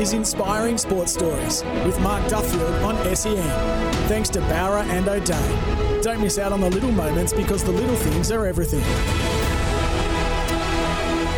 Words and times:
Is 0.00 0.14
Inspiring 0.14 0.78
Sports 0.78 1.12
Stories 1.12 1.62
with 1.84 2.00
Mark 2.00 2.26
Duffield 2.26 2.72
on 2.82 3.14
SEN. 3.14 3.36
Thanks 4.08 4.30
to 4.30 4.40
Bowra 4.40 4.82
and 4.84 5.06
O'Dea. 5.06 6.00
Don't 6.00 6.22
miss 6.22 6.38
out 6.38 6.52
on 6.52 6.62
the 6.62 6.70
little 6.70 6.90
moments 6.90 7.34
because 7.34 7.62
the 7.62 7.70
little 7.70 7.94
things 7.96 8.30
are 8.30 8.46
everything. 8.46 8.80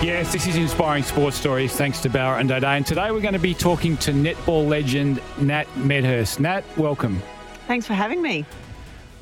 Yes, 0.01 0.33
this 0.33 0.47
is 0.47 0.55
Inspiring 0.55 1.03
Sports 1.03 1.37
Stories 1.37 1.73
thanks 1.73 2.01
to 2.03 2.09
Bowra 2.09 2.39
and 2.39 2.53
O'Dea. 2.53 2.69
And 2.69 2.87
today 2.87 3.11
we're 3.11 3.21
going 3.21 3.33
to 3.35 3.41
be 3.41 3.53
talking 3.53 3.97
to 3.97 4.13
netball 4.13 4.69
legend 4.69 5.21
Nat 5.41 5.67
Medhurst. 5.79 6.39
Nat, 6.39 6.63
welcome. 6.77 7.21
Thanks 7.67 7.89
for 7.89 7.95
having 7.95 8.23
me. 8.23 8.47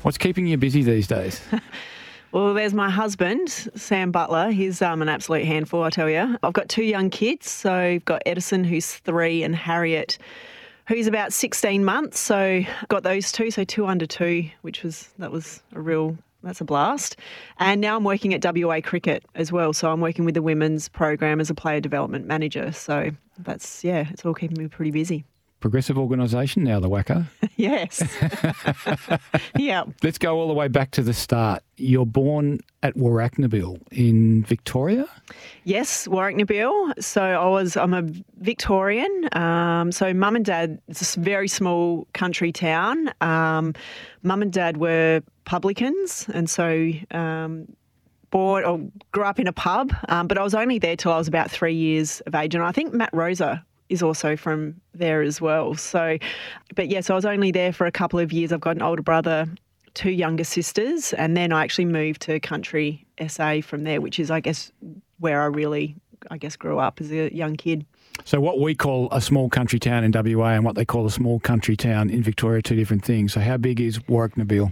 What's 0.03 0.19
keeping 0.19 0.45
you 0.45 0.57
busy 0.57 0.83
these 0.83 1.07
days? 1.07 1.41
Well, 2.31 2.53
there's 2.53 2.73
my 2.73 2.89
husband, 2.89 3.49
Sam 3.49 4.11
Butler. 4.11 4.51
He's 4.51 4.81
um, 4.81 5.01
an 5.01 5.09
absolute 5.09 5.43
handful, 5.43 5.83
I 5.83 5.89
tell 5.89 6.09
you. 6.09 6.37
I've 6.41 6.53
got 6.53 6.69
two 6.69 6.83
young 6.83 7.09
kids. 7.09 7.49
So 7.49 7.73
I've 7.73 8.05
got 8.05 8.21
Edison, 8.25 8.63
who's 8.63 8.95
three, 8.95 9.43
and 9.43 9.53
Harriet, 9.53 10.17
who's 10.87 11.07
about 11.07 11.33
16 11.33 11.83
months. 11.83 12.21
So 12.21 12.63
got 12.87 13.03
those 13.03 13.33
two, 13.33 13.51
so 13.51 13.65
two 13.65 13.85
under 13.85 14.05
two, 14.05 14.49
which 14.61 14.81
was 14.81 15.09
that 15.19 15.29
was 15.29 15.61
a 15.73 15.81
real 15.81 16.17
that's 16.41 16.61
a 16.61 16.65
blast. 16.65 17.17
And 17.59 17.81
now 17.81 17.97
I'm 17.97 18.05
working 18.05 18.33
at 18.33 18.43
WA 18.43 18.79
Cricket 18.81 19.25
as 19.35 19.51
well. 19.51 19.73
So 19.73 19.91
I'm 19.91 19.99
working 19.99 20.23
with 20.23 20.33
the 20.33 20.41
women's 20.41 20.87
program 20.87 21.41
as 21.41 21.49
a 21.49 21.53
player 21.53 21.81
development 21.81 22.27
manager. 22.27 22.71
So 22.71 23.11
that's 23.39 23.83
yeah, 23.83 24.07
it's 24.09 24.25
all 24.25 24.33
keeping 24.33 24.57
me 24.57 24.69
pretty 24.69 24.91
busy. 24.91 25.25
Progressive 25.61 25.95
organisation 25.95 26.63
now, 26.63 26.79
the 26.79 26.89
WACA. 26.89 27.27
yes. 27.55 28.03
yeah. 29.55 29.83
Let's 30.01 30.17
go 30.17 30.37
all 30.39 30.47
the 30.47 30.55
way 30.55 30.67
back 30.67 30.89
to 30.91 31.03
the 31.03 31.13
start. 31.13 31.63
You're 31.77 32.07
born 32.07 32.61
at 32.81 32.95
Warracknabeal 32.95 33.79
in 33.91 34.43
Victoria? 34.43 35.05
Yes, 35.63 36.07
Warracknabeal. 36.07 37.01
So 37.01 37.21
I 37.21 37.47
was, 37.47 37.77
I'm 37.77 37.93
a 37.93 38.01
Victorian. 38.39 39.29
Um, 39.33 39.91
so 39.91 40.13
mum 40.15 40.35
and 40.35 40.43
dad, 40.43 40.81
it's 40.87 41.15
a 41.15 41.19
very 41.19 41.47
small 41.47 42.07
country 42.13 42.51
town. 42.51 43.13
Um, 43.21 43.75
mum 44.23 44.41
and 44.41 44.51
dad 44.51 44.77
were 44.77 45.21
publicans. 45.45 46.25
And 46.33 46.49
so 46.49 46.91
um, 47.11 47.67
born 48.31 48.63
or 48.63 48.81
grew 49.11 49.25
up 49.25 49.39
in 49.39 49.45
a 49.45 49.53
pub, 49.53 49.93
um, 50.09 50.27
but 50.27 50.39
I 50.39 50.43
was 50.43 50.55
only 50.55 50.79
there 50.79 50.95
till 50.95 51.11
I 51.11 51.17
was 51.19 51.27
about 51.27 51.51
three 51.51 51.75
years 51.75 52.21
of 52.21 52.33
age. 52.33 52.55
And 52.55 52.63
I 52.63 52.71
think 52.71 52.93
Matt 52.93 53.13
Rosa 53.13 53.63
is 53.91 54.01
also 54.01 54.37
from 54.37 54.79
there 54.93 55.21
as 55.21 55.41
well. 55.41 55.75
So, 55.75 56.17
but 56.75 56.87
yes, 56.87 57.09
I 57.09 57.13
was 57.13 57.25
only 57.25 57.51
there 57.51 57.73
for 57.73 57.85
a 57.85 57.91
couple 57.91 58.19
of 58.19 58.31
years. 58.31 58.51
I've 58.51 58.61
got 58.61 58.77
an 58.77 58.81
older 58.81 59.01
brother, 59.01 59.47
two 59.93 60.11
younger 60.11 60.45
sisters, 60.45 61.13
and 61.13 61.35
then 61.35 61.51
I 61.51 61.63
actually 61.63 61.85
moved 61.85 62.21
to 62.23 62.39
country 62.39 63.05
SA 63.27 63.61
from 63.61 63.83
there, 63.83 63.99
which 63.99 64.17
is, 64.17 64.31
I 64.31 64.39
guess, 64.39 64.71
where 65.19 65.41
I 65.41 65.45
really, 65.45 65.95
I 66.31 66.37
guess, 66.37 66.55
grew 66.55 66.79
up 66.79 67.01
as 67.01 67.11
a 67.11 67.35
young 67.35 67.57
kid. 67.57 67.85
So, 68.23 68.39
what 68.39 68.59
we 68.59 68.75
call 68.75 69.09
a 69.11 69.19
small 69.19 69.49
country 69.49 69.79
town 69.79 70.03
in 70.03 70.11
WA 70.11 70.51
and 70.51 70.63
what 70.63 70.75
they 70.75 70.85
call 70.85 71.05
a 71.05 71.11
small 71.11 71.39
country 71.39 71.75
town 71.75 72.09
in 72.09 72.23
Victoria 72.23 72.61
two 72.61 72.75
different 72.75 73.03
things. 73.03 73.33
So, 73.33 73.41
how 73.41 73.57
big 73.57 73.81
is 73.81 73.99
Warracknabeal? 73.99 74.71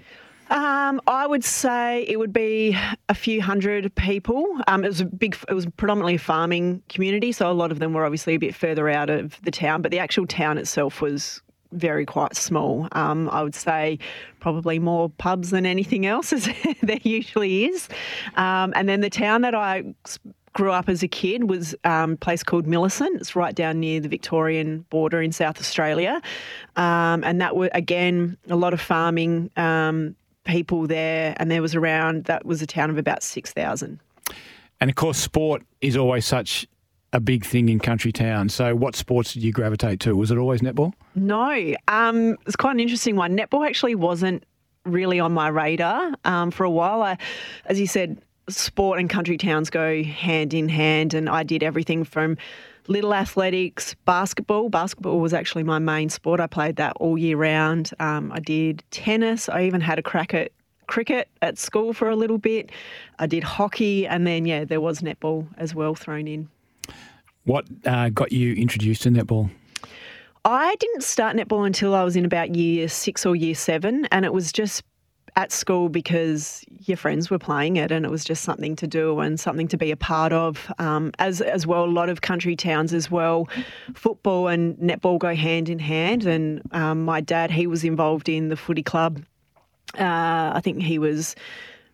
Um, 0.50 1.00
I 1.08 1.28
would 1.28 1.44
say 1.44 2.06
it 2.08 2.18
would 2.18 2.34
be 2.34 2.78
a 3.08 3.14
few 3.14 3.42
hundred 3.42 3.94
people. 3.96 4.46
Um, 4.68 4.84
it 4.84 4.88
was 4.88 5.02
a 5.02 5.06
big, 5.06 5.38
it 5.48 5.54
was 5.54 5.68
predominantly 5.78 6.16
a 6.16 6.20
farming 6.20 6.82
community, 6.90 7.32
so 7.32 7.50
a 7.50 7.54
lot 7.54 7.72
of 7.72 7.80
them 7.80 7.94
were 7.94 8.06
obviously 8.06 8.34
a 8.34 8.40
bit 8.40 8.56
further 8.56 8.90
out 8.90 9.09
of 9.09 9.40
the 9.44 9.52
town, 9.52 9.82
but 9.82 9.92
the 9.92 10.00
actual 10.00 10.26
town 10.26 10.58
itself 10.58 11.02
was 11.02 11.42
very 11.72 12.06
quite 12.06 12.36
small. 12.36 12.88
Um, 12.94 13.30
I 13.30 13.44
would 13.44 13.54
say 13.54 14.00
probably 14.40 14.80
more 14.80 15.09
pubs 15.09 15.52
than 15.52 15.66
anything 15.66 16.06
else, 16.06 16.34
as 16.34 16.50
there 16.82 17.00
usually 17.04 17.66
is. 17.66 17.88
Um, 18.36 18.74
and 18.76 18.90
then 18.90 19.02
the 19.02 19.09
town 19.09 19.42
that 19.42 19.54
I 19.54 19.94
grew 20.54 20.72
up 20.72 20.90
as 20.90 21.04
a 21.04 21.08
kid 21.08 21.50
was 21.50 21.76
um, 21.84 22.14
a 22.14 22.18
place 22.18 22.44
called 22.44 22.66
Millicent. 22.66 23.22
It's 23.22 23.36
right 23.36 23.54
down 23.54 23.80
near 23.80 24.00
the 24.00 24.09
Victorian 24.09 24.86
border 24.90 25.22
in 25.22 25.32
South 25.32 25.59
Australia. 25.59 26.22
Um, 26.76 27.24
and 27.24 27.40
that 27.40 27.56
was, 27.56 27.70
again, 27.74 28.38
a 28.50 28.56
lot 28.56 28.74
of 28.74 28.82
farming 28.82 29.52
um, 29.56 30.16
people 30.50 30.88
there, 30.88 31.36
and 31.38 31.50
there 31.50 31.62
was 31.62 31.76
around 31.76 32.26
that 32.26 32.46
was 32.46 32.62
a 32.62 32.68
town 32.68 32.90
of 32.90 32.98
about 32.98 33.24
six 33.24 33.52
thousand. 33.52 34.00
And 34.82 34.90
of 34.90 34.96
course, 34.96 35.18
sport 35.18 35.64
is 35.82 35.96
always 35.96 36.26
such 36.26 36.68
a 37.14 37.20
big 37.20 37.46
thing 37.46 37.70
in 37.70 37.80
country 37.80 38.12
towns. 38.12 38.54
So, 38.54 38.76
what 38.76 38.96
sports 38.96 39.34
did 39.34 39.44
you 39.44 39.52
gravitate 39.52 40.00
to? 40.02 40.16
Was 40.16 40.32
it 40.32 40.38
always 40.38 40.62
netball? 40.62 40.94
No, 41.16 41.76
um, 41.88 42.38
it's 42.46 42.56
quite 42.56 42.72
an 42.72 42.80
interesting 42.80 43.16
one. 43.16 43.38
Netball 43.38 43.66
actually 43.68 43.96
wasn't 43.96 44.44
really 44.86 45.20
on 45.20 45.34
my 45.34 45.48
radar 45.48 46.14
um, 46.26 46.52
for 46.52 46.64
a 46.64 46.70
while. 46.70 47.02
I, 47.02 47.18
as 47.66 47.80
you 47.80 47.88
said, 47.88 48.22
sport 48.48 49.00
and 49.00 49.09
country 49.09 49.38
towns 49.38 49.70
go 49.70 50.04
hand 50.04 50.54
in 50.54 50.70
hand, 50.70 51.14
and 51.14 51.30
I 51.30 51.44
did 51.44 51.64
everything 51.64 52.04
from 52.04 52.38
little 52.90 53.14
athletics, 53.14 53.96
basketball. 54.06 54.68
Basketball 54.70 55.20
was 55.20 55.34
actually 55.34 55.64
my 55.64 55.80
main 55.80 56.10
sport. 56.10 56.40
I 56.40 56.48
played 56.48 56.76
that 56.78 56.94
all 56.98 57.18
year 57.18 57.38
round. 57.38 57.92
Um, 58.00 58.32
I 58.34 58.40
did 58.40 58.84
tennis. 58.92 59.48
I 59.48 59.64
even 59.64 59.80
had 59.80 60.00
a 60.00 60.02
crack 60.02 60.34
at 60.34 60.52
cricket 60.88 61.30
at 61.44 61.58
school 61.58 61.94
for 61.94 62.10
a 62.10 62.16
little 62.16 62.40
bit. 62.40 62.72
I 63.20 63.28
did 63.28 63.44
hockey, 63.44 64.08
and 64.08 64.26
then 64.26 64.46
yeah, 64.46 64.66
there 64.66 64.82
was 64.82 65.02
netball 65.02 65.48
as 65.58 65.74
well 65.74 65.96
thrown 65.96 66.28
in. 66.28 66.50
What 67.46 67.66
uh, 67.86 68.10
got 68.10 68.32
you 68.32 68.54
introduced 68.56 69.04
to 69.04 69.10
netball? 69.10 69.50
I 70.46 70.76
didn't 70.80 71.04
start 71.04 71.36
netball 71.36 71.66
until 71.66 71.94
I 71.94 72.04
was 72.04 72.16
in 72.16 72.26
about 72.26 72.56
year 72.56 72.88
six 72.88 73.26
or 73.26 73.36
year 73.36 73.56
seven, 73.56 74.06
and 74.12 74.26
it 74.26 74.34
was 74.34 74.52
just 74.52 74.84
at 75.35 75.51
school 75.51 75.90
because 75.90 76.63
your 76.85 76.97
friends 76.97 77.29
were 77.29 77.40
playing 77.40 77.78
it 77.78 77.91
and 77.91 78.06
it 78.06 78.12
was 78.12 78.23
just 78.23 78.44
something 78.44 78.75
to 78.78 78.88
do 78.88 79.19
and 79.19 79.40
something 79.40 79.67
to 79.67 79.78
be 79.78 79.91
a 79.91 79.97
part 79.97 80.34
of. 80.34 80.72
Um, 80.79 81.12
as 81.19 81.41
as 81.41 81.66
well, 81.66 81.85
a 81.85 81.85
lot 81.85 82.09
of 82.09 82.22
country 82.22 82.56
towns 82.56 82.94
as 82.94 83.09
well, 83.09 83.47
football 83.94 84.47
and 84.47 84.78
netball 84.78 85.19
go 85.19 85.35
hand 85.35 85.69
in 85.69 85.79
hand. 85.79 86.25
And 86.25 86.62
um, 86.72 87.03
my 87.03 87.22
dad, 87.22 87.51
he 87.51 87.67
was 87.67 87.84
involved 87.84 88.29
in 88.29 88.50
the 88.50 88.56
footy 88.56 88.84
club. 88.84 89.23
Uh, 89.97 90.51
I 90.53 90.62
think 90.63 90.81
he 90.84 91.00
was 91.00 91.35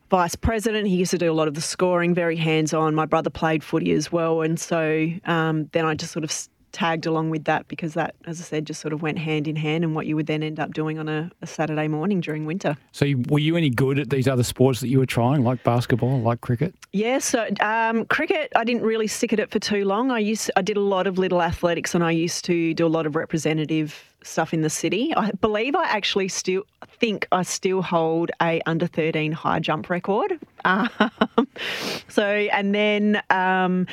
vice 0.09 0.35
president. 0.35 0.87
He 0.87 0.95
used 0.95 1.11
to 1.11 1.17
do 1.17 1.31
a 1.31 1.33
lot 1.33 1.47
of 1.47 1.53
the 1.53 1.61
scoring, 1.61 2.13
very 2.13 2.35
hands 2.35 2.73
on. 2.73 2.93
My 2.95 3.05
brother 3.05 3.29
played 3.29 3.63
footy 3.63 3.91
as 3.93 4.11
well, 4.11 4.41
and 4.41 4.59
so 4.59 5.07
um, 5.25 5.69
then 5.71 5.85
I 5.85 5.95
just 5.95 6.11
sort 6.11 6.23
of 6.23 6.31
tagged 6.75 7.05
along 7.05 7.29
with 7.29 7.45
that 7.45 7.67
because 7.69 7.93
that, 7.93 8.15
as 8.25 8.41
I 8.41 8.43
said, 8.43 8.65
just 8.65 8.81
sort 8.81 8.93
of 8.93 9.01
went 9.01 9.17
hand 9.17 9.47
in 9.47 9.55
hand 9.55 9.85
and 9.85 9.95
what 9.95 10.05
you 10.05 10.15
would 10.17 10.27
then 10.27 10.43
end 10.43 10.59
up 10.59 10.73
doing 10.73 10.99
on 10.99 11.07
a, 11.07 11.31
a 11.41 11.47
Saturday 11.47 11.87
morning 11.87 12.19
during 12.19 12.45
winter. 12.45 12.77
So, 12.91 13.05
were 13.29 13.39
you 13.39 13.55
any 13.55 13.69
good 13.69 13.97
at 13.97 14.09
these 14.09 14.27
other 14.27 14.43
sports 14.43 14.81
that 14.81 14.89
you 14.89 14.99
were 14.99 15.05
trying, 15.05 15.43
like 15.43 15.63
basketball, 15.63 16.19
like 16.21 16.41
cricket? 16.41 16.75
Yeah, 16.91 17.19
so 17.19 17.47
um, 17.61 18.05
cricket, 18.05 18.51
I 18.55 18.65
didn't 18.65 18.83
really 18.83 19.07
stick 19.07 19.31
at 19.31 19.39
it 19.39 19.49
for 19.49 19.59
too 19.59 19.85
long. 19.85 20.11
I 20.11 20.19
used, 20.19 20.51
I 20.57 20.61
did 20.61 20.75
a 20.75 20.81
lot 20.81 21.07
of 21.07 21.17
little 21.17 21.41
athletics, 21.41 21.95
and 21.95 22.03
I 22.03 22.11
used 22.11 22.43
to 22.45 22.73
do 22.73 22.85
a 22.85 22.89
lot 22.89 23.05
of 23.05 23.15
representative 23.15 24.03
stuff 24.21 24.53
in 24.53 24.61
the 24.61 24.69
city. 24.69 25.13
I 25.15 25.31
believe 25.31 25.75
I 25.75 25.85
actually 25.85 26.27
still 26.27 26.63
think 26.99 27.27
I 27.31 27.43
still 27.43 27.81
hold 27.81 28.31
a 28.41 28.61
under 28.65 28.87
13 28.87 29.31
high 29.31 29.59
jump 29.59 29.89
record. 29.89 30.39
Um, 30.65 30.89
so, 32.07 32.25
and 32.25 32.73
then 32.73 33.21
um, 33.29 33.85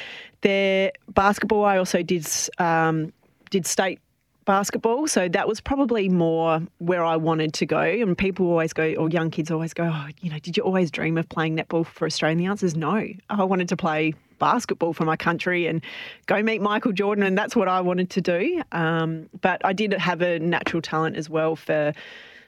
the 0.43 0.93
basketball, 1.09 1.65
I 1.65 1.79
also 1.79 2.03
did 2.03 2.27
um, 2.59 3.13
did 3.51 3.67
state 3.67 3.99
basketball. 4.45 5.07
So 5.07 5.29
that 5.29 5.49
was 5.49 5.61
probably 5.61 6.09
more 6.09 6.61
where 6.79 7.05
I 7.05 7.17
wanted 7.17 7.53
to 7.55 7.67
go. 7.67 7.81
And 7.81 8.17
people 8.17 8.47
always 8.47 8.73
go, 8.73 8.95
or 8.95 9.09
young 9.09 9.31
kids 9.31 9.51
always 9.51 9.73
go, 9.73 9.85
oh, 9.93 10.07
you 10.21 10.31
know, 10.31 10.39
did 10.39 10.57
you 10.57 10.63
always 10.63 10.91
dream 10.91 11.17
of 11.17 11.29
playing 11.29 11.57
netball 11.57 11.87
for 11.87 12.07
Australia? 12.07 12.33
And 12.33 12.41
the 12.41 12.47
answer 12.47 12.67
is 12.67 12.77
no. 12.77 13.07
I 13.31 13.45
wanted 13.45 13.69
to 13.69 13.77
play 13.77 14.15
basketball 14.39 14.93
for 14.93 15.05
my 15.05 15.17
country 15.17 15.67
and 15.69 15.81
go 16.27 16.43
meet 16.43 16.61
Michael 16.61 16.93
Jordan, 16.93 17.25
and 17.25 17.39
that's 17.39 17.55
what 17.55 17.69
I 17.69 17.81
wanted 17.81 18.11
to 18.11 18.21
do. 18.21 18.63
Um, 18.73 19.29
but 19.41 19.65
I 19.65 19.73
did 19.73 19.93
have 19.93 20.21
a 20.23 20.39
natural 20.41 20.83
talent 20.83 21.17
as 21.17 21.31
well 21.31 21.57
for 21.57 21.93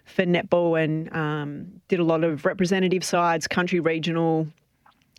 for 0.05 0.25
netball 0.26 0.79
and 0.79 1.11
um, 1.17 1.67
did 1.88 1.99
a 1.99 2.05
lot 2.05 2.25
of 2.25 2.44
representative 2.44 3.02
sides, 3.02 3.49
country 3.49 3.81
regional 3.81 4.47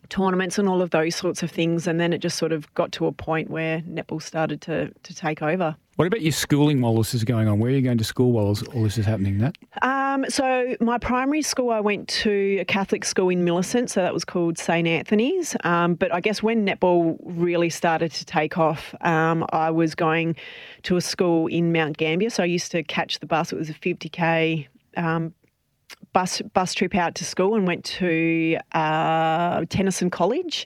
tournaments 0.10 0.57
and 0.57 0.68
all 0.68 0.81
of 0.81 0.92
those 0.92 1.16
sorts 1.16 1.44
of 1.44 1.52
things. 1.52 1.88
And 1.88 2.00
then 2.00 2.13
it 2.13 2.19
just 2.19 2.38
sort 2.38 2.52
of 2.52 2.72
got 2.74 2.92
to 2.94 3.07
a 3.07 3.12
point 3.12 3.50
where 3.50 3.81
netball 3.81 4.22
started 4.22 4.62
to, 4.62 4.92
to 4.92 5.16
take 5.16 5.42
over. 5.42 5.75
What 5.96 6.07
about 6.07 6.22
your 6.22 6.34
schooling 6.34 6.81
while 6.81 6.96
this 6.96 7.13
is 7.13 7.24
going 7.24 7.48
on? 7.48 7.57
Where 7.60 7.72
are 7.72 7.74
you 7.74 7.81
going 7.81 7.98
to 8.00 8.04
school 8.04 8.34
while 8.34 8.48
all 8.48 8.84
this 8.84 8.98
is 8.98 9.06
happening, 9.06 9.38
Nat? 9.38 9.57
Um, 9.81 10.25
so 10.28 10.75
my 10.81 10.98
primary 10.98 11.42
school, 11.42 11.69
I 11.69 11.80
went 11.80 12.10
to 12.10 12.57
a 12.60 12.66
Catholic 12.66 13.06
school 13.06 13.30
in 13.30 13.46
Millicent, 13.46 13.90
so 13.90 14.02
that 14.02 14.13
was 14.13 14.25
called 14.25 14.57
St 14.57 14.86
Anthony's. 14.86 15.56
Um, 15.63 15.96
but 15.96 16.13
I 16.13 16.19
guess 16.19 16.44
when 16.44 16.66
netball 16.66 17.18
really 17.24 17.69
started 17.69 18.12
to 18.12 18.25
take 18.25 18.57
off, 18.57 18.94
um, 19.02 19.46
I 19.54 19.72
was 19.72 19.96
going 19.96 20.36
to 20.84 20.98
a 20.98 21.02
school 21.02 21.48
in 21.48 21.72
Mount 21.72 21.96
Gambier. 21.96 22.30
So 22.30 22.44
I 22.44 22.48
used 22.48 22.72
to 22.74 22.84
catch 22.84 23.19
the 23.19 23.25
bus. 23.25 23.54
It 23.54 23.56
was 23.56 23.69
a 23.69 23.74
50k 23.74 24.68
um, 24.98 25.34
bus 26.16 26.42
bus 26.54 26.74
trip 26.74 26.96
out 26.96 27.14
to 27.14 27.26
school 27.26 27.56
and 27.56 27.68
went 27.68 27.84
to 27.84 28.58
uh, 28.72 29.66
Tennyson 29.68 30.10
College 30.10 30.66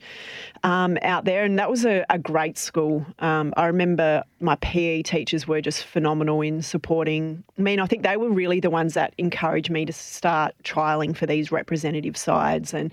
um, 0.62 1.00
out 1.01 1.25
there, 1.25 1.44
and 1.44 1.57
that 1.57 1.72
was 1.72 1.86
a, 1.86 2.06
a 2.12 2.19
great 2.19 2.56
school. 2.56 3.04
Um, 3.18 3.51
I 3.57 3.66
remember 3.66 4.24
my 4.40 4.57
PE 4.57 5.01
teachers 5.01 5.48
were 5.48 5.60
just 5.60 5.86
phenomenal 5.86 6.42
in 6.42 6.62
supporting 6.62 7.44
me, 7.57 7.74
and 7.74 7.81
I 7.81 7.88
think 7.88 8.04
they 8.04 8.16
were 8.16 8.30
really 8.30 8.60
the 8.60 8.69
ones 8.69 8.94
that 8.94 9.16
encouraged 9.18 9.72
me 9.72 9.86
to 9.86 9.94
start 9.94 10.54
trialing 10.63 11.18
for 11.18 11.25
these 11.25 11.51
representative 11.51 12.16
sides. 12.16 12.72
And 12.72 12.92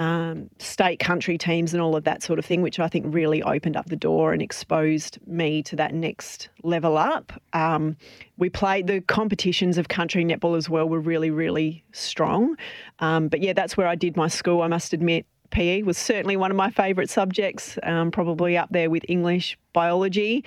um, 0.00 0.48
state 0.58 0.98
country 0.98 1.36
teams 1.36 1.74
and 1.74 1.82
all 1.82 1.94
of 1.94 2.04
that 2.04 2.22
sort 2.22 2.38
of 2.38 2.46
thing, 2.46 2.62
which 2.62 2.80
I 2.80 2.88
think 2.88 3.04
really 3.14 3.42
opened 3.42 3.76
up 3.76 3.90
the 3.90 3.96
door 3.96 4.32
and 4.32 4.40
exposed 4.40 5.18
me 5.26 5.62
to 5.64 5.76
that 5.76 5.92
next 5.92 6.48
level 6.62 6.96
up. 6.96 7.34
Um, 7.52 7.98
we 8.38 8.48
played 8.48 8.86
the 8.86 9.02
competitions 9.02 9.76
of 9.76 9.88
country 9.88 10.24
netball 10.24 10.56
as 10.56 10.70
well 10.70 10.88
were 10.88 11.00
really, 11.00 11.30
really 11.30 11.84
strong. 11.92 12.56
Um, 13.00 13.28
but 13.28 13.42
yeah, 13.42 13.52
that's 13.52 13.76
where 13.76 13.86
I 13.86 13.94
did 13.94 14.16
my 14.16 14.28
school. 14.28 14.62
I 14.62 14.68
must 14.68 14.94
admit, 14.94 15.26
PE 15.50 15.82
was 15.82 15.98
certainly 15.98 16.36
one 16.36 16.50
of 16.50 16.56
my 16.56 16.70
favourite 16.70 17.10
subjects, 17.10 17.78
um, 17.82 18.10
probably 18.10 18.56
up 18.56 18.70
there 18.70 18.88
with 18.88 19.04
English, 19.06 19.58
biology. 19.74 20.44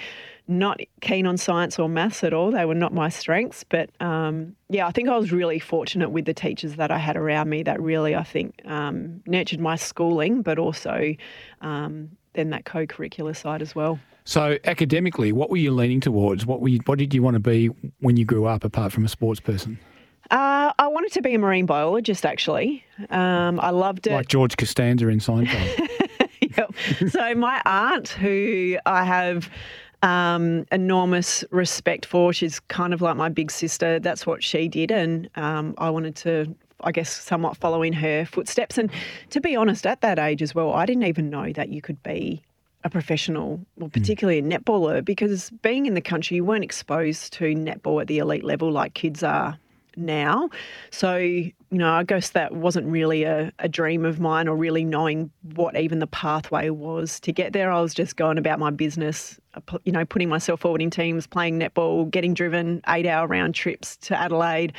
Not 0.47 0.81
keen 1.01 1.25
on 1.25 1.37
science 1.37 1.79
or 1.79 1.87
maths 1.87 2.23
at 2.23 2.33
all. 2.33 2.51
They 2.51 2.65
were 2.65 2.75
not 2.75 2.93
my 2.93 3.09
strengths. 3.09 3.63
But 3.63 3.89
um, 4.01 4.55
yeah, 4.69 4.85
I 4.87 4.91
think 4.91 5.09
I 5.09 5.17
was 5.17 5.31
really 5.31 5.59
fortunate 5.59 6.09
with 6.09 6.25
the 6.25 6.33
teachers 6.33 6.75
that 6.75 6.91
I 6.91 6.97
had 6.97 7.15
around 7.15 7.49
me 7.49 7.63
that 7.63 7.81
really, 7.81 8.15
I 8.15 8.23
think, 8.23 8.61
um, 8.65 9.21
nurtured 9.25 9.59
my 9.59 9.75
schooling, 9.75 10.41
but 10.41 10.59
also 10.59 11.15
um, 11.61 12.11
then 12.33 12.49
that 12.49 12.65
co 12.65 12.85
curricular 12.85 13.35
side 13.35 13.61
as 13.61 13.73
well. 13.73 13.99
So, 14.25 14.57
academically, 14.63 15.31
what 15.33 15.49
were 15.49 15.57
you 15.57 15.71
leaning 15.71 15.99
towards? 15.99 16.45
What, 16.45 16.61
were 16.61 16.69
you, 16.69 16.79
what 16.85 16.97
did 16.97 17.13
you 17.13 17.21
want 17.21 17.35
to 17.35 17.41
be 17.41 17.67
when 17.99 18.15
you 18.15 18.23
grew 18.23 18.45
up, 18.45 18.63
apart 18.63 18.93
from 18.93 19.03
a 19.03 19.09
sports 19.09 19.41
person? 19.41 19.77
Uh, 20.31 20.71
I 20.79 20.87
wanted 20.87 21.11
to 21.13 21.21
be 21.21 21.35
a 21.35 21.39
marine 21.39 21.65
biologist, 21.65 22.25
actually. 22.25 22.85
Um, 23.09 23.59
I 23.59 23.71
loved 23.71 24.07
it. 24.07 24.13
Like 24.13 24.29
George 24.29 24.55
Costanza 24.55 25.09
in 25.09 25.19
Seinfeld. 25.19 25.89
yep. 26.57 26.73
So 27.09 27.35
my 27.35 27.61
aunt, 27.65 28.09
who 28.09 28.77
I 28.85 29.03
have 29.03 29.49
um, 30.03 30.65
enormous 30.71 31.43
respect 31.49 32.05
for, 32.05 32.31
she's 32.33 32.59
kind 32.59 32.93
of 32.93 33.01
like 33.01 33.15
my 33.15 33.29
big 33.29 33.49
sister. 33.49 33.99
That's 33.99 34.27
what 34.27 34.43
she 34.43 34.67
did, 34.67 34.91
and 34.91 35.29
um, 35.35 35.73
I 35.79 35.89
wanted 35.89 36.15
to. 36.17 36.53
I 36.85 36.91
guess 36.91 37.09
somewhat 37.09 37.55
follow 37.55 37.81
in 37.81 37.93
her 37.93 38.25
footsteps. 38.25 38.77
And 38.77 38.91
to 39.29 39.39
be 39.39 39.55
honest, 39.55 39.87
at 39.87 40.01
that 40.01 40.19
age 40.19 40.41
as 40.41 40.53
well, 40.53 40.73
I 40.73 40.85
didn't 40.85 41.05
even 41.05 41.29
know 41.29 41.53
that 41.53 41.69
you 41.69 41.81
could 41.81 42.03
be 42.03 42.43
a 42.83 42.89
professional, 42.89 43.65
or 43.79 43.87
particularly 43.87 44.39
a 44.39 44.41
netballer, 44.41 45.03
because 45.05 45.49
being 45.61 45.85
in 45.85 45.93
the 45.93 46.01
country, 46.01 46.35
you 46.35 46.43
weren't 46.43 46.65
exposed 46.65 47.31
to 47.33 47.55
netball 47.55 48.01
at 48.01 48.07
the 48.07 48.17
elite 48.17 48.43
level 48.43 48.69
like 48.69 48.95
kids 48.95 49.23
are 49.23 49.57
now. 49.95 50.49
So, 50.91 51.15
you 51.17 51.53
know, 51.71 51.91
I 51.91 52.03
guess 52.03 52.31
that 52.31 52.53
wasn't 52.53 52.87
really 52.87 53.23
a, 53.23 53.51
a, 53.59 53.67
dream 53.67 54.05
of 54.05 54.19
mine 54.19 54.47
or 54.47 54.55
really 54.55 54.83
knowing 54.83 55.31
what 55.55 55.75
even 55.75 55.99
the 55.99 56.07
pathway 56.07 56.69
was 56.69 57.19
to 57.21 57.31
get 57.31 57.53
there. 57.53 57.71
I 57.71 57.81
was 57.81 57.93
just 57.93 58.15
going 58.15 58.37
about 58.37 58.59
my 58.59 58.69
business, 58.69 59.39
uh, 59.55 59.77
you 59.83 59.91
know, 59.91 60.05
putting 60.05 60.29
myself 60.29 60.61
forward 60.61 60.81
in 60.81 60.89
teams, 60.89 61.27
playing 61.27 61.59
netball, 61.59 62.09
getting 62.09 62.33
driven 62.33 62.81
eight 62.87 63.05
hour 63.05 63.27
round 63.27 63.55
trips 63.55 63.97
to 63.97 64.19
Adelaide. 64.19 64.73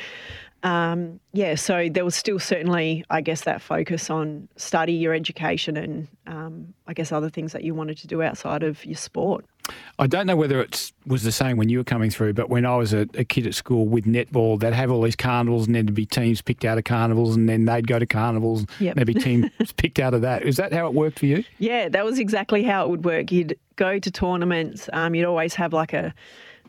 Um, 0.63 1.19
yeah, 1.31 1.53
so 1.53 1.89
there 1.91 2.03
was 2.03 2.15
still 2.15 2.39
certainly, 2.39 3.05
I 3.11 3.21
guess, 3.21 3.41
that 3.41 3.61
focus 3.61 4.09
on 4.09 4.49
study, 4.55 4.93
your 4.93 5.13
education, 5.13 5.77
and 5.77 6.07
um, 6.25 6.73
I 6.87 6.93
guess 6.93 7.11
other 7.11 7.29
things 7.29 7.51
that 7.51 7.63
you 7.63 7.75
wanted 7.75 7.97
to 7.99 8.07
do 8.07 8.23
outside 8.23 8.63
of 8.63 8.83
your 8.83 8.95
sport. 8.95 9.45
I 9.97 10.07
don't 10.07 10.27
know 10.27 10.35
whether 10.35 10.59
it 10.59 10.91
was 11.07 11.23
the 11.23 11.31
same 11.31 11.55
when 11.55 11.69
you 11.69 11.77
were 11.77 11.83
coming 11.85 12.09
through, 12.09 12.33
but 12.33 12.49
when 12.49 12.65
I 12.65 12.75
was 12.75 12.93
a, 12.93 13.07
a, 13.13 13.23
kid 13.23 13.47
at 13.47 13.55
school 13.55 13.87
with 13.87 14.05
netball, 14.05 14.59
they'd 14.59 14.73
have 14.73 14.91
all 14.91 15.01
these 15.01 15.15
carnivals 15.15 15.67
and 15.67 15.75
there'd 15.75 15.93
be 15.93 16.05
teams 16.05 16.41
picked 16.41 16.65
out 16.65 16.77
of 16.77 16.83
carnivals 16.83 17.35
and 17.35 17.47
then 17.47 17.65
they'd 17.65 17.87
go 17.87 17.97
to 17.97 18.05
carnivals 18.05 18.65
yep. 18.79 18.91
and 18.91 18.97
there'd 18.97 19.15
be 19.15 19.21
teams 19.21 19.49
picked 19.77 19.99
out 19.99 20.13
of 20.13 20.21
that. 20.21 20.43
Is 20.43 20.57
that 20.57 20.73
how 20.73 20.87
it 20.87 20.93
worked 20.93 21.19
for 21.19 21.27
you? 21.27 21.43
Yeah, 21.59 21.87
that 21.89 22.03
was 22.03 22.19
exactly 22.19 22.63
how 22.63 22.83
it 22.85 22.89
would 22.89 23.05
work. 23.05 23.31
You'd 23.31 23.57
go 23.77 23.97
to 23.97 24.11
tournaments, 24.11 24.89
um, 24.91 25.15
you'd 25.15 25.25
always 25.25 25.53
have 25.55 25.71
like 25.71 25.93
a 25.93 26.13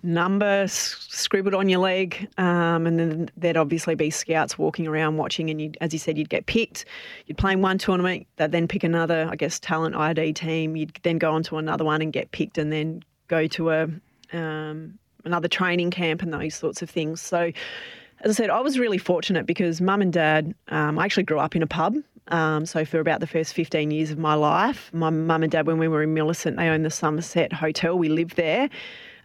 number 0.06 0.66
scribbled 0.68 1.54
on 1.54 1.68
your 1.68 1.80
leg, 1.80 2.28
um, 2.38 2.86
and 2.86 2.98
then 2.98 3.30
there'd 3.36 3.56
obviously 3.56 3.94
be 3.94 4.10
scouts 4.10 4.56
walking 4.56 4.86
around 4.86 5.16
watching. 5.16 5.50
And 5.50 5.60
you, 5.60 5.72
as 5.80 5.92
you 5.92 5.98
said, 5.98 6.16
you'd 6.16 6.30
get 6.30 6.46
picked. 6.46 6.84
You'd 7.26 7.38
play 7.38 7.52
in 7.52 7.62
one 7.62 7.78
tournament, 7.78 8.26
they'd 8.36 8.52
then 8.52 8.68
pick 8.68 8.84
another, 8.84 9.28
I 9.30 9.36
guess, 9.36 9.58
talent 9.58 9.94
ID 9.94 10.32
team. 10.34 10.76
You'd 10.76 10.98
then 11.02 11.18
go 11.18 11.32
on 11.32 11.42
to 11.44 11.58
another 11.58 11.84
one 11.84 12.00
and 12.00 12.12
get 12.12 12.30
picked, 12.30 12.56
and 12.58 12.72
then 12.72 13.02
go 13.28 13.46
to 13.48 13.70
a 13.70 13.88
um, 14.32 14.98
another 15.24 15.48
training 15.48 15.90
camp 15.90 16.22
and 16.22 16.32
those 16.32 16.54
sorts 16.54 16.82
of 16.82 16.90
things. 16.90 17.20
So. 17.20 17.52
As 18.22 18.30
I 18.30 18.34
said, 18.34 18.48
I 18.48 18.60
was 18.60 18.78
really 18.78 18.96
fortunate 18.96 19.44
because 19.44 19.82
mum 19.82 20.00
and 20.00 20.10
dad, 20.10 20.54
um, 20.68 20.98
I 20.98 21.04
actually 21.04 21.24
grew 21.24 21.38
up 21.38 21.54
in 21.54 21.62
a 21.62 21.66
pub. 21.66 21.96
Um, 22.28 22.66
so 22.66 22.84
for 22.84 22.98
about 22.98 23.20
the 23.20 23.26
first 23.26 23.54
15 23.54 23.90
years 23.90 24.10
of 24.10 24.18
my 24.18 24.34
life, 24.34 24.90
my 24.92 25.10
mum 25.10 25.42
and 25.42 25.52
dad, 25.52 25.66
when 25.66 25.78
we 25.78 25.86
were 25.86 26.02
in 26.02 26.14
Millicent, 26.14 26.56
they 26.56 26.68
owned 26.68 26.84
the 26.84 26.90
Somerset 26.90 27.52
Hotel. 27.52 27.96
We 27.96 28.08
lived 28.08 28.36
there. 28.36 28.68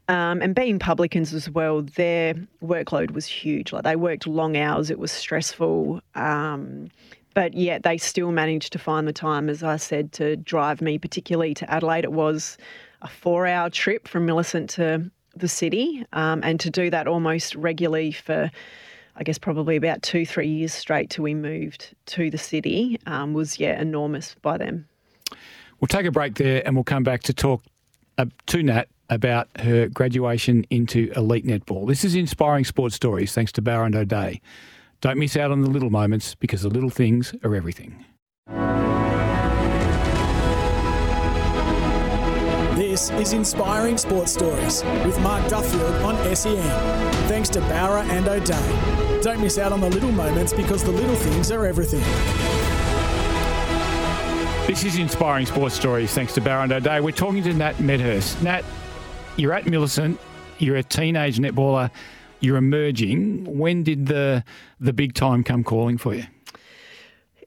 Um, 0.08 0.42
and 0.42 0.54
being 0.54 0.80
publicans 0.80 1.34
as 1.34 1.50
well, 1.50 1.84
their 1.84 2.34
workload 2.62 3.12
was 3.12 3.26
huge. 3.26 3.72
Like 3.72 3.84
they 3.84 3.96
worked 3.96 4.28
long 4.28 4.58
hours, 4.58 4.90
it 4.90 5.00
was 5.00 5.12
stressful. 5.12 6.02
Um, 6.16 6.90
but 7.34 7.54
yet 7.54 7.84
they 7.84 7.98
still 7.98 8.32
managed 8.32 8.74
to 8.74 8.80
find 8.80 9.08
the 9.08 9.14
time, 9.14 9.50
as 9.50 9.64
I 9.64 9.78
said, 9.78 10.12
to 10.14 10.36
drive 10.36 10.82
me, 10.82 10.98
particularly 10.98 11.54
to 11.56 11.72
Adelaide. 11.72 12.04
It 12.04 12.12
was 12.12 12.58
a 13.02 13.08
four 13.08 13.48
hour 13.48 13.70
trip 13.70 14.08
from 14.08 14.26
Millicent 14.26 14.70
to 14.72 15.10
the 15.36 15.48
city, 15.48 16.06
um, 16.12 16.42
and 16.44 16.60
to 16.60 16.70
do 16.70 16.90
that 16.90 17.08
almost 17.08 17.56
regularly 17.56 18.12
for, 18.12 18.52
I 19.16 19.24
guess, 19.24 19.38
probably 19.38 19.78
about 19.78 20.02
two, 20.02 20.26
three 20.26 20.48
years 20.48 20.74
straight 20.74 21.10
till 21.10 21.24
we 21.24 21.34
moved 21.34 21.96
to 22.08 22.30
the 22.30 22.38
city 22.38 23.00
um, 23.06 23.34
was, 23.34 23.60
yeah, 23.60 23.80
enormous 23.80 24.36
by 24.42 24.58
them. 24.58 24.88
We'll 25.80 25.88
take 25.88 26.06
a 26.06 26.12
break 26.12 26.36
there 26.36 26.62
and 26.66 26.76
we'll 26.76 26.84
come 26.84 27.04
back 27.04 27.24
to 27.24 27.34
talk 27.34 27.64
uh, 28.18 28.26
to 28.48 28.62
Nat 28.62 28.88
about 29.12 29.50
her 29.60 29.88
graduation 29.90 30.66
into 30.72 31.12
elite 31.16 31.46
netball. 31.46 31.88
This 31.88 32.04
is 32.04 32.16
inspiring 32.16 32.66
sports 32.66 32.96
stories 32.96 33.34
thanks 33.34 33.52
to 33.52 33.62
and 33.62 33.96
O'Dea. 33.96 34.42
Don't 35.02 35.20
miss 35.20 35.38
out 35.38 35.52
on 35.52 35.62
the 35.62 35.70
little 35.70 35.90
moments 35.90 36.34
because 36.34 36.62
the 36.62 36.70
little 36.70 36.90
things 36.90 37.36
are 37.44 37.56
everything. 37.56 38.06
This 42.76 43.10
is 43.12 43.34
Inspiring 43.34 43.98
Sports 43.98 44.34
Stories 44.34 44.84
with 45.06 45.20
Mark 45.22 45.48
Duffield 45.48 45.94
on 46.04 46.36
SEN. 46.36 46.62
Thanks 47.28 47.48
to 47.50 47.62
Bowra 47.62 48.04
and 48.10 48.28
O'Dea. 48.28 49.22
Don't 49.22 49.40
miss 49.40 49.58
out 49.58 49.72
on 49.72 49.82
the 49.82 49.90
little 49.90 50.12
moments 50.12 50.52
because 50.52 50.84
the 50.84 50.92
little 50.92 51.16
things 51.16 51.52
are 51.52 51.66
everything. 51.66 52.02
This 54.68 54.84
is 54.84 54.98
Inspiring 54.98 55.46
Sports 55.46 55.76
Stories 55.76 56.14
thanks 56.14 56.34
to 56.34 56.42
Bowra 56.42 56.64
and 56.64 56.74
O'Dea. 56.74 57.00
We're 57.00 57.12
talking 57.12 57.44
to 57.44 57.54
Nat 57.54 57.80
Medhurst. 57.80 58.42
Nat, 58.42 58.64
you're 59.38 59.54
at 59.54 59.66
Millicent, 59.66 60.20
you're 60.60 60.78
a 60.78 60.84
teenage 60.84 61.40
netballer, 61.40 61.90
you're 62.40 62.58
emerging. 62.58 63.58
When 63.58 63.84
did 63.84 64.08
the 64.08 64.44
the 64.80 64.94
big 64.94 65.14
time 65.14 65.44
come 65.44 65.64
calling 65.64 65.98
for 65.98 66.14
you? 66.14 66.26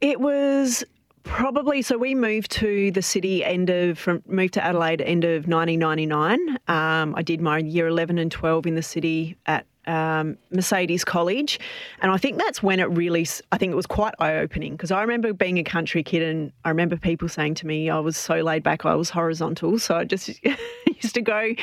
It 0.00 0.21
was 0.21 0.85
probably 1.25 1.81
so 1.83 1.97
we 1.97 2.14
moved 2.14 2.50
to 2.50 2.91
the 2.93 3.03
city 3.03 3.45
end 3.45 3.71
of 3.71 3.99
from 3.99 4.23
moved 4.26 4.55
to 4.55 4.64
Adelaide 4.64 5.00
end 5.00 5.25
of 5.25 5.49
1999. 5.49 6.59
Um, 6.69 7.14
I 7.17 7.23
did 7.23 7.41
my 7.41 7.59
year 7.59 7.88
11 7.88 8.19
and 8.19 8.31
12 8.31 8.67
in 8.67 8.75
the 8.75 8.83
city 8.83 9.37
at 9.47 9.67
um, 9.87 10.38
Mercedes 10.50 11.05
College, 11.05 11.61
and 12.00 12.11
I 12.11 12.17
think 12.17 12.38
that's 12.38 12.62
when 12.62 12.81
it 12.81 12.85
really. 12.85 13.26
I 13.53 13.59
think 13.59 13.73
it 13.73 13.76
was 13.76 13.87
quite 13.87 14.14
eye 14.19 14.37
opening 14.37 14.73
because 14.73 14.91
I 14.91 15.03
remember 15.03 15.33
being 15.33 15.59
a 15.59 15.64
country 15.64 16.03
kid, 16.03 16.23
and 16.23 16.53
I 16.64 16.71
remember 16.71 16.97
people 16.97 17.29
saying 17.29 17.57
to 17.57 17.67
me, 17.67 17.91
"I 17.91 17.99
was 17.99 18.17
so 18.17 18.37
laid 18.37 18.62
back, 18.62 18.87
I 18.87 18.95
was 18.95 19.11
horizontal." 19.11 19.79
So 19.79 19.97
I 19.97 20.05
just 20.05 20.31
used 21.02 21.14
to 21.14 21.22
go 21.22 21.54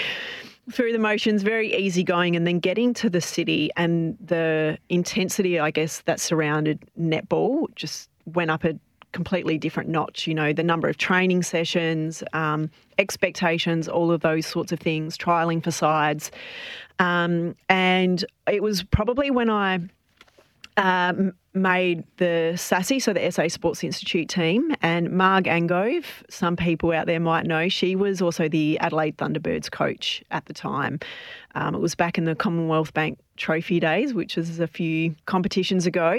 through 0.72 0.92
the 0.94 1.00
motions, 1.00 1.44
very 1.44 1.74
easygoing, 1.76 2.36
and 2.36 2.46
then 2.46 2.60
getting 2.60 2.94
to 2.96 3.10
the 3.10 3.22
city 3.22 3.70
and 3.78 4.18
the 4.24 4.78
intensity, 4.90 5.60
I 5.60 5.72
guess, 5.72 6.02
that 6.02 6.20
surrounded 6.20 6.80
netball 7.00 7.74
just 7.76 8.10
went 8.26 8.52
up 8.52 8.64
a 8.64 8.78
completely 9.12 9.58
different 9.58 9.90
notch. 9.90 10.28
You 10.28 10.34
know, 10.34 10.54
the 10.54 10.64
number 10.64 10.88
of 10.88 10.98
training 10.98 11.44
sessions, 11.44 12.24
um, 12.34 12.70
expectations, 12.98 13.88
all 13.88 14.12
of 14.12 14.22
those 14.22 14.46
sorts 14.46 14.72
of 14.72 14.80
things, 14.80 15.18
trialing 15.18 15.64
for 15.64 15.72
sides. 15.72 16.32
Um, 17.00 17.56
and 17.68 18.24
it 18.48 18.64
was 18.64 18.84
probably 18.84 19.32
when 19.32 19.50
I 19.50 19.80
um, 20.78 21.34
made 21.54 22.04
the 22.18 22.54
SASI, 22.56 23.02
so 23.02 23.14
the 23.14 23.30
SA 23.32 23.48
Sports 23.50 23.84
Institute 23.84 24.30
team, 24.30 24.74
and 24.82 25.12
Marg 25.12 25.46
Angove, 25.46 26.06
some 26.30 26.56
people 26.56 26.92
out 26.92 27.08
there 27.08 27.20
might 27.20 27.46
know, 27.46 27.68
she 27.68 27.96
was 27.96 28.22
also 28.22 28.48
the 28.48 28.80
Adelaide 28.80 29.18
Thunderbirds 29.18 29.70
coach 29.70 30.24
at 30.32 30.46
the 30.46 30.54
time. 30.54 31.00
Um, 31.56 31.76
it 31.76 31.80
was 31.80 31.96
back 31.96 32.18
in 32.18 32.26
the 32.26 32.36
Commonwealth 32.36 32.94
Bank 32.94 33.20
Trophy 33.36 33.80
days, 33.80 34.14
which 34.14 34.38
was 34.38 34.60
a 34.60 34.68
few 34.68 35.16
competitions 35.26 35.86
ago. 35.86 36.18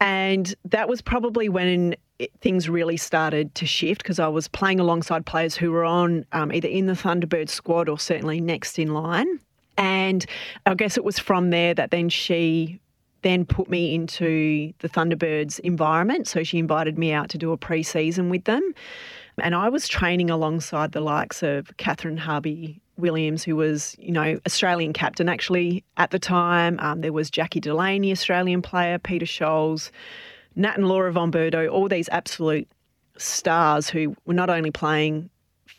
And 0.00 0.54
that 0.64 0.88
was 0.88 1.00
probably 1.00 1.48
when 1.48 1.94
it, 2.18 2.30
things 2.40 2.68
really 2.68 2.96
started 2.96 3.54
to 3.54 3.66
shift 3.66 4.02
because 4.02 4.18
I 4.18 4.28
was 4.28 4.48
playing 4.48 4.80
alongside 4.80 5.26
players 5.26 5.56
who 5.56 5.70
were 5.70 5.84
on 5.84 6.26
um, 6.32 6.52
either 6.52 6.68
in 6.68 6.86
the 6.86 6.94
Thunderbird 6.94 7.48
squad 7.48 7.88
or 7.88 7.98
certainly 7.98 8.40
next 8.40 8.78
in 8.78 8.92
line. 8.92 9.38
And 9.78 10.24
I 10.64 10.74
guess 10.74 10.96
it 10.96 11.04
was 11.04 11.18
from 11.18 11.50
there 11.50 11.74
that 11.74 11.90
then 11.90 12.08
she 12.08 12.80
then 13.22 13.44
put 13.44 13.68
me 13.68 13.94
into 13.94 14.72
the 14.78 14.88
Thunderbirds 14.88 15.58
environment. 15.60 16.28
So 16.28 16.42
she 16.44 16.58
invited 16.58 16.98
me 16.98 17.12
out 17.12 17.28
to 17.30 17.38
do 17.38 17.52
a 17.52 17.56
pre 17.56 17.82
season 17.82 18.30
with 18.30 18.44
them. 18.44 18.74
And 19.38 19.54
I 19.54 19.68
was 19.68 19.86
training 19.86 20.30
alongside 20.30 20.92
the 20.92 21.00
likes 21.00 21.42
of 21.42 21.76
Catherine 21.76 22.16
Harvey 22.16 22.80
Williams, 22.96 23.44
who 23.44 23.56
was, 23.56 23.94
you 23.98 24.12
know, 24.12 24.38
Australian 24.46 24.92
captain 24.92 25.28
actually 25.28 25.84
at 25.98 26.10
the 26.10 26.18
time. 26.18 26.78
Um, 26.80 27.02
there 27.02 27.12
was 27.12 27.30
Jacqui 27.30 27.60
Delaney, 27.60 28.12
Australian 28.12 28.62
player, 28.62 28.98
Peta 28.98 29.26
Scholz, 29.26 29.90
Nat 30.54 30.76
and 30.76 30.88
Laura 30.88 31.12
von 31.12 31.30
Bertouch, 31.30 31.70
all 31.70 31.88
these 31.88 32.08
absolute 32.10 32.66
stars 33.18 33.90
who 33.90 34.16
were 34.24 34.34
not 34.34 34.48
only 34.48 34.70
playing 34.70 35.28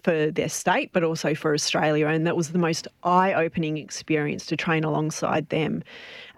for 0.03 0.32
their 0.32 0.50
state, 0.50 0.91
but 0.94 1.03
also 1.03 1.34
for 1.34 1.53
Australia. 1.53 2.08
And 2.08 2.27
that 2.27 2.38
was 2.38 2.51
the 2.51 2.60
most 2.60 2.88
eye 3.03 3.34
opening 3.34 3.77
experience 3.77 4.46
to 4.48 4.56
train 4.56 4.84
alongside 4.84 5.50
them. 5.50 5.84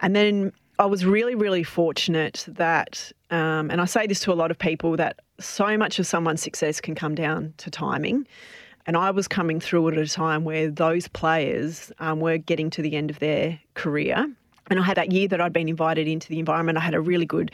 And 0.00 0.16
then 0.16 0.52
I 0.80 0.86
was 0.86 1.04
really, 1.04 1.34
really 1.34 1.62
fortunate 1.62 2.46
that, 2.48 3.12
um, 3.30 3.70
and 3.70 3.82
I 3.82 3.84
say 3.84 4.06
this 4.06 4.20
to 4.20 4.32
a 4.32 4.34
lot 4.34 4.50
of 4.50 4.58
people, 4.58 4.96
that 4.96 5.20
so 5.38 5.76
much 5.76 5.98
of 5.98 6.06
someone's 6.06 6.40
success 6.40 6.80
can 6.80 6.94
come 6.94 7.14
down 7.14 7.52
to 7.58 7.70
timing. 7.70 8.26
And 8.86 8.96
I 8.96 9.10
was 9.10 9.28
coming 9.28 9.60
through 9.60 9.88
at 9.88 9.98
a 9.98 10.08
time 10.08 10.42
where 10.42 10.70
those 10.70 11.06
players 11.06 11.92
um, 11.98 12.20
were 12.20 12.38
getting 12.38 12.70
to 12.70 12.80
the 12.80 12.96
end 12.96 13.10
of 13.10 13.18
their 13.18 13.60
career. 13.74 14.26
And 14.70 14.80
I 14.80 14.82
had 14.82 14.96
that 14.96 15.12
year 15.12 15.28
that 15.28 15.38
I'd 15.38 15.52
been 15.52 15.68
invited 15.68 16.08
into 16.08 16.28
the 16.28 16.38
environment. 16.38 16.78
I 16.78 16.80
had 16.80 16.94
a 16.94 17.00
really 17.00 17.26
good 17.26 17.50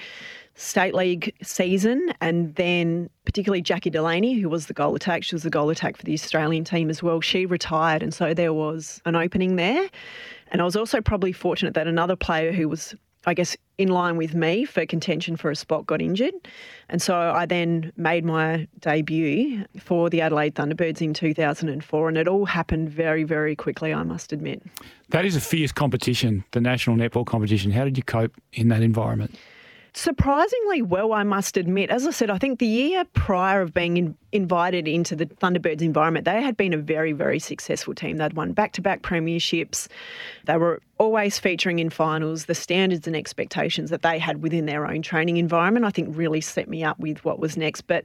state 0.55 0.95
league 0.95 1.35
season, 1.43 2.13
and 2.21 2.55
then 2.55 3.11
particularly 3.25 3.61
Jacqui 3.61 3.91
Delaney, 3.91 4.41
who 4.41 4.49
was 4.49 4.67
the 4.67 4.73
goal 4.73 4.95
attack, 4.95 5.25
she 5.25 5.35
was 5.35 5.43
the 5.43 5.51
goal 5.51 5.71
attack 5.71 5.97
for 5.97 6.05
the 6.05 6.15
Australian 6.15 6.63
team 6.63 6.91
as 6.91 7.03
well. 7.03 7.21
She 7.21 7.45
retired, 7.45 8.05
and 8.05 8.15
so 8.15 8.35
there 8.35 8.55
was 8.55 9.03
an 9.05 9.17
opening 9.17 9.57
there. 9.57 9.91
And 10.53 10.61
I 10.61 10.65
was 10.65 10.77
also 10.77 11.01
probably 11.01 11.33
fortunate 11.33 11.75
that 11.75 11.89
another 11.89 12.15
player 12.15 12.53
who 12.53 12.69
was 12.69 12.95
I 13.29 13.35
guess, 13.35 13.57
in 13.77 13.89
line 13.89 14.17
with 14.17 14.35
me 14.35 14.65
for 14.65 14.87
contention 14.87 15.37
for 15.37 15.51
a 15.51 15.57
spot 15.57 15.85
got 15.85 16.01
injured. 16.01 16.33
And 16.89 17.03
so 17.03 17.15
I 17.15 17.45
then 17.45 17.93
made 17.97 18.25
my 18.25 18.69
debut 18.79 19.65
for 19.81 20.09
the 20.09 20.21
Adelaide 20.21 20.55
Thunderbirds 20.55 21.03
in 21.03 21.13
2004. 21.13 22.09
And 22.09 22.17
it 22.17 22.29
all 22.29 22.47
happened 22.47 22.89
very, 22.89 23.25
very 23.25 23.57
quickly, 23.57 23.93
I 23.93 24.05
must 24.05 24.33
admit. 24.33 24.63
That 25.11 25.25
is 25.25 25.35
a 25.35 25.41
fierce 25.41 25.73
competition, 25.73 26.45
the 26.53 26.61
national 26.61 26.97
netball 26.97 27.27
competition. 27.27 27.73
How 27.73 27.85
did 27.85 27.97
you 27.97 28.05
cope 28.05 28.33
in 28.53 28.69
that 28.69 28.83
environment? 28.83 29.35
Surprisingly 29.99 30.83
well, 30.83 31.15
I 31.15 31.23
must 31.23 31.57
admit. 31.57 31.89
As 31.89 32.07
I 32.07 32.11
said, 32.11 32.29
I 32.29 32.37
think 32.37 32.59
the 32.59 32.67
year 32.67 33.05
prior 33.15 33.63
of 33.63 33.73
being 33.73 33.97
in, 33.97 34.15
invited 34.31 34.87
into 34.87 35.17
the 35.17 35.25
Thunderbirds 35.25 35.81
environment, 35.81 36.27
they 36.27 36.43
had 36.43 36.55
been 36.55 36.75
a 36.75 36.77
very, 36.77 37.13
very 37.13 37.39
successful 37.39 37.95
team. 37.95 38.19
They'd 38.19 38.35
won 38.35 38.53
back 38.53 38.75
to 38.75 38.83
back 38.83 39.01
premierships. 39.01 39.89
They 40.45 40.59
were 40.59 40.83
always 40.99 41.39
featuring 41.39 41.79
in 41.79 41.89
finals. 41.89 42.45
The 42.45 42.55
standards 42.55 43.07
and 43.07 43.17
expectations 43.17 43.89
that 43.89 44.03
they 44.03 44.19
had 44.19 44.43
within 44.43 44.67
their 44.67 44.87
own 44.87 45.01
training 45.01 45.39
environment, 45.39 45.87
I 45.87 45.91
think, 45.91 46.15
really 46.15 46.43
set 46.43 46.69
me 46.69 46.85
up 46.85 46.99
with 47.01 47.25
what 47.25 47.39
was 47.39 47.57
next. 47.57 47.87
But 47.87 48.05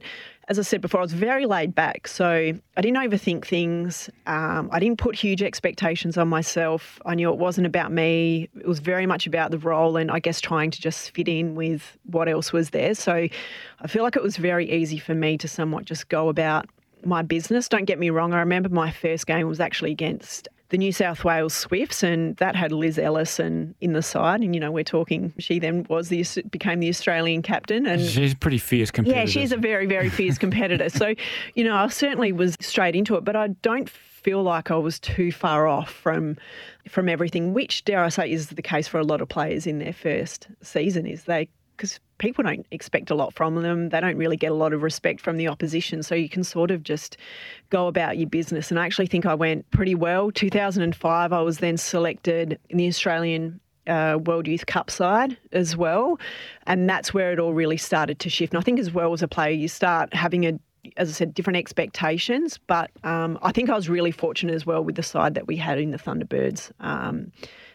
as 0.52 0.58
I 0.58 0.62
said 0.62 0.82
before, 0.82 1.00
I 1.00 1.02
was 1.02 1.14
very 1.14 1.46
laid 1.46 1.74
back. 1.74 2.06
So 2.06 2.28
I 2.28 2.80
didn't 2.82 2.98
overthink 2.98 3.46
things. 3.46 4.10
Um, 4.26 4.68
I 4.70 4.80
didn't 4.80 4.98
put 4.98 5.14
huge 5.16 5.42
expectations 5.42 6.18
on 6.18 6.28
myself. 6.28 7.00
I 7.06 7.14
knew 7.14 7.30
it 7.30 7.38
wasn't 7.38 7.66
about 7.66 7.90
me. 7.90 8.50
It 8.60 8.68
was 8.68 8.78
very 8.78 9.06
much 9.06 9.26
about 9.26 9.50
the 9.50 9.56
role 9.56 9.96
and 9.96 10.10
I 10.10 10.18
guess 10.18 10.42
trying 10.42 10.70
to 10.70 10.80
just 10.80 11.12
fit 11.12 11.26
in 11.26 11.54
with 11.54 11.96
what 12.04 12.28
else 12.28 12.52
was 12.52 12.68
there. 12.68 12.94
So 12.94 13.28
I 13.80 13.86
feel 13.86 14.02
like 14.02 14.14
it 14.14 14.22
was 14.22 14.36
very 14.36 14.70
easy 14.70 14.98
for 14.98 15.14
me 15.14 15.38
to 15.38 15.48
somewhat 15.48 15.86
just 15.86 16.10
go 16.10 16.28
about 16.28 16.68
my 17.02 17.22
business. 17.22 17.66
Don't 17.66 17.86
get 17.86 17.98
me 17.98 18.10
wrong. 18.10 18.34
I 18.34 18.40
remember 18.40 18.68
my 18.68 18.90
first 18.90 19.26
game 19.26 19.48
was 19.48 19.58
actually 19.58 19.92
against 19.92 20.48
the 20.72 20.78
New 20.78 20.90
South 20.90 21.22
Wales 21.22 21.52
Swifts, 21.52 22.02
and 22.02 22.34
that 22.38 22.56
had 22.56 22.72
Liz 22.72 22.98
Ellison 22.98 23.74
in 23.82 23.92
the 23.92 24.00
side. 24.00 24.40
And 24.40 24.54
you 24.54 24.60
know, 24.60 24.72
we're 24.72 24.82
talking. 24.82 25.34
She 25.38 25.58
then 25.58 25.86
was 25.90 26.08
the 26.08 26.24
became 26.50 26.80
the 26.80 26.88
Australian 26.88 27.42
captain, 27.42 27.86
and 27.86 28.00
she's 28.00 28.32
a 28.32 28.36
pretty 28.36 28.56
fierce 28.56 28.90
competitor. 28.90 29.20
Yeah, 29.20 29.26
she's 29.26 29.52
a 29.52 29.58
very 29.58 29.86
very 29.86 30.08
fierce 30.08 30.38
competitor. 30.38 30.88
so, 30.88 31.14
you 31.54 31.62
know, 31.62 31.76
I 31.76 31.86
certainly 31.88 32.32
was 32.32 32.56
straight 32.58 32.96
into 32.96 33.16
it, 33.16 33.24
but 33.24 33.36
I 33.36 33.48
don't 33.48 33.88
feel 33.88 34.42
like 34.42 34.70
I 34.70 34.76
was 34.76 34.98
too 34.98 35.30
far 35.30 35.68
off 35.68 35.90
from 35.90 36.38
from 36.88 37.06
everything. 37.06 37.52
Which, 37.52 37.84
dare 37.84 38.02
I 38.02 38.08
say, 38.08 38.32
is 38.32 38.48
the 38.48 38.62
case 38.62 38.88
for 38.88 38.98
a 38.98 39.04
lot 39.04 39.20
of 39.20 39.28
players 39.28 39.66
in 39.66 39.78
their 39.78 39.92
first 39.92 40.48
season. 40.62 41.04
Is 41.04 41.24
they 41.24 41.50
because 41.82 41.98
people 42.18 42.44
don't 42.44 42.64
expect 42.70 43.10
a 43.10 43.14
lot 43.16 43.34
from 43.34 43.60
them. 43.60 43.88
They 43.88 44.00
don't 44.00 44.16
really 44.16 44.36
get 44.36 44.52
a 44.52 44.54
lot 44.54 44.72
of 44.72 44.84
respect 44.84 45.20
from 45.20 45.36
the 45.36 45.48
opposition. 45.48 46.04
So 46.04 46.14
you 46.14 46.28
can 46.28 46.44
sort 46.44 46.70
of 46.70 46.84
just 46.84 47.16
go 47.70 47.88
about 47.88 48.18
your 48.18 48.28
business. 48.28 48.70
And 48.70 48.78
I 48.78 48.86
actually 48.86 49.08
think 49.08 49.26
I 49.26 49.34
went 49.34 49.68
pretty 49.72 49.96
well. 49.96 50.30
2005, 50.30 51.32
I 51.32 51.42
was 51.42 51.58
then 51.58 51.76
selected 51.76 52.56
in 52.70 52.78
the 52.78 52.86
Australian 52.86 53.58
uh, 53.88 54.20
World 54.24 54.46
Youth 54.46 54.66
Cup 54.66 54.92
side 54.92 55.36
as 55.50 55.76
well. 55.76 56.20
And 56.68 56.88
that's 56.88 57.12
where 57.12 57.32
it 57.32 57.40
all 57.40 57.52
really 57.52 57.78
started 57.78 58.20
to 58.20 58.30
shift. 58.30 58.54
And 58.54 58.60
I 58.60 58.62
think, 58.62 58.78
as 58.78 58.92
well 58.92 59.12
as 59.12 59.20
a 59.24 59.28
player, 59.28 59.50
you 59.50 59.66
start 59.66 60.14
having 60.14 60.46
a 60.46 60.60
as 60.96 61.08
I 61.08 61.12
said, 61.12 61.34
different 61.34 61.56
expectations. 61.56 62.58
But 62.66 62.90
um, 63.04 63.38
I 63.42 63.52
think 63.52 63.70
I 63.70 63.74
was 63.74 63.88
really 63.88 64.10
fortunate 64.10 64.54
as 64.54 64.66
well 64.66 64.84
with 64.84 64.96
the 64.96 65.02
side 65.02 65.34
that 65.34 65.46
we 65.46 65.56
had 65.56 65.78
in 65.78 65.90
the 65.90 65.98
Thunderbirds. 65.98 66.70
Um, 66.80 67.32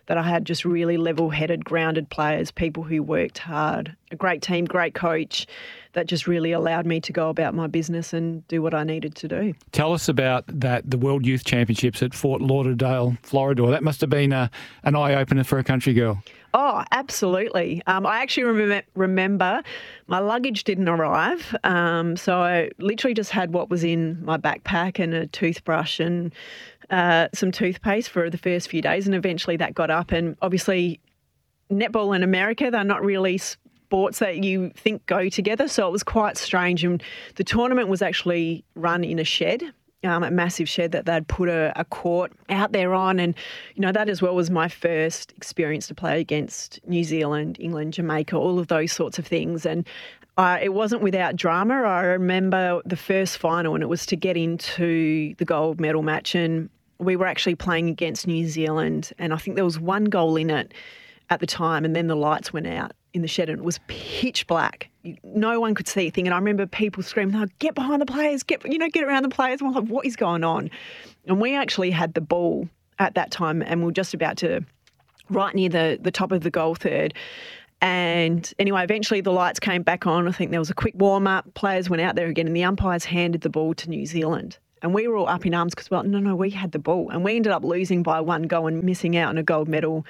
that 0.08 0.18
I 0.18 0.24
had 0.24 0.46
just 0.46 0.66
really 0.66 0.98
level 0.98 1.30
headed, 1.30 1.64
grounded 1.64 2.10
players, 2.10 2.50
people 2.52 2.84
who 2.84 3.04
worked 3.04 3.38
hard, 3.38 3.96
a 4.12 4.16
great 4.16 4.42
team, 4.42 4.66
great 4.66 4.94
coach 4.94 5.46
that 5.94 6.08
just 6.08 6.28
really 6.28 6.52
allowed 6.52 6.86
me 6.86 7.00
to 7.02 7.14
go 7.14 7.30
about 7.30 7.54
my 7.54 7.68
business 7.68 8.14
and 8.14 8.48
do 8.48 8.62
what 8.62 8.74
I 8.74 8.84
needed 8.84 9.16
to 9.16 9.28
do. 9.28 9.54
Tell 9.72 9.94
us 9.94 10.08
about 10.08 10.46
that, 10.48 10.90
the 10.90 10.98
World 10.98 11.26
Youth 11.26 11.44
Championships 11.44 12.02
at 12.02 12.14
Fort 12.14 12.42
Lauderdale, 12.42 13.18
Florida. 13.24 13.66
That 13.68 13.84
must 13.84 14.02
have 14.02 14.10
been 14.10 14.32
a, 14.32 14.50
an 14.84 14.96
eye 14.96 15.16
opener 15.16 15.44
for 15.44 15.60
a 15.60 15.64
country 15.64 15.94
girl. 15.94 16.24
Oh, 16.54 16.84
absolutely. 16.92 17.84
Um, 17.88 18.06
I 18.06 18.20
actually 18.22 18.46
remember, 18.46 18.82
remember 18.96 19.62
my 20.08 20.20
luggage 20.20 20.64
didn't 20.64 20.88
arrive. 20.88 21.56
Um, 21.64 22.16
so 22.16 22.38
I 22.38 22.72
literally 22.80 23.14
just 23.14 23.32
had 23.32 23.54
what 23.54 23.70
was 23.70 23.84
in 23.84 24.24
my 24.24 24.38
backpack 24.38 24.98
and 24.98 25.14
a 25.14 25.28
toothbrush 25.28 26.00
and 26.00 26.34
uh, 26.90 27.28
some 27.34 27.52
toothpaste 27.52 28.10
for 28.10 28.30
the 28.30 28.38
first 28.38 28.70
few 28.70 28.82
days, 28.82 29.06
and 29.06 29.16
eventually 29.16 29.58
that 29.58 29.74
got 29.74 29.90
up. 29.90 30.12
And 30.12 30.38
obviously, 30.42 31.00
netball 31.72 32.16
in 32.16 32.24
America, 32.24 32.72
they're 32.72 32.84
not 32.84 33.04
really 33.04 33.38
sports 33.38 34.20
that 34.20 34.44
you 34.44 34.70
think 34.76 35.06
go 35.06 35.30
together. 35.30 35.68
So 35.68 35.88
it 35.88 35.92
was 35.92 36.04
quite 36.04 36.38
strange. 36.38 36.84
And 36.84 37.02
the 37.36 37.44
tournament 37.44 37.88
was 37.88 38.02
actually 38.02 38.66
run 38.76 39.04
in 39.04 39.20
a 39.20 39.24
shed. 39.24 39.64
Um, 40.04 40.24
a 40.24 40.30
massive 40.30 40.70
shed 40.70 40.92
that 40.92 41.06
they'd 41.06 41.28
put 41.28 41.50
a, 41.50 41.74
a, 41.76 41.84
court 41.84 42.32
out 42.50 42.72
there 42.72 42.94
on. 42.94 43.20
And, 43.20 43.34
you 43.74 43.82
know, 43.82 43.92
that 43.92 44.10
as 44.10 44.22
well 44.22 44.36
was 44.36 44.52
my 44.52 44.68
first 44.68 45.34
experience 45.36 45.88
to 45.88 45.96
play 45.96 46.22
against 46.22 46.80
New 46.88 47.04
Zealand, 47.04 47.58
England, 47.60 47.94
Jamaica, 47.94 48.38
all 48.38 48.60
of 48.60 48.68
those 48.68 48.92
sorts 48.92 49.18
of 49.18 49.26
things. 49.26 49.66
And 49.66 49.88
uh, 50.38 50.60
it 50.62 50.70
wasn't 50.70 51.02
without 51.02 51.36
drama. 51.36 51.74
I 51.74 52.02
remember 52.04 52.82
the 52.86 52.96
first 52.96 53.40
final, 53.40 53.74
and 53.74 53.82
it 53.82 53.88
was 53.88 54.06
to 54.06 54.16
get 54.16 54.38
into 54.38 55.34
the 55.40 55.46
gold 55.46 55.82
medal 55.82 56.04
match. 56.04 56.36
And 56.36 56.70
we 57.00 57.16
were 57.16 57.26
actually 57.26 57.56
playing 57.56 57.90
against 57.90 58.28
New 58.28 58.48
Zealand, 58.48 59.12
and 59.18 59.34
I 59.34 59.38
think 59.38 59.56
there 59.56 59.66
was 59.66 59.80
one 59.80 60.06
goal 60.06 60.36
in 60.36 60.50
it 60.50 60.74
at 61.30 61.40
the 61.40 61.48
time, 61.48 61.86
and 61.86 61.96
then 61.96 62.08
the 62.08 62.16
lights 62.16 62.54
went 62.54 62.68
out 62.68 62.94
in 63.14 63.22
the 63.22 63.28
shed, 63.28 63.50
and 63.50 63.60
it 63.60 63.66
was 63.66 63.80
pitch 63.88 64.48
black. 64.48 64.90
No 65.24 65.60
one 65.60 65.76
could 65.76 65.88
see 65.88 66.08
a 66.08 66.10
thing, 66.10 66.28
and 66.28 66.34
I 66.34 66.38
remember 66.38 66.66
people 66.66 67.04
screaming, 67.04 67.36
oh, 67.36 67.48
"Get 67.60 67.76
behind 67.76 68.02
the 68.02 68.06
players! 68.06 68.44
Get 68.44 68.66
you 68.72 68.78
know, 68.78 68.90
get 68.90 69.04
around 69.04 69.24
the 69.24 69.30
players!" 69.30 69.62
And 69.62 69.70
I'm 69.70 69.76
like, 69.76 69.92
"What 69.92 70.06
is 70.06 70.16
going 70.16 70.44
on?" 70.44 70.70
And 71.26 71.40
we 71.40 71.56
actually 71.56 71.92
had 71.92 72.14
the 72.14 72.22
ball 72.22 72.70
at 73.00 73.16
that 73.16 73.32
time, 73.32 73.62
and 73.62 73.84
we 73.84 73.90
are 73.90 73.94
just 73.94 74.14
about 74.14 74.38
to 74.38 74.64
right 75.30 75.54
near 75.54 75.70
the 75.70 76.00
the 76.02 76.12
top 76.12 76.32
of 76.32 76.42
the 76.42 76.52
goal 76.52 76.76
third. 76.76 77.14
And 77.80 78.52
anyway, 78.58 78.84
eventually 78.84 79.22
the 79.22 79.32
lights 79.32 79.60
came 79.60 79.84
back 79.84 80.08
on. 80.08 80.28
I 80.28 80.32
think 80.32 80.50
there 80.52 80.60
was 80.60 80.72
a 80.72 80.76
quick 80.76 80.96
warm 80.98 81.28
up. 81.28 81.54
Players 81.54 81.90
went 81.90 82.02
out 82.02 82.16
there 82.16 82.28
again, 82.28 82.48
and 82.48 82.56
the 82.56 82.64
umpires 82.64 83.06
handed 83.06 83.42
the 83.42 83.50
ball 83.50 83.74
to 83.76 83.90
New 83.90 84.06
Zealand. 84.06 84.58
And 84.82 84.94
we 84.94 85.08
were 85.08 85.18
all 85.18 85.28
up 85.28 85.46
in 85.46 85.54
arms 85.54 85.74
because, 85.74 85.90
well, 85.90 86.04
no, 86.04 86.20
no, 86.20 86.36
we 86.36 86.50
had 86.50 86.72
the 86.72 86.80
ball. 86.80 87.10
And 87.10 87.24
we 87.24 87.36
ended 87.36 87.52
up 87.52 87.64
losing 87.64 88.04
by 88.04 88.22
one 88.22 88.44
goal 88.44 88.68
and 88.68 88.84
missing 88.84 89.18
out 89.18 89.30
on 89.30 89.38
a 89.38 89.44
gold 89.44 89.68
medal 89.68 90.06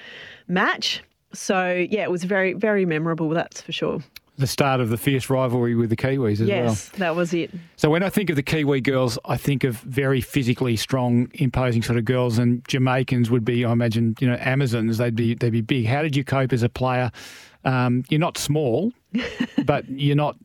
match. 0.47 1.03
So, 1.33 1.85
yeah, 1.89 2.03
it 2.03 2.11
was 2.11 2.23
very, 2.23 2.53
very 2.53 2.85
memorable, 2.85 3.29
that's 3.29 3.61
for 3.61 3.71
sure. 3.71 4.01
The 4.37 4.47
start 4.47 4.79
of 4.81 4.89
the 4.89 4.97
fierce 4.97 5.31
rivalry 5.31 5.73
with 5.73 5.89
the 5.89 5.95
Kiwis 5.95 6.33
as 6.33 6.41
yes, 6.41 6.49
well. 6.49 6.65
Yes, 6.65 6.89
that 6.89 7.15
was 7.15 7.33
it. 7.33 7.51
So, 7.75 7.89
when 7.89 8.03
I 8.03 8.09
think 8.09 8.29
of 8.29 8.35
the 8.35 8.43
Kiwi 8.43 8.81
girls, 8.81 9.17
I 9.25 9.35
think 9.35 9.63
of 9.63 9.77
very 9.77 10.21
physically 10.21 10.75
strong, 10.75 11.31
imposing 11.33 11.81
sort 11.81 11.97
of 11.97 12.05
girls, 12.05 12.37
and 12.37 12.63
Jamaicans 12.67 13.31
would 13.31 13.43
be, 13.43 13.65
I 13.65 13.71
imagine, 13.71 14.15
you 14.19 14.27
know, 14.27 14.37
Amazons. 14.39 14.99
They'd 14.99 15.15
be 15.15 15.33
they'd 15.33 15.49
be 15.49 15.61
big. 15.61 15.87
How 15.87 16.03
did 16.03 16.15
you 16.15 16.23
cope 16.23 16.53
as 16.53 16.61
a 16.61 16.69
player 16.69 17.11
Um, 17.65 18.03
you're 18.09 18.19
not 18.19 18.37
small, 18.37 18.93
but 19.65 19.89
you're 19.89 20.15
not 20.15 20.37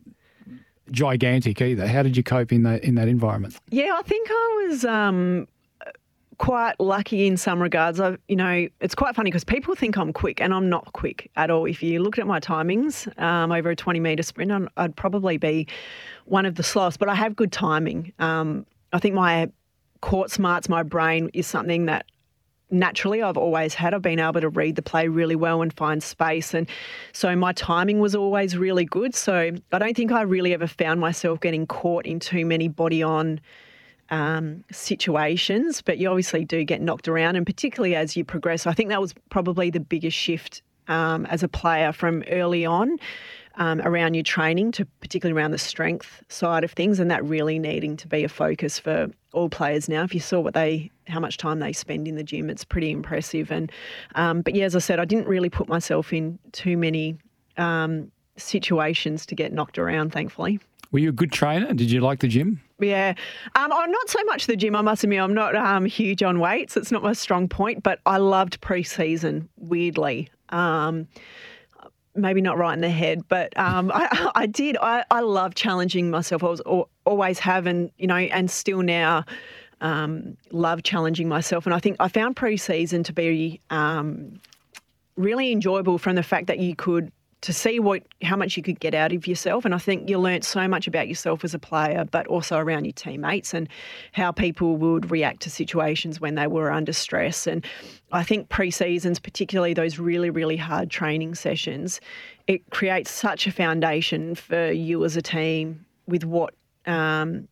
gigantic 0.91 1.61
either. 1.61 1.87
How 1.87 2.03
did 2.03 2.17
you 2.17 2.23
cope 2.23 2.51
in 2.51 2.63
that 2.63 2.83
in 2.83 2.95
that 2.95 3.07
environment? 3.07 3.59
Yeah, 3.69 3.95
I 3.97 4.01
think 4.01 4.27
I 4.29 4.65
was 4.67 4.85
um, 4.85 5.47
quite 6.37 6.79
lucky 6.79 7.27
in 7.27 7.37
some 7.37 7.61
regards. 7.61 7.99
I, 7.99 8.17
you 8.27 8.35
know, 8.35 8.67
it's 8.81 8.95
quite 8.95 9.15
funny 9.15 9.29
because 9.29 9.43
people 9.43 9.75
think 9.75 9.97
I'm 9.97 10.13
quick, 10.13 10.41
and 10.41 10.53
I'm 10.53 10.69
not 10.69 10.91
quick 10.93 11.29
at 11.35 11.49
all. 11.49 11.65
If 11.65 11.81
you 11.81 12.01
looked 12.01 12.19
at 12.19 12.27
my 12.27 12.39
timings 12.39 13.07
um, 13.21 13.51
over 13.51 13.69
a 13.69 13.75
20 13.75 13.99
metre 13.99 14.23
sprint, 14.23 14.69
I'd 14.77 14.95
probably 14.95 15.37
be 15.37 15.67
one 16.25 16.45
of 16.45 16.55
the 16.55 16.63
slowest, 16.63 16.99
but 16.99 17.09
I 17.09 17.15
have 17.15 17.35
good 17.35 17.51
timing. 17.51 18.13
Um, 18.19 18.65
I 18.91 18.99
think 18.99 19.15
my 19.15 19.49
court 20.01 20.31
smarts, 20.31 20.67
my 20.67 20.83
brain 20.83 21.29
is 21.33 21.47
something 21.47 21.85
that 21.85 22.05
naturally 22.73 23.21
I've 23.21 23.37
always 23.37 23.73
had. 23.73 23.93
I've 23.93 24.01
been 24.01 24.19
able 24.19 24.41
to 24.41 24.49
read 24.49 24.75
the 24.75 24.81
play 24.81 25.07
really 25.07 25.35
well 25.35 25.61
and 25.61 25.71
find 25.71 26.03
space. 26.03 26.53
And 26.53 26.67
so 27.13 27.35
my 27.35 27.53
timing 27.53 27.99
was 27.99 28.15
always 28.15 28.57
really 28.57 28.85
good. 28.85 29.15
So 29.15 29.51
I 29.71 29.79
don't 29.79 29.95
think 29.95 30.11
I 30.11 30.21
really 30.21 30.53
ever 30.53 30.67
found 30.67 30.99
myself 30.99 31.39
getting 31.39 31.67
caught 31.67 32.05
in 32.05 32.19
too 32.19 32.45
many 32.45 32.67
body 32.67 33.03
on 33.03 33.39
um, 34.09 34.63
situations. 34.71 35.81
But 35.81 35.97
you 35.99 36.09
obviously 36.09 36.43
do 36.43 36.63
get 36.63 36.81
knocked 36.81 37.07
around, 37.07 37.35
and 37.35 37.45
particularly 37.45 37.95
as 37.95 38.17
you 38.17 38.25
progress. 38.25 38.67
I 38.67 38.73
think 38.73 38.89
that 38.89 38.99
was 38.99 39.13
probably 39.29 39.69
the 39.69 39.79
biggest 39.79 40.17
shift 40.17 40.61
um, 40.87 41.25
as 41.27 41.43
a 41.43 41.47
player 41.47 41.93
from 41.93 42.23
early 42.29 42.65
on 42.65 42.97
um, 43.55 43.81
around 43.81 44.13
your 44.13 44.23
training 44.23 44.71
to 44.73 44.85
particularly 44.99 45.39
around 45.39 45.51
the 45.51 45.57
strength 45.57 46.23
side 46.29 46.63
of 46.63 46.71
things, 46.71 46.99
and 46.99 47.11
that 47.11 47.23
really 47.23 47.59
needing 47.59 47.95
to 47.97 48.07
be 48.07 48.23
a 48.23 48.29
focus 48.29 48.79
for 48.79 49.09
all 49.33 49.49
players 49.49 49.89
now. 49.89 50.03
If 50.03 50.13
you 50.13 50.19
saw 50.19 50.39
what 50.39 50.53
they, 50.53 50.91
how 51.07 51.19
much 51.19 51.37
time 51.37 51.59
they 51.59 51.73
spend 51.73 52.07
in 52.07 52.15
the 52.15 52.23
gym, 52.23 52.49
it's 52.49 52.63
pretty 52.63 52.91
impressive. 52.91 53.51
And 53.51 53.71
um, 54.15 54.41
but 54.41 54.55
yeah, 54.55 54.65
as 54.65 54.75
I 54.75 54.79
said, 54.79 54.99
I 54.99 55.05
didn't 55.05 55.27
really 55.27 55.49
put 55.49 55.67
myself 55.67 56.13
in 56.13 56.39
too 56.51 56.77
many 56.77 57.17
um, 57.57 58.11
situations 58.37 59.25
to 59.27 59.35
get 59.35 59.53
knocked 59.53 59.77
around. 59.77 60.11
Thankfully. 60.11 60.59
Were 60.91 60.99
you 60.99 61.09
a 61.09 61.13
good 61.13 61.31
trainer? 61.31 61.73
Did 61.73 61.89
you 61.89 62.01
like 62.01 62.19
the 62.19 62.27
gym? 62.27 62.61
Yeah, 62.79 63.15
um, 63.55 63.73
I'm 63.73 63.89
not 63.89 64.09
so 64.09 64.23
much 64.25 64.45
the 64.45 64.55
gym. 64.55 64.75
I 64.75 64.81
must 64.81 65.03
admit, 65.03 65.21
I'm 65.21 65.33
not 65.33 65.55
um, 65.55 65.85
huge 65.85 66.21
on 66.21 66.39
weights. 66.39 66.77
It's 66.77 66.91
not 66.91 67.01
my 67.01 67.13
strong 67.13 67.47
point, 67.47 67.81
but 67.81 67.99
I 68.05 68.17
loved 68.17 68.61
pre-season. 68.61 69.49
Weirdly, 69.57 70.29
um, 70.49 71.07
maybe 72.15 72.41
not 72.41 72.57
right 72.57 72.73
in 72.73 72.81
the 72.81 72.89
head, 72.89 73.27
but 73.27 73.57
um, 73.57 73.91
I, 73.93 74.31
I, 74.35 74.45
did. 74.45 74.77
I, 74.81 75.03
I 75.09 75.21
love 75.21 75.55
challenging 75.55 76.09
myself. 76.09 76.43
I 76.43 76.47
was 76.47 76.61
always 77.05 77.39
have, 77.39 77.65
and 77.65 77.91
you 77.97 78.07
know, 78.07 78.15
and 78.15 78.49
still 78.49 78.81
now 78.81 79.25
um, 79.81 80.37
love 80.51 80.83
challenging 80.83 81.27
myself. 81.27 81.65
And 81.65 81.73
I 81.73 81.79
think 81.79 81.97
I 81.99 82.07
found 82.07 82.35
pre-season 82.35 83.03
to 83.03 83.13
be 83.13 83.59
um, 83.69 84.39
really 85.15 85.51
enjoyable 85.51 85.97
from 85.97 86.15
the 86.15 86.23
fact 86.23 86.47
that 86.47 86.59
you 86.59 86.75
could 86.75 87.11
to 87.43 87.51
see 87.51 87.77
what 87.77 88.03
how 88.21 88.37
much 88.37 88.55
you 88.55 88.63
could 88.63 88.79
get 88.79 88.93
out 88.93 89.11
of 89.11 89.27
yourself. 89.27 89.65
And 89.65 89.75
I 89.75 89.77
think 89.77 90.09
you 90.09 90.17
learnt 90.17 90.45
so 90.45 90.65
much 90.65 90.87
about 90.87 91.09
yourself 91.09 91.43
as 91.43 91.53
a 91.53 91.59
player, 91.59 92.05
but 92.09 92.25
also 92.27 92.57
around 92.57 92.85
your 92.85 92.93
teammates 92.93 93.53
and 93.53 93.67
how 94.13 94.31
people 94.31 94.77
would 94.77 95.11
react 95.11 95.41
to 95.41 95.49
situations 95.49 96.21
when 96.21 96.35
they 96.35 96.47
were 96.47 96.71
under 96.71 96.93
stress. 96.93 97.45
And 97.45 97.65
I 98.13 98.23
think 98.23 98.47
pre-seasons, 98.47 99.19
particularly 99.19 99.73
those 99.73 99.99
really, 99.99 100.29
really 100.29 100.55
hard 100.55 100.89
training 100.89 101.35
sessions, 101.35 101.99
it 102.47 102.69
creates 102.69 103.11
such 103.11 103.45
a 103.45 103.51
foundation 103.51 104.35
for 104.35 104.71
you 104.71 105.03
as 105.03 105.17
a 105.17 105.21
team 105.21 105.85
with 106.07 106.23
what 106.23 106.53
um, 106.85 107.49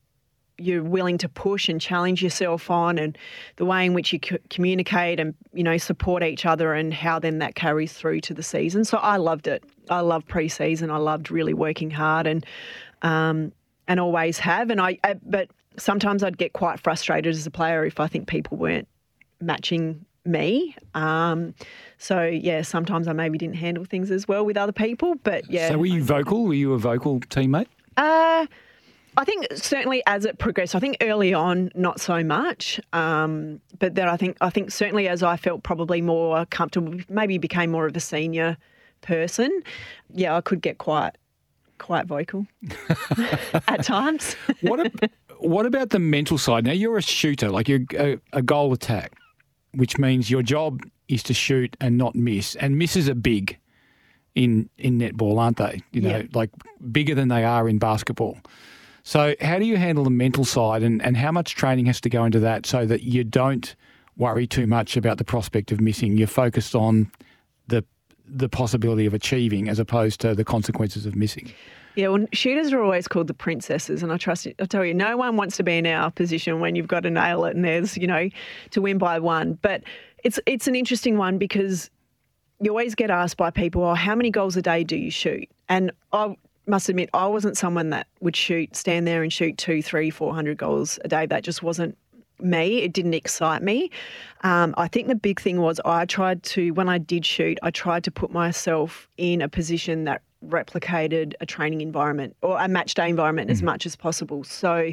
you're 0.62 0.84
willing 0.84 1.18
to 1.18 1.30
push 1.30 1.68
and 1.68 1.82
challenge 1.82 2.22
yourself 2.22 2.70
on 2.70 2.98
and 2.98 3.18
the 3.58 3.66
way 3.66 3.86
in 3.86 3.94
which 3.94 4.14
you 4.14 4.20
c- 4.24 4.38
communicate 4.50 5.20
and 5.20 5.34
you 5.54 5.64
know 5.64 5.78
support 5.78 6.24
each 6.24 6.46
other 6.46 6.74
and 6.74 6.94
how 6.94 7.20
then 7.20 7.40
that 7.40 7.56
carries 7.56 7.94
through 7.94 8.22
to 8.22 8.34
the 8.34 8.44
season 8.44 8.86
so 8.86 8.98
i 9.00 9.18
loved 9.18 9.48
it 9.48 9.64
i 9.92 10.00
loved 10.00 10.28
pre-season 10.28 10.90
i 10.90 10.98
loved 10.98 11.30
really 11.30 11.54
working 11.54 11.92
hard 11.92 12.28
and 12.28 12.46
um, 13.04 13.52
and 13.88 14.00
always 14.00 14.40
have 14.40 14.70
and 14.70 14.80
I, 14.80 14.98
I 15.04 15.16
but 15.24 15.50
sometimes 15.78 16.24
i'd 16.24 16.38
get 16.38 16.54
quite 16.54 16.80
frustrated 16.80 17.34
as 17.34 17.46
a 17.46 17.52
player 17.52 17.86
if 17.86 18.00
i 18.00 18.08
think 18.08 18.28
people 18.28 18.58
weren't 18.58 18.88
matching 19.40 20.06
me. 20.26 20.76
Um, 20.94 21.54
so 21.98 22.24
yeah, 22.24 22.62
sometimes 22.62 23.08
I 23.08 23.14
maybe 23.14 23.38
didn't 23.38 23.56
handle 23.56 23.86
things 23.86 24.12
as 24.12 24.28
well 24.28 24.46
with 24.46 24.58
other 24.58 24.72
people, 24.72 25.16
but 25.24 25.50
yeah. 25.50 25.70
So 25.70 25.78
were 25.78 25.86
you 25.86 26.04
vocal? 26.04 26.46
Were 26.46 26.54
you 26.54 26.74
a 26.74 26.78
vocal 26.78 27.20
teammate? 27.22 27.68
Uh, 27.98 28.46
I 29.18 29.26
think 29.26 29.48
certainly 29.54 30.02
as 30.06 30.26
it 30.26 30.38
progressed, 30.38 30.76
I 30.76 30.80
think 30.80 30.98
early 31.02 31.34
on 31.34 31.72
not 31.76 32.00
so 32.00 32.24
much, 32.24 32.80
um, 32.94 33.60
but 33.80 33.96
then 33.96 34.08
I 34.08 34.16
think 34.16 34.38
I 34.42 34.50
think 34.50 34.72
certainly 34.72 35.08
as 35.08 35.22
I 35.22 35.36
felt 35.38 35.64
probably 35.64 36.02
more 36.02 36.46
comfortable, 36.46 37.00
maybe 37.10 37.38
became 37.38 37.72
more 37.72 37.86
of 37.86 37.96
a 37.96 38.00
senior 38.00 38.58
person, 39.02 39.64
yeah, 40.14 40.36
I 40.36 40.42
could 40.42 40.62
get 40.62 40.78
quite 40.78 41.12
quite 41.78 42.06
vocal 42.06 42.46
at 43.68 43.84
times. 43.84 44.36
what 44.62 44.92
what 45.40 45.66
about 45.66 45.90
the 45.90 46.00
mental 46.00 46.38
side? 46.38 46.66
Now 46.66 46.74
you're 46.74 46.98
a 46.98 47.02
shooter, 47.02 47.50
like 47.50 47.68
you're 47.68 47.86
a, 47.96 48.20
a 48.34 48.42
goal 48.42 48.72
attack, 48.74 49.14
which 49.74 49.98
means 49.98 50.30
your 50.30 50.44
job 50.44 50.82
is 51.08 51.24
to 51.24 51.34
shoot 51.34 51.76
and 51.82 51.98
not 51.98 52.16
miss, 52.16 52.56
and 52.56 52.78
misses 52.78 53.10
are 53.10 53.16
big 53.16 53.58
in 54.36 54.70
in 54.78 55.00
netball, 55.00 55.40
aren't 55.40 55.58
they? 55.58 55.82
You 55.92 56.02
know, 56.02 56.18
yeah. 56.18 56.24
like 56.34 56.52
bigger 56.92 57.16
than 57.16 57.28
they 57.28 57.44
are 57.44 57.68
in 57.68 57.80
basketball. 57.80 58.38
So, 59.04 59.36
how 59.42 59.58
do 59.58 59.66
you 59.66 59.78
handle 59.78 60.04
the 60.04 60.12
mental 60.12 60.46
side 60.46 60.84
and, 60.84 61.02
and 61.02 61.18
how 61.18 61.32
much 61.32 61.56
training 61.56 61.88
has 61.88 62.00
to 62.02 62.10
go 62.10 62.24
into 62.24 62.40
that 62.40 62.66
so 62.66 62.86
that 62.86 63.02
you 63.02 63.24
don't 63.24 63.76
worry 64.16 64.46
too 64.46 64.68
much 64.68 64.96
about 64.96 65.18
the 65.18 65.24
prospect 65.24 65.72
of 65.72 65.82
missing? 65.82 66.18
You're 66.18 66.28
focused 66.28 66.76
on 66.76 67.12
the 67.68 67.84
the 68.34 68.50
possibility 68.50 69.06
of 69.06 69.14
achieving 69.14 69.70
as 69.70 69.80
opposed 69.80 70.22
to 70.22 70.34
the 70.34 70.46
consequences 70.46 71.06
of 71.06 71.16
missing. 71.16 71.52
Yeah, 71.96 72.08
well, 72.08 72.26
shooters 72.32 72.72
are 72.72 72.82
always 72.82 73.08
called 73.08 73.28
the 73.28 73.34
princesses, 73.34 74.02
and 74.02 74.14
I 74.14 74.18
trust. 74.18 74.48
I 74.48 74.66
tell 74.66 74.86
you, 74.86 74.94
no 74.94 75.18
one 75.18 75.36
wants 75.36 75.58
to 75.58 75.64
be 75.64 75.78
in 75.78 75.86
our 75.86 76.10
position 76.10 76.62
when 76.62 76.76
you've 76.76 76.88
got 76.88 77.02
to 77.02 77.10
nail 77.10 77.44
it, 77.46 77.56
and 77.56 77.66
there's 77.66 77.98
you 77.98 78.08
know 78.08 78.30
to 78.72 78.82
win 78.82 78.98
by 78.98 79.20
one. 79.20 79.60
But 79.62 79.84
it's 80.24 80.40
it's 80.46 80.68
an 80.68 80.76
interesting 80.76 81.18
one 81.18 81.38
because 81.38 81.90
you 82.62 82.72
always 82.72 82.96
get 82.96 83.10
asked 83.10 83.36
by 83.36 83.50
people, 83.50 83.84
"Oh, 83.84 83.94
how 83.94 84.16
many 84.16 84.30
goals 84.30 84.56
a 84.56 84.62
day 84.62 84.86
do 84.86 84.96
you 84.96 85.12
shoot?" 85.12 85.50
And 85.68 85.92
I 86.14 86.36
must 86.66 86.88
admit, 86.88 87.10
I 87.14 87.28
wasn't 87.28 87.58
someone 87.58 87.90
that 87.90 88.08
would 88.22 88.36
shoot, 88.36 88.76
stand 88.76 89.06
there 89.06 89.24
and 89.24 89.34
shoot 89.34 89.58
two, 89.58 89.82
three, 89.82 90.10
four 90.10 90.34
hundred 90.34 90.58
goals 90.58 90.98
a 91.04 91.10
day. 91.10 91.26
That 91.26 91.44
just 91.44 91.62
wasn't 91.62 91.98
me. 92.44 92.80
It 92.80 92.94
didn't 92.94 93.14
excite 93.14 93.62
me. 93.62 93.90
Um, 94.42 94.74
I 94.78 94.88
think 94.88 95.08
the 95.08 95.16
big 95.16 95.40
thing 95.40 95.62
was 95.62 95.80
I 95.86 96.06
tried 96.06 96.44
to, 96.44 96.72
when 96.72 96.90
I 96.90 96.98
did 96.98 97.26
shoot, 97.26 97.60
I 97.62 97.72
tried 97.72 98.04
to 98.06 98.12
put 98.12 98.32
myself 98.32 99.08
in 99.18 99.42
a 99.42 99.50
position 99.50 100.06
that 100.06 100.22
replicated 100.48 101.34
a 101.40 101.46
training 101.46 101.82
environment 101.82 102.36
or 102.42 102.60
a 102.60 102.68
match 102.68 102.96
day 102.96 103.08
environment 103.08 103.50
mm. 103.50 103.54
as 103.54 103.62
much 103.62 103.86
as 103.86 103.96
possible. 103.96 104.44
So, 104.44 104.92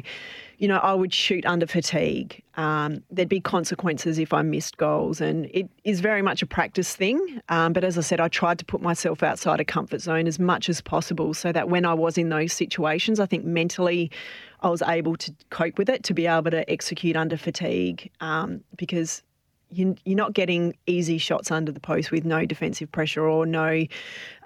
you 0.59 0.67
know, 0.67 0.77
I 0.77 0.93
would 0.93 1.13
shoot 1.13 1.45
under 1.45 1.65
fatigue. 1.65 2.43
Um, 2.55 3.01
there'd 3.09 3.29
be 3.29 3.39
consequences 3.39 4.19
if 4.19 4.33
I 4.33 4.41
missed 4.41 4.75
goals, 4.75 5.21
and 5.21 5.45
it 5.53 5.69
is 5.85 6.01
very 6.01 6.21
much 6.21 6.41
a 6.41 6.45
practice 6.45 6.97
thing. 6.97 7.41
Um, 7.47 7.71
but 7.71 7.85
as 7.85 7.97
I 7.97 8.01
said, 8.01 8.19
I 8.19 8.27
tried 8.27 8.59
to 8.59 8.65
put 8.65 8.81
myself 8.81 9.23
outside 9.23 9.61
a 9.61 9.65
comfort 9.65 10.01
zone 10.01 10.27
as 10.27 10.37
much 10.37 10.67
as 10.67 10.81
possible 10.81 11.33
so 11.33 11.53
that 11.53 11.69
when 11.69 11.85
I 11.85 11.93
was 11.93 12.17
in 12.17 12.27
those 12.27 12.51
situations, 12.51 13.21
I 13.21 13.25
think 13.25 13.45
mentally 13.45 14.11
I 14.59 14.69
was 14.69 14.81
able 14.81 15.15
to 15.15 15.33
cope 15.49 15.77
with 15.77 15.87
it, 15.87 16.03
to 16.03 16.13
be 16.13 16.27
able 16.27 16.51
to 16.51 16.69
execute 16.69 17.15
under 17.15 17.37
fatigue 17.37 18.11
um, 18.19 18.61
because 18.75 19.23
you're 19.71 19.95
not 20.05 20.33
getting 20.33 20.75
easy 20.87 21.19
shots 21.19 21.51
under 21.51 21.71
the 21.71 21.79
post 21.79 22.11
with 22.11 22.25
no 22.25 22.45
defensive 22.45 22.91
pressure 22.91 23.25
or 23.25 23.45
no 23.45 23.85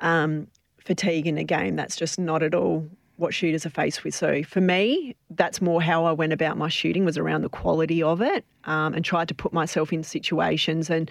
um, 0.01 0.45
fatigue 0.77 1.25
in 1.25 1.39
a 1.39 1.43
game. 1.43 1.75
That's 1.75 1.95
just 1.95 2.19
not 2.19 2.43
at 2.43 2.53
all 2.53 2.87
what 3.17 3.33
shooters 3.33 3.65
are 3.65 3.69
faced 3.69 4.03
with. 4.03 4.15
So 4.15 4.43
for 4.43 4.61
me, 4.61 5.15
that's 5.29 5.61
more 5.61 5.81
how 5.81 6.05
I 6.05 6.11
went 6.11 6.33
about 6.33 6.57
my 6.57 6.69
shooting 6.69 7.05
was 7.05 7.17
around 7.17 7.41
the 7.41 7.49
quality 7.49 8.01
of 8.01 8.21
it, 8.21 8.45
um, 8.65 8.93
and 8.93 9.05
tried 9.05 9.27
to 9.27 9.35
put 9.35 9.53
myself 9.53 9.93
in 9.93 10.03
situations 10.03 10.89
and. 10.89 11.09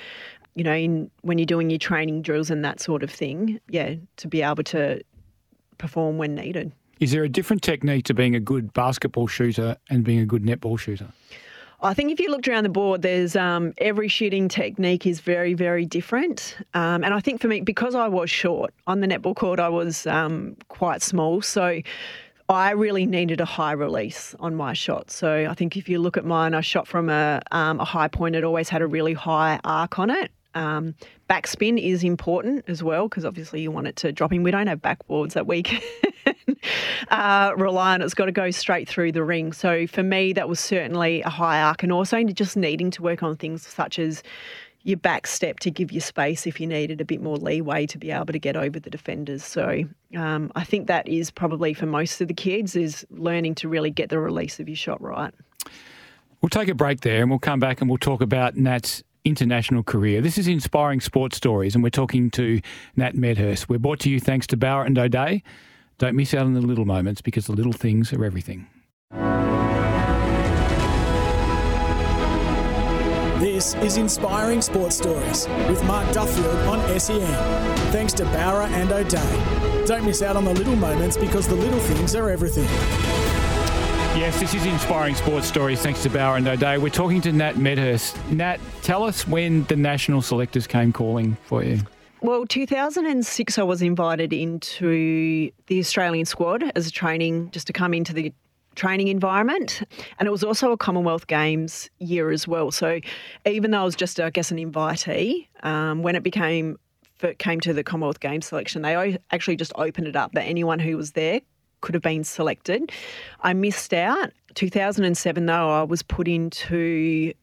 You 0.55 0.65
know, 0.65 0.75
in 0.75 1.11
when 1.23 1.39
you're 1.39 1.47
doing 1.47 1.71
your 1.71 1.79
training 1.79 2.21
drills 2.21 2.51
and 2.51 2.63
that 2.63 2.79
sort 2.79 3.03
of 3.03 3.11
thing, 3.11 3.59
yeah, 3.71 3.95
to 4.19 4.29
be 4.29 4.43
able 4.43 4.63
to 4.65 5.01
perform 5.79 6.19
when 6.19 6.35
needed. 6.35 6.73
Is 7.01 7.11
there 7.11 7.25
a 7.25 7.29
different 7.29 7.63
technique 7.63 8.05
to 8.05 8.15
being 8.15 8.37
a 8.37 8.41
good 8.41 8.73
basketball 8.75 9.27
shooter 9.27 9.79
and 9.89 10.05
being 10.05 10.19
a 10.19 10.27
good 10.27 10.43
netball 10.43 10.79
shooter? 10.79 11.09
I 11.85 11.95
think 11.95 12.13
if 12.13 12.21
you 12.21 12.31
looked 12.31 12.47
around 12.47 12.63
the 12.63 12.69
board, 12.69 13.03
there's 13.03 13.35
um, 13.35 13.73
every 13.79 14.07
shooting 14.07 14.49
technique 14.49 15.05
is 15.05 15.19
very, 15.19 15.55
very 15.55 15.85
different. 15.85 16.57
Um, 16.75 17.03
and 17.03 17.13
I 17.13 17.19
think 17.19 17.41
for 17.41 17.49
me, 17.49 17.61
because 17.61 17.97
I 17.97 18.07
was 18.07 18.31
short 18.31 18.73
on 18.87 19.01
the 19.01 19.09
netball 19.09 19.35
court, 19.35 19.59
I 19.59 19.69
was 19.69 20.07
um, 20.07 20.57
quite 20.69 21.03
small. 21.03 21.43
So 21.43 21.81
I 22.49 22.71
really 22.71 23.05
needed 23.05 23.41
a 23.41 23.45
high 23.45 23.73
release 23.73 24.37
on 24.39 24.55
my 24.55 24.75
shot. 24.75 25.11
So 25.11 25.49
I 25.51 25.55
think 25.55 25.77
if 25.77 25.89
you 25.89 25.99
look 25.99 26.17
at 26.17 26.25
mine, 26.25 26.55
I 26.55 26.61
shot 26.61 26.87
from 26.87 27.09
a, 27.09 27.43
um, 27.51 27.81
a 27.81 27.85
high 27.85 28.09
point. 28.09 28.37
It 28.37 28.45
always 28.45 28.69
had 28.69 28.81
a 28.81 28.87
really 28.87 29.15
high 29.15 29.59
arc 29.65 29.99
on 29.99 30.11
it. 30.11 30.31
Um, 30.55 30.95
backspin 31.31 31.83
is 31.83 32.05
important 32.05 32.65
as 32.69 32.83
well 32.83 33.09
because 33.09 33.25
obviously 33.25 33.63
you 33.63 33.71
want 33.71 33.87
it 33.87 33.97
to 33.97 34.13
drop 34.13 34.33
in. 34.33 34.43
We 34.43 34.51
don't 34.51 34.67
have 34.67 34.81
backboards 34.81 35.33
that 35.33 35.47
we 35.47 35.63
can 35.63 35.83
uh, 37.11 37.53
rely 37.57 37.95
on. 37.95 38.03
It's 38.03 38.15
got 38.15 38.27
to 38.27 38.33
go 38.33 38.51
straight 38.51 38.89
through 38.89 39.13
the 39.13 39.25
ring. 39.25 39.53
So 39.53 39.87
for 39.87 40.03
me, 40.03 40.33
that 40.35 40.49
was 40.49 40.61
certainly 40.61 41.23
a 41.23 41.31
high 41.31 41.63
arc, 41.63 41.83
and 41.83 41.93
also 41.93 42.23
just 42.25 42.57
needing 42.57 42.91
to 42.93 43.03
work 43.03 43.23
on 43.23 43.37
things 43.37 43.67
such 43.67 43.99
as 43.99 44.23
your 44.85 44.97
back 44.97 45.27
step 45.27 45.61
to 45.61 45.71
give 45.71 45.93
you 45.93 46.01
space 46.01 46.47
if 46.47 46.61
you 46.61 46.67
needed 46.67 47.01
a 47.01 47.05
bit 47.05 47.23
more 47.23 47.37
leeway 47.37 47.87
to 47.87 47.99
be 47.99 48.11
able 48.11 48.27
to 48.27 48.39
get 48.39 48.57
over 48.57 48.81
the 48.81 48.91
defenders. 48.91 49.45
So 49.45 49.85
um, 50.17 50.51
I 50.57 50.65
think 50.65 50.89
that 50.89 51.07
is 51.07 51.31
probably 51.31 51.73
for 51.73 51.87
most 51.87 52.21
of 52.21 52.29
the 52.29 52.35
kids 52.35 52.75
is 52.75 53.07
learning 53.11 53.55
to 53.57 53.69
really 53.69 53.91
get 53.91 54.09
the 54.09 54.19
release 54.19 54.59
of 54.59 54.69
your 54.69 54.77
shot 54.77 55.01
right. 55.01 55.33
We'll 56.41 56.51
take 56.51 56.69
a 56.69 56.75
break 56.75 57.03
there 57.03 57.23
and 57.23 57.31
we'll 57.31 57.39
come 57.39 57.61
back 57.61 57.81
and 57.81 57.89
we'll 57.89 57.99
talk 57.99 58.21
about 58.21 58.57
Nat's 58.57 59.05
international 59.25 59.83
career. 59.83 60.21
This 60.21 60.39
is 60.39 60.49
Inspiring 60.49 61.01
Sports 61.01 61.37
Stories 61.37 61.75
and 61.75 61.83
we're 61.83 61.91
talking 61.91 62.31
to 62.33 62.61
Nat 62.97 63.15
Medhurst. 63.15 63.69
We're 63.69 63.79
brought 63.79 64.01
to 64.01 64.11
you 64.11 64.21
thanks 64.21 64.47
to 64.49 64.57
Bowra 64.57 64.87
and 64.87 64.99
O'Dea. 64.99 65.43
Don't 65.99 66.17
miss 66.17 66.35
out 66.35 66.47
on 66.47 66.55
the 66.55 66.61
little 66.61 66.85
moments 66.85 67.21
because 67.21 67.47
the 67.47 67.53
little 67.53 67.73
things 67.73 68.13
are 68.13 68.25
everything. 68.25 68.67
This 73.39 73.75
is 73.77 73.97
Inspiring 73.97 74.63
Sports 74.63 74.97
Stories 74.97 75.47
with 75.69 75.85
Mark 75.85 76.13
Duffield 76.13 76.57
on 76.67 76.99
SEN. 76.99 77.35
Thanks 77.93 78.13
to 78.15 78.25
Bowra 78.25 78.67
and 78.69 78.91
O'Dea. 78.91 79.87
Don't 79.87 80.05
miss 80.05 80.23
out 80.23 80.37
on 80.37 80.45
the 80.45 80.53
little 80.53 80.77
moments 80.77 81.17
because 81.17 81.47
the 81.47 81.55
little 81.55 81.81
things 81.81 82.15
are 82.15 82.31
everything. 82.31 83.22
Yes, 84.15 84.39
this 84.39 84.53
is 84.53 84.67
Inspiring 84.67 85.15
Sports 85.15 85.47
Stories 85.47 85.81
thanks 85.81 86.03
to 86.03 86.11
Bowra 86.11 86.37
and 86.37 86.47
O'Dea. 86.47 86.77
We're 86.77 86.91
talking 86.91 87.23
to 87.23 87.33
Nat 87.33 87.57
Medhurst. 87.57 88.23
Nat, 88.31 88.61
tell 88.83 89.05
us 89.05 89.27
when 89.27 89.65
the 89.65 89.75
national 89.75 90.21
selectors 90.21 90.67
came 90.67 90.93
calling 90.93 91.39
for 91.45 91.65
you. 91.65 91.81
Well, 92.21 92.45
2006, 92.45 93.59
I 93.59 93.63
was 93.63 93.81
invited 93.81 94.35
into 94.35 95.51
the 95.67 95.79
Australian 95.79 96.27
squad 96.27 96.63
as 96.77 96.87
a 96.87 96.91
training, 96.91 97.53
just 97.53 97.67
to 97.69 97.73
come 97.73 97.95
into 97.95 98.13
the 98.13 98.35
training 98.75 99.09
environment. 99.09 99.83
And 100.19 100.29
it 100.29 100.31
was 100.31 100.45
also 100.45 100.73
a 100.73 100.77
Commonwealth 100.77 101.27
Games 101.27 101.89
year 101.99 102.31
as 102.31 102.47
well. 102.47 102.71
So 102.71 103.01
even 103.47 103.71
though 103.71 103.81
I 103.81 103.85
was 103.85 103.97
just, 103.97 104.21
I 104.21 104.29
guess, 104.29 104.51
an 104.51 104.59
invitee, 104.59 105.49
um, 105.63 106.03
when 106.03 106.17
it 106.17 106.23
became 106.23 106.79
came 107.39 107.61
to 107.61 107.73
the 107.73 107.83
Commonwealth 107.83 108.21
Games 108.21 108.47
selection, 108.47 108.83
they 108.83 109.17
actually 109.31 109.57
just 109.57 109.73
opened 109.77 110.07
it 110.07 110.17
up 110.17 110.33
that 110.33 110.43
anyone 110.43 110.81
who 110.81 110.99
was 110.99 111.13
there 111.13 111.41
could 111.83 111.95
have 111.95 112.03
been 112.03 112.25
selected. 112.25 112.91
I 113.43 113.53
missed 113.53 113.93
out. 113.93 114.33
2007, 114.55 115.47
though, 115.47 115.71
I 115.71 115.83
was 115.83 116.03
put 116.03 116.27
into 116.27 117.35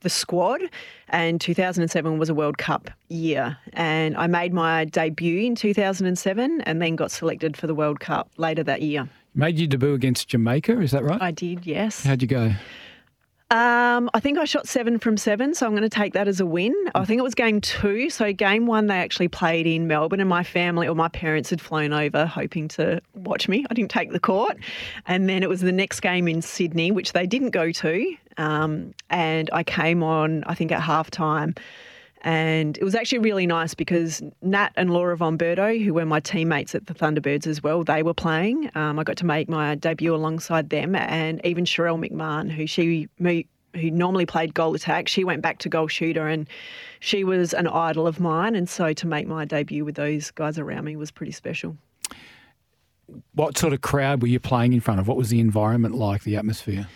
the 0.00 0.10
squad, 0.10 0.62
and 1.08 1.40
2007 1.40 2.18
was 2.18 2.28
a 2.30 2.34
World 2.34 2.56
Cup 2.56 2.90
year. 3.08 3.58
And 3.74 4.16
I 4.16 4.26
made 4.26 4.52
my 4.52 4.86
debut 4.86 5.40
in 5.46 5.54
2007 5.54 6.62
and 6.62 6.82
then 6.82 6.96
got 6.96 7.10
selected 7.10 7.56
for 7.56 7.66
the 7.66 7.74
World 7.74 8.00
Cup 8.00 8.30
later 8.38 8.62
that 8.64 8.80
year. 8.82 9.08
Made 9.34 9.58
your 9.58 9.68
debut 9.68 9.94
against 9.94 10.28
Jamaica, 10.28 10.80
is 10.80 10.90
that 10.90 11.04
right? 11.04 11.20
I 11.20 11.30
did, 11.30 11.66
yes. 11.66 12.02
How'd 12.02 12.22
you 12.22 12.28
go? 12.28 12.52
Um, 13.50 14.08
I 14.14 14.20
think 14.20 14.38
I 14.38 14.44
shot 14.44 14.68
seven 14.68 15.00
from 15.00 15.16
seven, 15.16 15.54
so 15.54 15.66
I'm 15.66 15.72
going 15.72 15.82
to 15.82 15.88
take 15.88 16.12
that 16.12 16.28
as 16.28 16.38
a 16.38 16.46
win. 16.46 16.72
I 16.94 17.04
think 17.04 17.18
it 17.18 17.22
was 17.22 17.34
game 17.34 17.60
two. 17.60 18.08
So, 18.08 18.32
game 18.32 18.66
one, 18.66 18.86
they 18.86 18.98
actually 18.98 19.26
played 19.26 19.66
in 19.66 19.88
Melbourne, 19.88 20.20
and 20.20 20.28
my 20.28 20.44
family 20.44 20.86
or 20.86 20.94
my 20.94 21.08
parents 21.08 21.50
had 21.50 21.60
flown 21.60 21.92
over 21.92 22.26
hoping 22.26 22.68
to 22.68 23.00
watch 23.14 23.48
me. 23.48 23.66
I 23.68 23.74
didn't 23.74 23.90
take 23.90 24.12
the 24.12 24.20
court. 24.20 24.56
And 25.06 25.28
then 25.28 25.42
it 25.42 25.48
was 25.48 25.62
the 25.62 25.72
next 25.72 25.98
game 25.98 26.28
in 26.28 26.42
Sydney, 26.42 26.92
which 26.92 27.12
they 27.12 27.26
didn't 27.26 27.50
go 27.50 27.72
to. 27.72 28.16
Um, 28.36 28.94
and 29.10 29.50
I 29.52 29.64
came 29.64 30.04
on, 30.04 30.44
I 30.44 30.54
think, 30.54 30.70
at 30.70 30.80
half 30.80 31.10
time. 31.10 31.56
And 32.22 32.76
it 32.76 32.84
was 32.84 32.94
actually 32.94 33.18
really 33.18 33.46
nice 33.46 33.74
because 33.74 34.22
Nat 34.42 34.70
and 34.76 34.90
Laura 34.90 35.16
von 35.16 35.38
Bertouch, 35.38 35.82
who 35.82 35.94
were 35.94 36.04
my 36.04 36.20
teammates 36.20 36.74
at 36.74 36.86
the 36.86 36.94
Thunderbirds 36.94 37.46
as 37.46 37.62
well, 37.62 37.82
they 37.82 38.02
were 38.02 38.14
playing. 38.14 38.70
Um, 38.74 38.98
I 38.98 39.04
got 39.04 39.16
to 39.18 39.26
make 39.26 39.48
my 39.48 39.74
debut 39.74 40.14
alongside 40.14 40.70
them, 40.70 40.94
and 40.94 41.40
even 41.44 41.64
Sharelle 41.64 41.98
McMahon, 41.98 42.50
who 42.50 42.66
she 42.66 43.08
who 43.74 43.90
normally 43.90 44.26
played 44.26 44.52
goal 44.52 44.74
attack, 44.74 45.06
she 45.08 45.22
went 45.22 45.42
back 45.42 45.58
to 45.58 45.68
goal 45.68 45.86
shooter, 45.86 46.26
and 46.26 46.48
she 46.98 47.24
was 47.24 47.54
an 47.54 47.68
idol 47.68 48.06
of 48.06 48.20
mine. 48.20 48.54
And 48.54 48.68
so 48.68 48.92
to 48.92 49.06
make 49.06 49.26
my 49.26 49.44
debut 49.44 49.84
with 49.84 49.94
those 49.94 50.30
guys 50.32 50.58
around 50.58 50.84
me 50.84 50.96
was 50.96 51.10
pretty 51.10 51.32
special. 51.32 51.76
What 53.34 53.56
sort 53.56 53.72
of 53.72 53.80
crowd 53.80 54.22
were 54.22 54.28
you 54.28 54.40
playing 54.40 54.72
in 54.72 54.80
front 54.80 55.00
of? 55.00 55.08
What 55.08 55.16
was 55.16 55.30
the 55.30 55.40
environment 55.40 55.94
like, 55.94 56.24
the 56.24 56.36
atmosphere? 56.36 56.88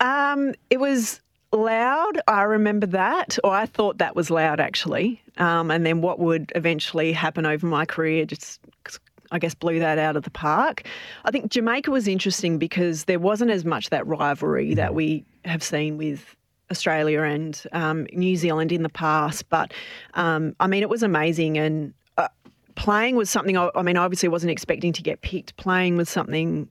Um, 0.00 0.54
it 0.70 0.80
was 0.80 1.20
loud. 1.56 2.20
I 2.28 2.42
remember 2.42 2.86
that, 2.88 3.38
or 3.44 3.52
I 3.52 3.66
thought 3.66 3.98
that 3.98 4.16
was 4.16 4.30
loud 4.30 4.60
actually. 4.60 5.22
Um, 5.38 5.70
and 5.70 5.84
then 5.84 6.00
what 6.00 6.18
would 6.18 6.52
eventually 6.54 7.12
happen 7.12 7.46
over 7.46 7.66
my 7.66 7.84
career 7.84 8.24
just, 8.24 8.60
I 9.30 9.38
guess, 9.38 9.54
blew 9.54 9.78
that 9.78 9.98
out 9.98 10.16
of 10.16 10.24
the 10.24 10.30
park. 10.30 10.84
I 11.24 11.30
think 11.30 11.50
Jamaica 11.50 11.90
was 11.90 12.06
interesting 12.08 12.58
because 12.58 13.04
there 13.04 13.18
wasn't 13.18 13.50
as 13.50 13.64
much 13.64 13.90
that 13.90 14.06
rivalry 14.06 14.74
that 14.74 14.94
we 14.94 15.24
have 15.44 15.62
seen 15.62 15.96
with 15.96 16.36
Australia 16.70 17.22
and 17.22 17.62
um, 17.72 18.06
New 18.12 18.36
Zealand 18.36 18.72
in 18.72 18.82
the 18.82 18.88
past. 18.88 19.48
But 19.48 19.72
um, 20.14 20.54
I 20.60 20.66
mean, 20.66 20.82
it 20.82 20.88
was 20.88 21.02
amazing 21.02 21.58
and. 21.58 21.94
Uh, 22.16 22.28
playing 22.76 23.14
was 23.14 23.30
something 23.30 23.56
I, 23.56 23.70
I 23.76 23.82
mean, 23.82 23.96
obviously, 23.96 24.28
wasn't 24.28 24.50
expecting 24.50 24.92
to 24.94 25.02
get 25.02 25.20
picked. 25.22 25.56
Playing 25.56 25.96
was 25.96 26.08
something 26.08 26.68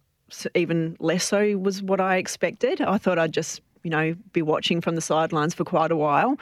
even 0.55 0.97
less 0.99 1.23
so 1.23 1.57
was 1.57 1.81
what 1.81 2.01
I 2.01 2.17
expected. 2.17 2.81
I 2.81 2.97
thought 2.97 3.19
I'd 3.19 3.33
just 3.33 3.61
you 3.83 3.89
know, 3.89 4.15
be 4.31 4.41
watching 4.41 4.81
from 4.81 4.95
the 4.95 5.01
sidelines 5.01 5.53
for 5.53 5.63
quite 5.63 5.91
a 5.91 5.95
while. 5.95 6.37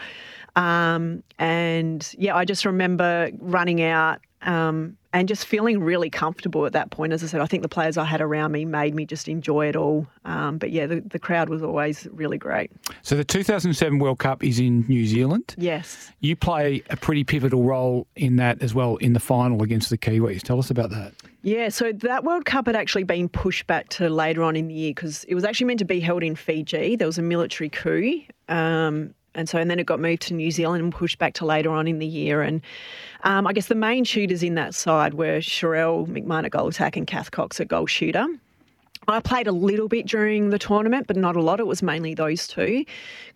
Um, 0.55 1.23
and 1.39 2.13
yeah, 2.17 2.35
I 2.35 2.45
just 2.45 2.65
remember 2.65 3.31
running 3.39 3.81
out 3.81 4.19
um, 4.43 4.97
and 5.13 5.27
just 5.27 5.45
feeling 5.45 5.81
really 5.81 6.09
comfortable 6.09 6.65
at 6.65 6.73
that 6.73 6.89
point. 6.89 7.13
As 7.13 7.23
I 7.23 7.27
said, 7.27 7.41
I 7.41 7.45
think 7.45 7.63
the 7.63 7.69
players 7.69 7.97
I 7.97 8.05
had 8.05 8.21
around 8.21 8.51
me 8.51 8.65
made 8.65 8.95
me 8.95 9.05
just 9.05 9.27
enjoy 9.27 9.67
it 9.67 9.75
all. 9.75 10.07
Um, 10.25 10.57
but 10.57 10.71
yeah, 10.71 10.85
the, 10.87 11.01
the 11.01 11.19
crowd 11.19 11.49
was 11.49 11.61
always 11.61 12.07
really 12.11 12.37
great. 12.37 12.71
So 13.01 13.15
the 13.15 13.25
2007 13.25 13.99
World 13.99 14.19
Cup 14.19 14.43
is 14.43 14.59
in 14.59 14.85
New 14.87 15.05
Zealand. 15.05 15.55
Yes. 15.57 16.11
You 16.21 16.35
play 16.35 16.83
a 16.89 16.97
pretty 16.97 17.23
pivotal 17.23 17.63
role 17.63 18.07
in 18.15 18.37
that 18.37 18.61
as 18.61 18.73
well 18.73 18.95
in 18.97 19.13
the 19.13 19.19
final 19.19 19.61
against 19.63 19.89
the 19.89 19.97
Kiwis. 19.97 20.41
Tell 20.41 20.59
us 20.59 20.69
about 20.69 20.89
that. 20.91 21.13
Yeah, 21.43 21.69
so 21.69 21.91
that 21.91 22.23
World 22.23 22.45
Cup 22.45 22.67
had 22.67 22.75
actually 22.75 23.03
been 23.03 23.27
pushed 23.27 23.65
back 23.65 23.89
to 23.89 24.09
later 24.09 24.43
on 24.43 24.55
in 24.55 24.67
the 24.67 24.73
year 24.73 24.91
because 24.91 25.23
it 25.25 25.33
was 25.33 25.43
actually 25.43 25.67
meant 25.67 25.79
to 25.79 25.85
be 25.85 25.99
held 25.99 26.23
in 26.23 26.35
Fiji. 26.35 26.95
There 26.95 27.07
was 27.07 27.17
a 27.17 27.23
military 27.23 27.69
coup. 27.69 28.21
Um, 28.47 29.15
and 29.35 29.47
so, 29.47 29.57
and 29.57 29.69
then 29.69 29.79
it 29.79 29.85
got 29.85 29.99
moved 29.99 30.21
to 30.23 30.33
New 30.33 30.51
Zealand 30.51 30.83
and 30.83 30.93
pushed 30.93 31.17
back 31.17 31.33
to 31.35 31.45
later 31.45 31.71
on 31.71 31.87
in 31.87 31.99
the 31.99 32.05
year. 32.05 32.41
And 32.41 32.61
um, 33.23 33.47
I 33.47 33.53
guess 33.53 33.67
the 33.67 33.75
main 33.75 34.03
shooters 34.03 34.43
in 34.43 34.55
that 34.55 34.75
side 34.75 35.13
were 35.13 35.39
Sharelle 35.39 36.07
McMahon 36.07 36.45
at 36.45 36.51
goal 36.51 36.67
attack 36.67 36.97
and 36.97 37.07
Kath 37.07 37.31
Cox 37.31 37.59
at 37.59 37.67
goal 37.67 37.87
shooter. 37.87 38.27
I 39.07 39.19
played 39.19 39.47
a 39.47 39.51
little 39.51 39.87
bit 39.87 40.05
during 40.05 40.51
the 40.51 40.59
tournament, 40.59 41.07
but 41.07 41.15
not 41.15 41.35
a 41.35 41.41
lot. 41.41 41.59
It 41.59 41.65
was 41.65 41.81
mainly 41.81 42.13
those 42.13 42.47
two. 42.47 42.85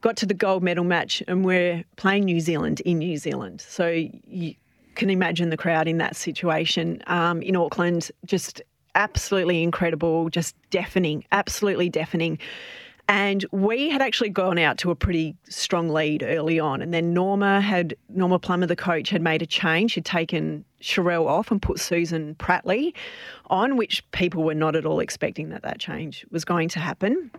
Got 0.01 0.15
to 0.17 0.25
the 0.25 0.33
gold 0.33 0.61
medal 0.61 0.83
match, 0.83 1.23
and 1.27 1.43
we're 1.43 1.83
playing 1.95 2.25
New 2.25 2.39
Zealand 2.39 2.81
in 2.81 2.99
New 2.99 3.17
Zealand. 3.17 3.61
So 3.61 3.87
you 3.87 4.53
can 4.93 5.09
imagine 5.09 5.49
the 5.49 5.57
crowd 5.57 5.87
in 5.87 5.97
that 5.97 6.15
situation 6.15 7.01
um, 7.07 7.41
in 7.41 7.55
Auckland. 7.55 8.11
Just 8.25 8.61
absolutely 8.93 9.63
incredible, 9.63 10.29
just 10.29 10.55
deafening, 10.69 11.25
absolutely 11.31 11.89
deafening. 11.89 12.37
And 13.07 13.45
we 13.51 13.89
had 13.89 14.01
actually 14.01 14.29
gone 14.29 14.57
out 14.57 14.77
to 14.79 14.91
a 14.91 14.95
pretty 14.95 15.35
strong 15.47 15.89
lead 15.89 16.23
early 16.23 16.59
on. 16.59 16.81
And 16.81 16.93
then 16.93 17.13
Norma 17.13 17.61
had, 17.61 17.95
Norma 18.09 18.39
Plummer, 18.39 18.65
the 18.65 18.75
coach, 18.75 19.09
had 19.09 19.21
made 19.21 19.41
a 19.43 19.45
change. 19.45 19.91
She'd 19.91 20.05
taken 20.05 20.65
Sharelle 20.81 21.27
off 21.27 21.51
and 21.51 21.61
put 21.61 21.79
Susan 21.79 22.35
Pratley 22.35 22.93
on, 23.47 23.77
which 23.77 24.03
people 24.11 24.43
were 24.43 24.55
not 24.55 24.75
at 24.75 24.85
all 24.85 24.99
expecting 24.99 25.49
that 25.49 25.61
that 25.61 25.79
change 25.79 26.25
was 26.31 26.43
going 26.43 26.67
to 26.69 26.79
happen. 26.79 27.29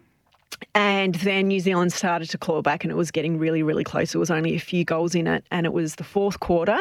And 0.74 1.16
then 1.16 1.48
New 1.48 1.61
Zealand 1.61 1.92
started 1.92 2.31
to 2.31 2.38
claw 2.38 2.62
back 2.62 2.85
and 2.85 2.90
it 2.92 2.96
was 2.96 3.11
getting 3.11 3.37
really, 3.38 3.62
really 3.62 3.85
close. 3.85 4.14
It 4.14 4.18
was 4.18 4.31
only 4.31 4.55
a 4.55 4.61
few 4.61 4.85
goals 4.85 5.14
in 5.16 5.26
it. 5.26 5.44
And 5.50 5.66
it 5.66 5.72
was 5.72 5.96
the 5.96 6.05
fourth 6.05 6.38
quarter. 6.38 6.79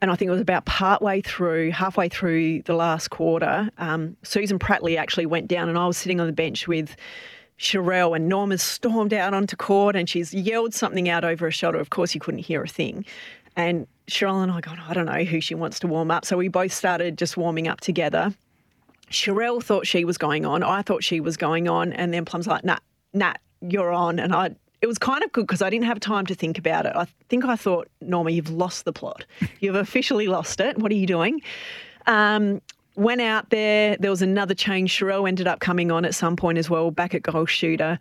And 0.00 0.10
I 0.10 0.14
think 0.14 0.28
it 0.28 0.32
was 0.32 0.40
about 0.40 0.64
partway 0.66 1.20
through, 1.22 1.70
halfway 1.70 2.08
through 2.08 2.62
the 2.62 2.74
last 2.74 3.08
quarter, 3.08 3.70
um, 3.78 4.16
Susan 4.22 4.58
Pratley 4.58 4.98
actually 4.98 5.24
went 5.24 5.48
down, 5.48 5.70
and 5.70 5.78
I 5.78 5.86
was 5.86 5.96
sitting 5.96 6.20
on 6.20 6.26
the 6.26 6.34
bench 6.34 6.68
with 6.68 6.96
Sharelle 7.58 8.14
and 8.14 8.28
Norma's 8.28 8.62
stormed 8.62 9.14
out 9.14 9.34
onto 9.34 9.56
court 9.56 9.96
and 9.96 10.08
she's 10.08 10.34
yelled 10.34 10.74
something 10.74 11.08
out 11.08 11.24
over 11.24 11.46
her 11.46 11.50
shoulder. 11.50 11.78
Of 11.78 11.90
course, 11.90 12.14
you 12.14 12.20
couldn't 12.20 12.40
hear 12.40 12.62
a 12.62 12.68
thing. 12.68 13.04
And 13.56 13.86
Sharelle 14.08 14.42
and 14.42 14.52
I 14.52 14.60
got, 14.60 14.78
I 14.78 14.92
don't 14.92 15.06
know 15.06 15.24
who 15.24 15.40
she 15.40 15.54
wants 15.54 15.80
to 15.80 15.86
warm 15.86 16.10
up. 16.10 16.24
So 16.24 16.36
we 16.36 16.48
both 16.48 16.72
started 16.72 17.16
just 17.16 17.36
warming 17.36 17.68
up 17.68 17.80
together. 17.80 18.34
Sharelle 19.10 19.62
thought 19.62 19.86
she 19.86 20.04
was 20.04 20.18
going 20.18 20.44
on. 20.44 20.62
I 20.62 20.82
thought 20.82 21.02
she 21.02 21.20
was 21.20 21.36
going 21.36 21.68
on. 21.68 21.92
And 21.92 22.12
then 22.12 22.24
Plum's 22.24 22.46
like, 22.46 22.64
nah, 22.64 22.78
nah, 23.14 23.34
you're 23.60 23.92
on. 23.92 24.18
And 24.18 24.34
I, 24.34 24.54
it 24.82 24.86
was 24.86 24.98
kind 24.98 25.24
of 25.24 25.32
good 25.32 25.46
because 25.46 25.62
I 25.62 25.70
didn't 25.70 25.86
have 25.86 26.00
time 26.00 26.26
to 26.26 26.34
think 26.34 26.58
about 26.58 26.84
it. 26.86 26.92
I 26.94 27.06
think 27.28 27.44
I 27.44 27.56
thought, 27.56 27.88
Norma, 28.02 28.30
you've 28.30 28.50
lost 28.50 28.84
the 28.84 28.92
plot. 28.92 29.24
You've 29.60 29.76
officially 29.76 30.26
lost 30.26 30.60
it. 30.60 30.78
What 30.78 30.92
are 30.92 30.96
you 30.96 31.06
doing? 31.06 31.40
Um, 32.06 32.60
went 32.96 33.20
out 33.20 33.50
there. 33.50 33.96
There 33.98 34.10
was 34.10 34.22
another 34.22 34.54
change. 34.54 34.98
Sharelle 34.98 35.28
ended 35.28 35.46
up 35.46 35.60
coming 35.60 35.90
on 35.90 36.04
at 36.04 36.14
some 36.14 36.36
point 36.36 36.58
as 36.58 36.68
well, 36.68 36.90
back 36.90 37.14
at 37.14 37.22
goal 37.22 37.46
shooter. 37.46 37.98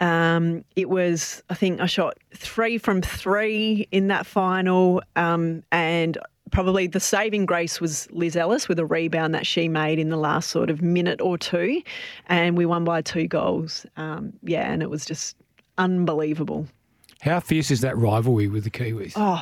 Um, 0.00 0.64
it 0.74 0.88
was, 0.88 1.42
I 1.48 1.54
think 1.54 1.80
I 1.80 1.86
shot 1.86 2.18
three 2.34 2.76
from 2.78 3.02
three 3.02 3.86
in 3.92 4.08
that 4.08 4.26
final. 4.26 5.02
Um, 5.16 5.62
and 5.70 6.18
probably 6.50 6.86
the 6.86 7.00
saving 7.00 7.46
grace 7.46 7.80
was 7.80 8.10
Liz 8.10 8.36
Ellis 8.36 8.68
with 8.68 8.78
a 8.78 8.84
rebound 8.84 9.34
that 9.34 9.46
she 9.46 9.68
made 9.68 9.98
in 9.98 10.10
the 10.10 10.16
last 10.16 10.50
sort 10.50 10.70
of 10.70 10.82
minute 10.82 11.20
or 11.20 11.38
two. 11.38 11.82
And 12.26 12.56
we 12.56 12.66
won 12.66 12.84
by 12.84 13.02
two 13.02 13.28
goals. 13.28 13.86
Um, 13.96 14.32
yeah, 14.42 14.70
and 14.72 14.82
it 14.82 14.90
was 14.90 15.04
just 15.04 15.36
unbelievable. 15.78 16.66
How 17.20 17.38
fierce 17.38 17.70
is 17.70 17.80
that 17.82 17.96
rivalry 17.96 18.48
with 18.48 18.64
the 18.64 18.70
Kiwis? 18.70 19.12
Oh, 19.14 19.40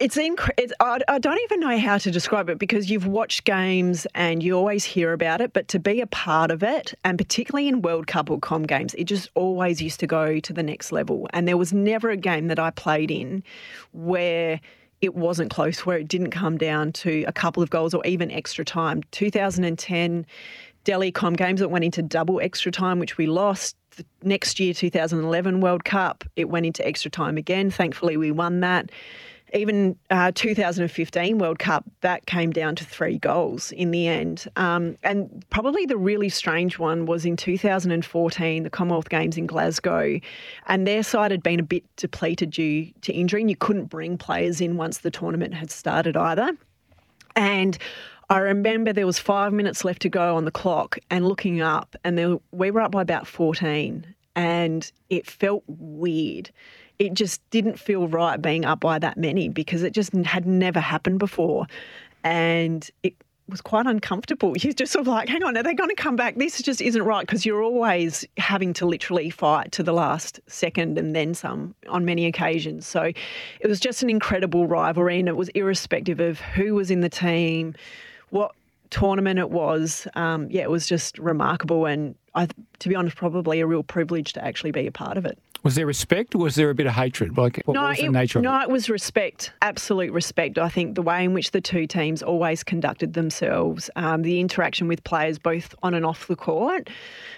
it's, 0.00 0.16
inc- 0.16 0.50
it's 0.56 0.72
I, 0.78 1.00
I 1.08 1.18
don't 1.18 1.40
even 1.42 1.60
know 1.60 1.76
how 1.78 1.98
to 1.98 2.10
describe 2.10 2.48
it 2.48 2.58
because 2.58 2.88
you've 2.88 3.06
watched 3.06 3.44
games 3.44 4.06
and 4.14 4.42
you 4.42 4.56
always 4.56 4.84
hear 4.84 5.12
about 5.12 5.40
it, 5.40 5.52
but 5.52 5.66
to 5.68 5.80
be 5.80 6.00
a 6.00 6.06
part 6.06 6.50
of 6.50 6.62
it, 6.62 6.94
and 7.04 7.18
particularly 7.18 7.66
in 7.66 7.82
World 7.82 8.06
Cup 8.06 8.30
or 8.30 8.38
Com 8.38 8.62
games, 8.62 8.94
it 8.94 9.04
just 9.04 9.28
always 9.34 9.82
used 9.82 9.98
to 10.00 10.06
go 10.06 10.38
to 10.38 10.52
the 10.52 10.62
next 10.62 10.92
level. 10.92 11.28
And 11.32 11.48
there 11.48 11.56
was 11.56 11.72
never 11.72 12.10
a 12.10 12.16
game 12.16 12.46
that 12.46 12.60
I 12.60 12.70
played 12.70 13.10
in 13.10 13.42
where 13.92 14.60
it 15.00 15.16
wasn't 15.16 15.50
close, 15.50 15.84
where 15.84 15.98
it 15.98 16.06
didn't 16.06 16.30
come 16.30 16.58
down 16.58 16.92
to 16.92 17.24
a 17.26 17.32
couple 17.32 17.62
of 17.62 17.70
goals 17.70 17.92
or 17.92 18.04
even 18.06 18.30
extra 18.30 18.64
time. 18.64 19.02
2010 19.10 20.26
Delhi 20.84 21.10
Com 21.10 21.34
games, 21.34 21.60
it 21.60 21.70
went 21.70 21.84
into 21.84 22.02
double 22.02 22.40
extra 22.40 22.70
time, 22.70 23.00
which 23.00 23.18
we 23.18 23.26
lost. 23.26 23.76
The 23.96 24.04
next 24.22 24.60
year, 24.60 24.72
2011 24.72 25.60
World 25.60 25.84
Cup, 25.84 26.22
it 26.36 26.48
went 26.48 26.66
into 26.66 26.86
extra 26.86 27.10
time 27.10 27.36
again. 27.36 27.68
Thankfully, 27.68 28.16
we 28.16 28.30
won 28.30 28.60
that 28.60 28.90
even 29.54 29.96
uh, 30.10 30.32
2015 30.34 31.38
World 31.38 31.58
Cup, 31.58 31.84
that 32.00 32.26
came 32.26 32.50
down 32.50 32.74
to 32.76 32.84
three 32.84 33.18
goals 33.18 33.72
in 33.72 33.90
the 33.90 34.06
end. 34.06 34.46
Um, 34.56 34.96
and 35.02 35.44
probably 35.50 35.86
the 35.86 35.96
really 35.96 36.28
strange 36.28 36.78
one 36.78 37.06
was 37.06 37.24
in 37.24 37.36
2014, 37.36 38.62
the 38.62 38.70
Commonwealth 38.70 39.08
Games 39.08 39.36
in 39.36 39.46
Glasgow, 39.46 40.20
and 40.66 40.86
their 40.86 41.02
side 41.02 41.30
had 41.30 41.42
been 41.42 41.60
a 41.60 41.64
bit 41.64 41.84
depleted 41.96 42.50
due 42.50 42.90
to 43.02 43.12
injury, 43.12 43.40
and 43.40 43.50
you 43.50 43.56
couldn't 43.56 43.86
bring 43.86 44.18
players 44.18 44.60
in 44.60 44.76
once 44.76 44.98
the 44.98 45.10
tournament 45.10 45.54
had 45.54 45.70
started 45.70 46.16
either. 46.16 46.52
And 47.36 47.78
I 48.30 48.38
remember 48.38 48.92
there 48.92 49.06
was 49.06 49.18
five 49.18 49.52
minutes 49.52 49.84
left 49.84 50.02
to 50.02 50.08
go 50.08 50.36
on 50.36 50.44
the 50.44 50.50
clock, 50.50 50.98
and 51.10 51.26
looking 51.26 51.60
up, 51.60 51.96
and 52.04 52.18
there, 52.18 52.36
we 52.52 52.70
were 52.70 52.80
up 52.80 52.92
by 52.92 53.02
about 53.02 53.26
14, 53.26 54.14
and 54.36 54.92
it 55.08 55.26
felt 55.26 55.64
weird 55.66 56.50
it 56.98 57.14
just 57.14 57.40
didn't 57.50 57.78
feel 57.78 58.08
right 58.08 58.40
being 58.40 58.64
up 58.64 58.80
by 58.80 58.98
that 58.98 59.16
many 59.16 59.48
because 59.48 59.82
it 59.82 59.92
just 59.92 60.12
had 60.14 60.46
never 60.46 60.80
happened 60.80 61.18
before. 61.18 61.66
And 62.24 62.88
it 63.02 63.14
was 63.48 63.60
quite 63.60 63.86
uncomfortable. 63.86 64.56
You're 64.58 64.72
just 64.72 64.92
sort 64.92 65.02
of 65.02 65.08
like, 65.08 65.28
hang 65.28 65.42
on, 65.42 65.56
are 65.56 65.62
they 65.62 65.74
going 65.74 65.90
to 65.90 65.96
come 65.96 66.16
back? 66.16 66.36
This 66.36 66.60
just 66.60 66.80
isn't 66.80 67.02
right 67.02 67.26
because 67.26 67.46
you're 67.46 67.62
always 67.62 68.24
having 68.36 68.72
to 68.74 68.86
literally 68.86 69.30
fight 69.30 69.72
to 69.72 69.82
the 69.82 69.92
last 69.92 70.40
second 70.46 70.98
and 70.98 71.14
then 71.14 71.34
some 71.34 71.74
on 71.88 72.04
many 72.04 72.26
occasions. 72.26 72.86
So 72.86 73.12
it 73.60 73.66
was 73.66 73.80
just 73.80 74.02
an 74.02 74.10
incredible 74.10 74.66
rivalry 74.66 75.18
and 75.18 75.28
it 75.28 75.36
was 75.36 75.48
irrespective 75.50 76.20
of 76.20 76.40
who 76.40 76.74
was 76.74 76.90
in 76.90 77.00
the 77.00 77.08
team, 77.08 77.74
what 78.30 78.54
tournament 78.90 79.38
it 79.38 79.50
was. 79.50 80.06
Um, 80.14 80.48
yeah, 80.50 80.62
it 80.62 80.70
was 80.70 80.86
just 80.86 81.18
remarkable 81.18 81.86
and 81.86 82.14
I, 82.34 82.48
to 82.78 82.88
be 82.88 82.94
honest, 82.94 83.16
probably 83.16 83.60
a 83.60 83.66
real 83.66 83.82
privilege 83.82 84.32
to 84.34 84.44
actually 84.44 84.72
be 84.72 84.86
a 84.86 84.92
part 84.92 85.16
of 85.16 85.26
it. 85.26 85.38
Was 85.64 85.74
there 85.74 85.86
respect 85.86 86.36
or 86.36 86.38
was 86.38 86.54
there 86.54 86.70
a 86.70 86.74
bit 86.74 86.86
of 86.86 86.92
hatred? 86.92 87.36
Like, 87.36 87.60
what 87.64 87.74
no, 87.74 87.88
was 87.88 87.98
the 87.98 88.04
it, 88.04 88.12
nature 88.12 88.38
of 88.38 88.44
no, 88.44 88.60
it? 88.60 88.64
it 88.64 88.70
was 88.70 88.88
respect, 88.88 89.52
absolute 89.60 90.12
respect. 90.12 90.56
I 90.56 90.68
think 90.68 90.94
the 90.94 91.02
way 91.02 91.24
in 91.24 91.34
which 91.34 91.50
the 91.50 91.60
two 91.60 91.86
teams 91.86 92.22
always 92.22 92.62
conducted 92.62 93.14
themselves, 93.14 93.90
um, 93.96 94.22
the 94.22 94.38
interaction 94.38 94.86
with 94.86 95.02
players 95.02 95.36
both 95.38 95.74
on 95.82 95.94
and 95.94 96.06
off 96.06 96.28
the 96.28 96.36
court 96.36 96.88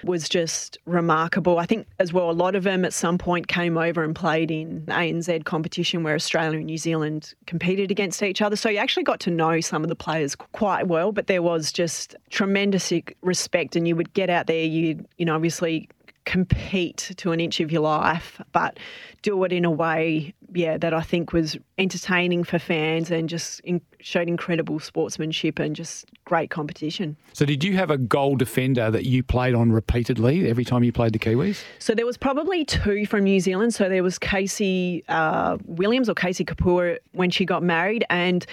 was 0.05 0.29
just 0.29 0.76
remarkable. 0.85 1.59
I 1.59 1.64
think 1.64 1.87
as 1.98 2.12
well, 2.12 2.31
a 2.31 2.33
lot 2.33 2.55
of 2.55 2.62
them 2.62 2.85
at 2.85 2.92
some 2.92 3.16
point 3.16 3.48
came 3.48 3.79
over 3.79 4.05
and 4.05 4.14
played 4.14 4.50
in 4.50 4.85
ANZ 4.87 5.44
competition 5.44 6.03
where 6.03 6.14
Australia 6.14 6.59
and 6.59 6.66
New 6.66 6.79
Zealand 6.79 7.33
competed 7.46 7.90
against 7.90 8.22
each 8.22 8.42
other. 8.42 8.55
So 8.55 8.68
you 8.68 8.79
actually 8.79 9.05
got 9.05 9.20
to 9.20 9.31
know 9.31 9.61
some 9.61 9.83
of 9.83 9.88
the 9.88 9.96
players 9.96 10.37
quite 10.37 10.88
well, 10.88 11.11
but 11.11 11.26
there 11.26 11.42
was 11.42 11.72
just 11.72 12.14
tremendous 12.29 12.92
respect 13.22 13.76
and 13.76 13.88
you 13.88 13.96
would 13.96 14.12
get 14.12 14.29
out 14.29 14.46
there, 14.46 14.62
you 14.62 14.80
you 15.16 15.25
know, 15.27 15.35
obviously 15.35 15.88
compete 16.25 17.12
to 17.16 17.33
an 17.33 17.40
inch 17.40 17.61
of 17.61 17.73
your 17.73 17.83
life, 17.83 18.40
but 18.53 18.79
do 19.23 19.43
it 19.45 19.53
in 19.53 19.64
a 19.64 19.71
way, 19.71 20.33
yeah, 20.53 20.77
that 20.79 20.95
I 20.95 21.03
think 21.03 21.33
was 21.33 21.57
entertaining 21.79 22.45
for 22.45 22.59
fans 22.59 23.11
and 23.11 23.29
just 23.29 23.61
in, 23.61 23.81
showed 23.99 24.29
incredible 24.29 24.79
sportsmanship 24.79 25.59
and 25.59 25.75
just 25.75 26.05
great 26.25 26.51
competition. 26.51 27.16
So, 27.33 27.45
did 27.45 27.64
you 27.64 27.77
have 27.77 27.90
a 27.90 27.99
goal 27.99 28.37
defender 28.37 28.90
that 28.90 29.07
you 29.07 29.23
played 29.23 29.55
on 29.55 29.73
repeatedly 29.73 30.49
every 30.49 30.64
time 30.64 30.85
you 30.85 30.93
played 30.93 31.14
the 31.14 31.19
Kiwis? 31.19 31.62
So 31.79 31.95
there 31.95 32.07
was 32.07 32.16
probably 32.16 32.64
two 32.64 33.07
from 33.07 33.25
New 33.25 33.40
Zealand. 33.40 33.75
So 33.75 33.88
there 33.88 34.03
was 34.03 34.19
Casey 34.19 35.03
uh, 35.09 35.59
Williams 35.64 36.09
or 36.09 36.14
Casey 36.14 36.45
Kopua 36.45 36.99
when 37.12 37.31
she 37.31 37.45
got 37.45 37.62
married, 37.62 38.05
and 38.09 38.47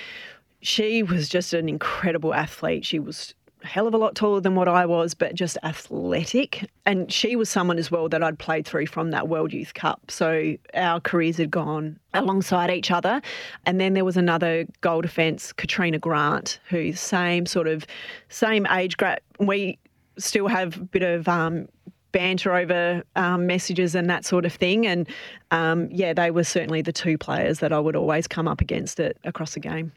she 0.62 1.04
was 1.04 1.30
just 1.30 1.54
an 1.54 1.70
incredible 1.70 2.34
athlete. 2.34 2.86
She 2.86 2.98
was 3.00 3.36
hell 3.68 3.88
of 3.88 3.94
a 3.94 3.98
lot 3.98 4.16
taller 4.16 4.42
than 4.42 4.56
what 4.56 4.68
I 4.68 4.86
was, 4.86 5.14
but 5.14 5.36
just 5.36 5.58
athletic. 5.64 6.70
And 6.86 7.12
she 7.12 7.36
was 7.36 7.50
someone 7.50 7.78
as 7.78 7.92
well 7.92 8.10
that 8.10 8.24
I'd 8.24 8.40
played 8.40 8.66
through 8.66 8.88
from 8.88 9.12
that 9.12 9.28
World 9.28 9.54
Youth 9.54 9.74
Cup. 9.74 10.10
So 10.10 10.56
our 10.74 11.00
careers 11.00 11.38
had 11.38 11.52
gone 11.52 12.00
alongside 12.14 12.72
each 12.72 12.90
other. 12.92 13.22
And 13.66 13.80
then 13.80 13.94
there 13.94 14.06
was 14.06 14.18
another 14.18 14.66
goal 14.82 15.02
defence, 15.02 15.54
Katrina 15.54 16.00
Grant, 16.00 16.60
who's 16.70 17.00
same 17.00 17.46
sort 17.46 17.68
of 17.68 17.86
same 18.30 18.66
age 18.68 18.98
group. 18.98 19.20
We 19.40 19.78
still 20.18 20.48
have 20.48 20.78
a 20.78 20.82
bit 20.82 21.04
of 21.04 21.28
um, 21.28 21.68
banter 22.12 22.54
over 22.54 23.04
um, 23.16 23.46
messages 23.46 23.94
and 23.94 24.10
that 24.10 24.26
sort 24.26 24.46
of 24.46 24.54
thing. 24.54 24.88
And 24.88 25.08
um, 25.52 25.90
yeah, 25.92 26.14
they 26.14 26.32
were 26.32 26.44
certainly 26.44 26.82
the 26.82 26.94
two 26.94 27.18
players 27.18 27.60
that 27.60 27.72
I 27.72 27.80
would 27.80 27.96
always 27.96 28.28
come 28.28 28.48
up 28.48 28.62
against 28.62 29.00
it 29.00 29.18
across 29.24 29.54
the 29.54 29.60
game. 29.60 29.92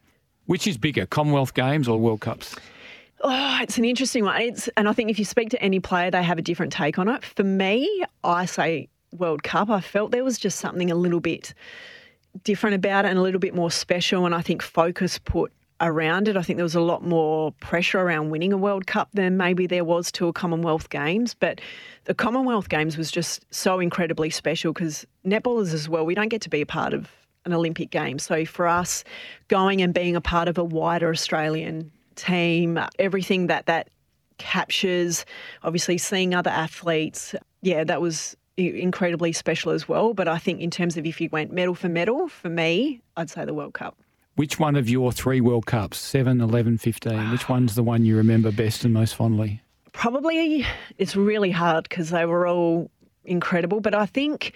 Which 0.47 0.67
is 0.67 0.77
bigger, 0.77 1.07
Commonwealth 1.07 1.55
Games 1.55 1.89
or 1.89 1.99
World 1.99 2.21
Cups? 2.21 2.57
Oh, 3.23 3.59
it's 3.61 3.77
an 3.77 3.85
interesting 3.85 4.25
one. 4.25 4.41
It's, 4.41 4.69
and 4.77 4.89
I 4.89 4.93
think 4.93 5.11
if 5.11 5.19
you 5.19 5.25
speak 5.25 5.51
to 5.51 5.63
any 5.63 5.79
player, 5.79 6.11
they 6.11 6.23
have 6.23 6.39
a 6.39 6.43
different 6.43 6.73
take 6.73 6.99
on 6.99 7.09
it. 7.09 7.23
For 7.25 7.45
me, 7.45 8.05
I 8.25 8.47
say 8.47 8.89
World 9.13 9.43
Cup. 9.43 9.69
I 9.69 9.81
felt 9.81 10.11
there 10.11 10.25
was 10.25 10.39
just 10.39 10.59
something 10.59 10.91
a 10.91 10.95
little 10.95 11.21
bit 11.21 11.53
different 12.45 12.77
about 12.77 13.05
it 13.05 13.09
and 13.09 13.19
a 13.19 13.23
little 13.23 13.41
bit 13.41 13.55
more 13.55 13.71
special. 13.71 14.25
And 14.25 14.35
I 14.35 14.41
think 14.41 14.63
focus 14.63 15.19
put 15.19 15.53
around 15.83 16.29
it. 16.29 16.37
I 16.37 16.43
think 16.43 16.57
there 16.57 16.65
was 16.65 16.75
a 16.75 16.81
lot 16.81 17.05
more 17.05 17.53
pressure 17.61 18.01
around 18.01 18.31
winning 18.31 18.53
a 18.53 18.57
World 18.57 18.87
Cup 18.87 19.09
than 19.13 19.37
maybe 19.37 19.67
there 19.67 19.85
was 19.85 20.11
to 20.13 20.29
a 20.29 20.33
Commonwealth 20.33 20.89
Games. 20.89 21.35
But 21.35 21.61
the 22.05 22.15
Commonwealth 22.15 22.71
Games 22.71 22.97
was 22.97 23.11
just 23.11 23.45
so 23.53 23.81
incredibly 23.81 24.31
special 24.31 24.73
because 24.73 25.07
netballers 25.27 25.75
as 25.75 25.89
well, 25.89 26.07
we 26.07 26.15
don't 26.15 26.29
get 26.29 26.41
to 26.43 26.51
be 26.51 26.63
a 26.63 26.67
part 26.67 26.95
of 26.95 27.11
an 27.45 27.53
Olympic 27.53 27.91
game. 27.91 28.19
So 28.19 28.45
for 28.45 28.67
us, 28.67 29.05
going 29.49 29.83
and 29.83 29.93
being 29.93 30.17
a 30.17 30.21
part 30.21 30.49
of 30.49 30.57
a 30.57 30.65
wider 30.65 31.11
Australian 31.11 31.91
team, 32.17 32.79
everything 32.99 33.47
that 33.49 33.67
that 33.67 33.89
captures, 34.39 35.25
obviously 35.63 35.99
seeing 35.99 36.35
other 36.35 36.51
athletes. 36.51 37.35
Yeah, 37.63 37.85
that 37.85 38.01
was 38.01 38.37
incredibly 38.57 39.33
special 39.33 39.73
as 39.73 39.89
well. 39.89 40.15
But 40.15 40.29
I 40.29 40.39
think 40.39 40.61
in 40.61 40.71
terms 40.71 40.97
of 40.97 41.07
if 41.07 41.21
you 41.21 41.29
went 41.31 41.53
medal 41.53 41.75
for 41.75 41.89
medal, 41.89 42.29
for 42.29 42.49
me, 42.49 43.01
I'd 43.17 43.31
say 43.31 43.45
the 43.45 43.55
World 43.55 43.75
Cup. 43.75 43.97
Which 44.37 44.59
one 44.59 44.77
of 44.77 44.89
your 44.89 45.13
three 45.13 45.41
World 45.41 45.67
Cups, 45.67 45.99
7, 45.99 46.41
11, 46.41 46.79
15, 46.79 47.31
which 47.31 47.45
ah. 47.49 47.53
one's 47.53 47.75
the 47.75 47.83
one 47.83 48.05
you 48.05 48.17
remember 48.17 48.51
best 48.51 48.85
and 48.85 48.95
most 48.95 49.15
fondly? 49.15 49.61
Probably, 49.93 50.65
it's 50.99 51.17
really 51.17 51.51
hard 51.51 51.89
because 51.89 52.11
they 52.11 52.25
were 52.25 52.47
all 52.47 52.91
incredible. 53.25 53.81
But 53.81 53.95
I 53.95 54.07
think, 54.07 54.55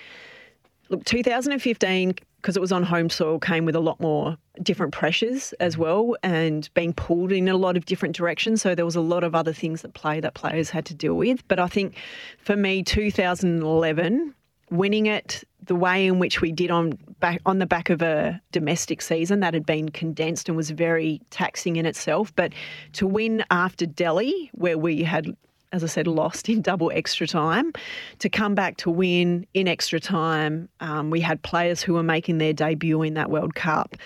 look, 0.88 1.04
2015 1.04 2.14
because 2.44 2.58
it 2.58 2.60
was 2.60 2.72
on 2.72 2.82
home 2.82 3.08
soil, 3.08 3.38
came 3.38 3.64
with 3.64 3.74
a 3.74 3.80
lot 3.80 3.98
more 4.00 4.36
different 4.62 4.92
pressures 4.92 5.54
as 5.60 5.76
mm. 5.76 5.78
well 5.78 6.14
and 6.22 6.68
being 6.74 6.92
pulled 6.92 7.32
in 7.32 7.48
a 7.48 7.56
lot 7.56 7.74
of 7.74 7.86
different 7.86 8.14
directions. 8.14 8.60
So 8.60 8.74
there 8.74 8.84
was 8.84 8.96
a 8.96 9.00
lot 9.00 9.24
of 9.24 9.34
other 9.34 9.54
things 9.54 9.80
that 9.80 9.94
play 9.94 10.20
that 10.20 10.34
players 10.34 10.68
had 10.68 10.84
to 10.86 10.94
deal 10.94 11.14
with. 11.14 11.48
But 11.48 11.58
I 11.58 11.68
think 11.68 11.96
for 12.36 12.54
me, 12.54 12.82
2011, 12.82 14.34
winning 14.70 15.06
it 15.06 15.42
the 15.62 15.74
way 15.74 16.06
in 16.06 16.18
which 16.18 16.42
we 16.42 16.52
did 16.52 16.70
on 16.70 16.98
back 17.18 17.40
on 17.46 17.60
the 17.60 17.66
back 17.66 17.88
of 17.88 18.02
a 18.02 18.38
domestic 18.52 19.00
season 19.00 19.40
that 19.40 19.54
had 19.54 19.64
been 19.64 19.88
condensed 19.88 20.46
and 20.46 20.54
was 20.54 20.68
very 20.68 21.22
taxing 21.30 21.76
in 21.76 21.86
itself. 21.86 22.30
But 22.36 22.52
to 22.92 23.06
win 23.06 23.42
after 23.50 23.86
Delhi, 23.86 24.50
where 24.52 24.76
we 24.76 25.02
had 25.02 25.34
as 25.74 25.82
I 25.82 25.88
said, 25.88 26.06
lost 26.06 26.48
in 26.48 26.62
double 26.62 26.92
extra 26.94 27.26
time. 27.26 27.72
To 28.20 28.28
come 28.28 28.54
back 28.54 28.76
to 28.78 28.90
win 28.90 29.44
in 29.54 29.66
extra 29.66 29.98
time, 29.98 30.68
um, 30.78 31.10
we 31.10 31.20
had 31.20 31.42
players 31.42 31.82
who 31.82 31.94
were 31.94 32.02
making 32.04 32.38
their 32.38 32.52
debut 32.52 33.02
in 33.02 33.14
that 33.14 33.28
World 33.28 33.56
Cup. 33.56 33.96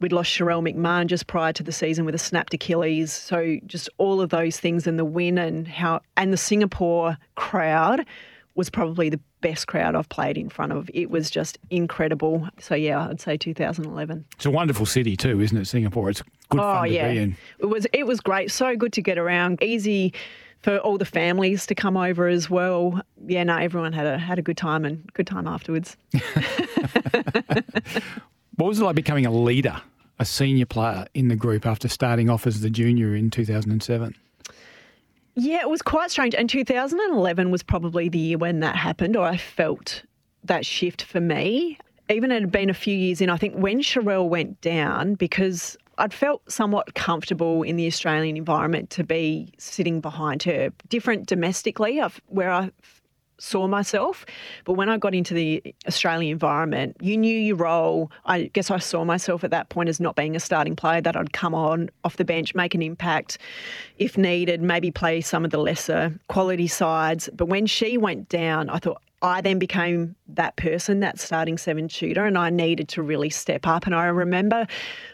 We'd 0.00 0.12
lost 0.12 0.30
Sharelle 0.30 0.62
McMahon 0.62 1.06
just 1.06 1.26
prior 1.26 1.52
to 1.54 1.64
the 1.64 1.72
season 1.72 2.04
with 2.04 2.14
a 2.14 2.18
snapped 2.18 2.54
Achilles. 2.54 3.12
So 3.12 3.56
just 3.66 3.88
all 3.98 4.20
of 4.20 4.30
those 4.30 4.60
things 4.60 4.86
and 4.86 5.00
the 5.00 5.04
win 5.04 5.36
and 5.36 5.66
how 5.66 6.00
and 6.16 6.32
the 6.32 6.36
Singapore 6.36 7.18
crowd 7.34 8.06
was 8.54 8.70
probably 8.70 9.08
the 9.08 9.20
best 9.40 9.66
crowd 9.66 9.96
I've 9.96 10.08
played 10.08 10.38
in 10.38 10.48
front 10.48 10.72
of. 10.72 10.88
It 10.94 11.10
was 11.10 11.28
just 11.28 11.58
incredible. 11.70 12.48
So 12.60 12.74
yeah, 12.74 13.08
I'd 13.08 13.20
say 13.20 13.36
2011. 13.36 14.24
It's 14.36 14.46
a 14.46 14.50
wonderful 14.50 14.86
city 14.86 15.16
too, 15.16 15.40
isn't 15.40 15.58
it? 15.58 15.66
Singapore. 15.66 16.08
It's 16.08 16.22
good 16.50 16.60
oh, 16.60 16.74
fun 16.74 16.88
to 16.88 16.94
yeah. 16.94 17.12
be 17.12 17.18
in. 17.18 17.36
It 17.58 17.66
was 17.66 17.86
it 17.92 18.06
was 18.06 18.20
great. 18.20 18.52
So 18.52 18.76
good 18.76 18.92
to 18.92 19.02
get 19.02 19.18
around. 19.18 19.60
Easy 19.60 20.12
for 20.66 20.78
all 20.78 20.98
the 20.98 21.04
families 21.04 21.64
to 21.64 21.76
come 21.76 21.96
over 21.96 22.26
as 22.26 22.50
well. 22.50 23.00
Yeah, 23.24 23.44
no, 23.44 23.56
everyone 23.56 23.92
had 23.92 24.04
a 24.04 24.18
had 24.18 24.36
a 24.40 24.42
good 24.42 24.56
time 24.56 24.84
and 24.84 25.08
good 25.12 25.28
time 25.28 25.46
afterwards. 25.46 25.96
what 28.56 28.66
was 28.66 28.80
it 28.80 28.82
like 28.82 28.96
becoming 28.96 29.26
a 29.26 29.30
leader, 29.30 29.80
a 30.18 30.24
senior 30.24 30.66
player 30.66 31.06
in 31.14 31.28
the 31.28 31.36
group 31.36 31.66
after 31.66 31.86
starting 31.86 32.28
off 32.28 32.48
as 32.48 32.62
the 32.62 32.70
junior 32.70 33.14
in 33.14 33.30
2007? 33.30 34.16
Yeah, 35.36 35.60
it 35.60 35.70
was 35.70 35.82
quite 35.82 36.10
strange. 36.10 36.34
And 36.34 36.50
2011 36.50 37.52
was 37.52 37.62
probably 37.62 38.08
the 38.08 38.18
year 38.18 38.38
when 38.38 38.58
that 38.58 38.74
happened, 38.74 39.14
or 39.14 39.24
I 39.24 39.36
felt 39.36 40.02
that 40.42 40.66
shift 40.66 41.04
for 41.04 41.20
me. 41.20 41.78
even 42.10 42.32
it 42.32 42.40
had 42.40 42.50
been 42.50 42.70
a 42.70 42.74
few 42.74 42.96
years 42.96 43.20
in, 43.20 43.30
I 43.30 43.36
think 43.36 43.54
when 43.54 43.82
Sharelle 43.82 44.28
went 44.28 44.60
down, 44.62 45.14
because 45.14 45.76
I'd 45.98 46.12
felt 46.12 46.50
somewhat 46.50 46.94
comfortable 46.94 47.62
in 47.62 47.76
the 47.76 47.86
Australian 47.86 48.36
environment 48.36 48.90
to 48.90 49.04
be 49.04 49.52
sitting 49.58 50.00
behind 50.00 50.42
her. 50.42 50.70
Different 50.88 51.26
domestically, 51.26 52.00
where 52.26 52.50
I 52.50 52.70
saw 53.38 53.66
myself. 53.66 54.24
But 54.64 54.74
when 54.74 54.88
I 54.88 54.96
got 54.96 55.14
into 55.14 55.34
the 55.34 55.62
Australian 55.86 56.32
environment, 56.32 56.96
you 57.00 57.16
knew 57.16 57.38
your 57.38 57.56
role. 57.56 58.10
I 58.24 58.44
guess 58.44 58.70
I 58.70 58.78
saw 58.78 59.04
myself 59.04 59.44
at 59.44 59.50
that 59.50 59.68
point 59.68 59.88
as 59.88 60.00
not 60.00 60.16
being 60.16 60.36
a 60.36 60.40
starting 60.40 60.76
player, 60.76 61.00
that 61.02 61.16
I'd 61.16 61.32
come 61.32 61.54
on 61.54 61.90
off 62.04 62.16
the 62.16 62.24
bench, 62.24 62.54
make 62.54 62.74
an 62.74 62.82
impact 62.82 63.38
if 63.98 64.16
needed, 64.16 64.62
maybe 64.62 64.90
play 64.90 65.20
some 65.20 65.44
of 65.44 65.50
the 65.50 65.58
lesser 65.58 66.18
quality 66.28 66.66
sides. 66.66 67.28
But 67.34 67.46
when 67.46 67.66
she 67.66 67.98
went 67.98 68.28
down, 68.28 68.70
I 68.70 68.78
thought, 68.78 69.02
I 69.22 69.40
then 69.40 69.58
became 69.58 70.14
that 70.28 70.56
person, 70.56 71.00
that 71.00 71.18
starting 71.18 71.56
seven 71.56 71.88
shooter, 71.88 72.26
and 72.26 72.36
I 72.36 72.50
needed 72.50 72.88
to 72.90 73.02
really 73.02 73.30
step 73.30 73.66
up. 73.66 73.86
And 73.86 73.94
I 73.94 74.06
remember 74.06 74.66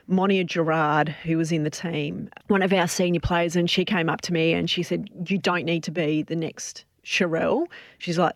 Mo'onia 0.09 0.45
Gerrard, 0.45 1.09
who 1.09 1.39
was 1.39 1.53
in 1.53 1.63
the 1.63 1.71
team, 1.71 2.29
one 2.49 2.63
of 2.63 2.73
our 2.73 2.89
senior 2.89 3.21
players, 3.21 3.55
and 3.55 3.71
she 3.71 3.85
came 3.85 4.09
up 4.09 4.21
to 4.23 4.33
me 4.33 4.53
and 4.53 4.69
she 4.69 4.83
said, 4.83 5.09
You 5.27 5.39
don't 5.39 5.65
need 5.65 5.85
to 5.85 5.91
be 5.91 6.23
the 6.23 6.37
next 6.37 6.85
Sharelle. 7.05 7.67
She's 7.99 8.19
like, 8.19 8.35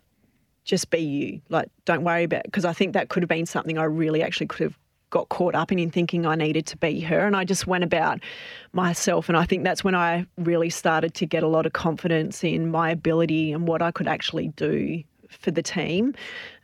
just 0.63 0.89
be 0.89 0.99
you. 0.99 1.41
Like, 1.49 1.69
don't 1.85 2.03
worry 2.03 2.23
about 2.23 2.43
because 2.43 2.65
I 2.65 2.73
think 2.73 2.93
that 2.93 3.09
could 3.09 3.23
have 3.23 3.29
been 3.29 3.45
something 3.45 3.77
I 3.77 3.85
really 3.85 4.21
actually 4.21 4.47
could 4.47 4.63
have 4.63 4.77
got 5.09 5.29
caught 5.29 5.55
up 5.55 5.71
in 5.71 5.79
in 5.79 5.89
thinking 5.89 6.25
I 6.25 6.35
needed 6.35 6.65
to 6.67 6.77
be 6.77 6.99
her. 6.99 7.25
And 7.25 7.35
I 7.35 7.45
just 7.45 7.65
went 7.65 7.85
about 7.85 8.19
myself. 8.73 9.29
And 9.29 9.37
I 9.37 9.45
think 9.45 9.63
that's 9.63 9.83
when 9.83 9.95
I 9.95 10.25
really 10.37 10.69
started 10.69 11.13
to 11.15 11.25
get 11.25 11.43
a 11.43 11.47
lot 11.47 11.65
of 11.65 11.71
confidence 11.71 12.43
in 12.43 12.69
my 12.69 12.91
ability 12.91 13.53
and 13.53 13.65
what 13.67 13.81
I 13.81 13.91
could 13.91 14.07
actually 14.07 14.49
do 14.49 15.03
for 15.29 15.51
the 15.51 15.61
team. 15.61 16.13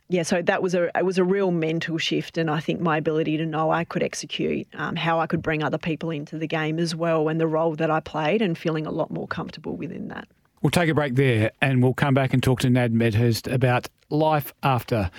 Yeah, 0.08 0.22
so 0.22 0.42
that 0.42 0.62
was 0.62 0.74
a 0.74 0.90
it 0.96 1.04
was 1.04 1.16
a 1.16 1.24
real 1.24 1.50
mental 1.50 1.96
shift, 1.96 2.36
and 2.36 2.50
I 2.50 2.60
think 2.60 2.80
my 2.80 2.98
ability 2.98 3.38
to 3.38 3.46
know 3.46 3.70
I 3.70 3.84
could 3.84 4.02
execute, 4.02 4.66
um, 4.74 4.96
how 4.96 5.18
I 5.18 5.26
could 5.26 5.40
bring 5.40 5.62
other 5.62 5.78
people 5.78 6.10
into 6.10 6.36
the 6.36 6.46
game 6.46 6.78
as 6.78 6.94
well, 6.94 7.28
and 7.28 7.40
the 7.40 7.46
role 7.46 7.74
that 7.76 7.90
I 7.90 8.00
played, 8.00 8.42
and 8.42 8.56
feeling 8.56 8.86
a 8.86 8.90
lot 8.90 9.10
more 9.10 9.26
comfortable 9.26 9.76
within 9.76 10.08
that. 10.08 10.28
We'll 10.64 10.70
take 10.70 10.88
a 10.88 10.94
break 10.94 11.14
there 11.14 11.50
and 11.60 11.82
we'll 11.82 11.92
come 11.92 12.14
back 12.14 12.32
and 12.32 12.42
talk 12.42 12.60
to 12.60 12.70
Nat 12.70 12.90
Medhurst 12.90 13.46
about 13.48 13.86
life 14.08 14.54
after 14.62 15.10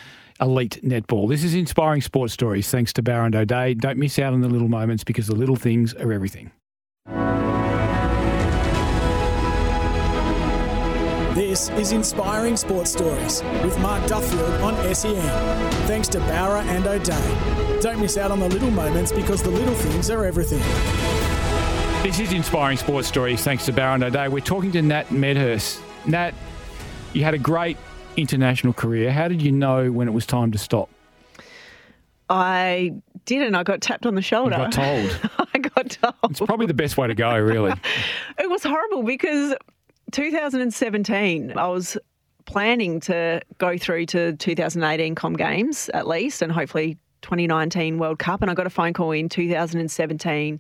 elite 0.42 0.80
netball. 0.84 1.30
This 1.30 1.44
is 1.44 1.54
Inspiring 1.54 2.02
Sports 2.02 2.34
Stories 2.34 2.70
thanks 2.72 2.92
to 2.94 3.04
Bowra 3.04 3.28
and 3.28 3.36
O'Dea. 3.36 3.76
Don't 3.76 4.00
miss 4.00 4.18
out 4.18 4.34
on 4.34 4.42
the 4.42 4.50
little 4.50 4.70
moments 4.70 5.04
because 5.04 5.28
the 5.28 5.36
little 5.36 5.56
things 5.56 5.94
are 5.94 6.12
everything. 6.12 6.52
This 11.36 11.68
is 11.72 11.92
Inspiring 11.92 12.56
Sports 12.56 12.92
Stories 12.94 13.44
with 13.62 13.78
Mark 13.80 14.08
Duffield 14.08 14.62
on 14.62 14.96
SEN. 14.96 15.22
Thanks 15.86 16.08
to 16.08 16.20
Bowra 16.20 16.64
and 16.64 16.88
O'Dea. 16.88 17.82
Don't 17.82 18.00
miss 18.00 18.16
out 18.16 18.32
on 18.32 18.40
the 18.40 18.48
little 18.48 18.72
moments 18.72 19.12
because 19.12 19.44
the 19.44 19.50
little 19.50 19.74
things 19.74 20.10
are 20.10 20.24
everything. 20.24 20.60
This 22.04 22.22
is 22.22 22.32
Inspiring 22.32 22.78
Sports 22.78 23.10
Stories 23.10 23.44
thanks 23.44 23.66
to 23.66 23.74
Bowra 23.74 23.96
and 23.96 24.04
O'Dea. 24.06 24.30
We're 24.30 24.40
talking 24.40 24.72
to 24.72 24.82
Nat 24.82 25.12
Medhurst. 25.12 25.82
Nat, 26.06 26.34
you 27.12 27.26
had 27.26 27.34
a 27.34 27.38
great 27.38 27.76
international 28.16 28.72
career. 28.72 29.12
How 29.12 29.28
did 29.28 29.42
you 29.42 29.52
know 29.52 29.92
when 29.92 30.08
it 30.08 30.12
was 30.12 30.26
time 30.26 30.54
to 30.54 30.58
stop? 30.58 30.90
I 32.30 32.94
didn't. 33.26 33.56
I 33.56 33.64
got 33.64 33.82
tapped 33.82 34.06
on 34.06 34.16
the 34.16 34.22
shoulder. 34.22 34.56
You 34.56 34.64
got 34.64 34.72
told. 34.72 35.20
I 35.54 35.58
got 35.58 35.90
told. 35.90 36.32
It's 36.32 36.40
probably 36.40 36.68
the 36.68 36.74
best 36.74 36.96
way 36.96 37.08
to 37.08 37.14
go, 37.14 37.38
really. 37.38 37.74
it 38.40 38.50
was 38.50 38.64
horrible 38.64 39.04
because 39.04 39.54
2017, 40.12 41.58
I 41.58 41.68
was 41.68 41.98
planning 42.46 43.00
to 43.02 43.42
go 43.58 43.78
through 43.78 44.06
to 44.08 44.36
2018 44.36 45.16
Com 45.16 45.34
Games 45.34 45.90
at 45.94 46.08
least, 46.08 46.42
and 46.42 46.52
hopefully 46.52 46.98
2019 47.22 47.98
World 47.98 48.20
Cup. 48.20 48.42
And 48.42 48.52
I 48.52 48.54
got 48.54 48.68
a 48.68 48.70
phone 48.70 48.94
call 48.94 49.12
in 49.12 49.30
2017 49.30 50.60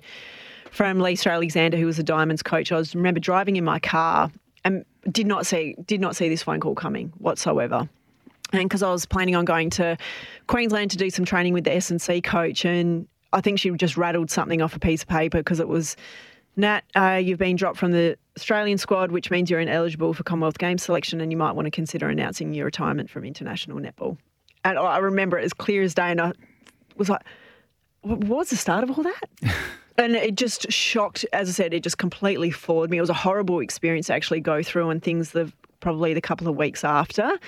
from 0.71 0.99
Lisa 0.99 1.31
Alexander, 1.31 1.77
who 1.77 1.86
was 1.86 1.97
the 1.97 2.03
Diamonds 2.03 2.43
coach. 2.43 2.71
I 2.71 2.77
was 2.77 2.95
remember 2.95 3.19
driving 3.19 3.55
in 3.55 3.63
my 3.63 3.79
car 3.79 4.31
and 4.63 4.84
did 5.12 5.27
not 5.27 5.45
see 5.45 5.75
did 5.86 6.01
not 6.01 6.15
see 6.15 6.27
this 6.27 6.43
phone 6.43 6.60
call 6.60 6.75
coming 6.75 7.13
whatsoever. 7.19 7.88
And 8.51 8.69
because 8.69 8.84
I 8.84 8.91
was 8.91 9.05
planning 9.05 9.36
on 9.36 9.45
going 9.45 9.69
to 9.71 9.97
Queensland 10.47 10.91
to 10.91 10.97
do 10.97 11.10
some 11.10 11.25
training 11.25 11.53
with 11.53 11.63
the 11.63 11.73
S 11.73 11.89
and 11.91 12.01
C 12.01 12.21
coach, 12.21 12.65
and 12.65 13.08
I 13.34 13.41
think 13.41 13.60
she 13.60 13.69
just 13.71 13.97
rattled 13.97 14.29
something 14.29 14.62
off 14.62 14.75
a 14.75 14.79
piece 14.79 15.03
of 15.03 15.08
paper 15.08 15.39
because 15.39 15.60
it 15.60 15.67
was, 15.67 15.95
Nat, 16.57 16.81
uh, 16.95 17.19
you've 17.21 17.39
been 17.39 17.55
dropped 17.55 17.77
from 17.77 17.91
the 17.91 18.17
Australian 18.37 18.77
squad, 18.77 19.11
which 19.11 19.29
means 19.29 19.49
you're 19.49 19.59
ineligible 19.59 20.13
for 20.13 20.23
Commonwealth 20.23 20.57
Games 20.57 20.83
selection, 20.83 21.21
and 21.21 21.31
you 21.31 21.37
might 21.37 21.53
want 21.53 21.65
to 21.65 21.71
consider 21.71 22.09
announcing 22.09 22.53
your 22.53 22.65
retirement 22.65 23.09
from 23.09 23.25
international 23.25 23.79
netball. 23.79 24.17
And 24.63 24.79
I 24.79 24.97
remember 24.97 25.37
it 25.37 25.43
as 25.43 25.53
clear 25.53 25.83
as 25.83 25.93
day, 25.93 26.11
and 26.11 26.21
I 26.21 26.31
was 26.97 27.09
like, 27.09 27.21
what 28.01 28.23
was 28.23 28.49
the 28.49 28.55
start 28.55 28.83
of 28.83 28.97
all 28.97 29.03
that? 29.03 29.53
And 29.97 30.15
it 30.15 30.35
just 30.35 30.69
shocked, 30.71 31.25
as 31.31 31.47
I 31.47 31.51
said, 31.53 31.73
it 31.73 31.81
just 31.81 31.97
completely 31.97 32.51
floored 32.51 32.89
me. 32.89 32.97
It 32.97 33.01
was 33.01 33.09
a 33.09 33.13
horrible 33.13 33.61
experience 33.61 34.07
to 34.07 34.13
actually 34.13 34.41
go 34.41 34.61
through 34.61 34.89
and 34.89 35.01
things 35.01 35.31
the 35.31 35.51
probably 35.79 36.13
the 36.13 36.21
couple 36.21 36.47
of 36.47 36.55
weeks 36.57 36.83
after. 36.83 37.39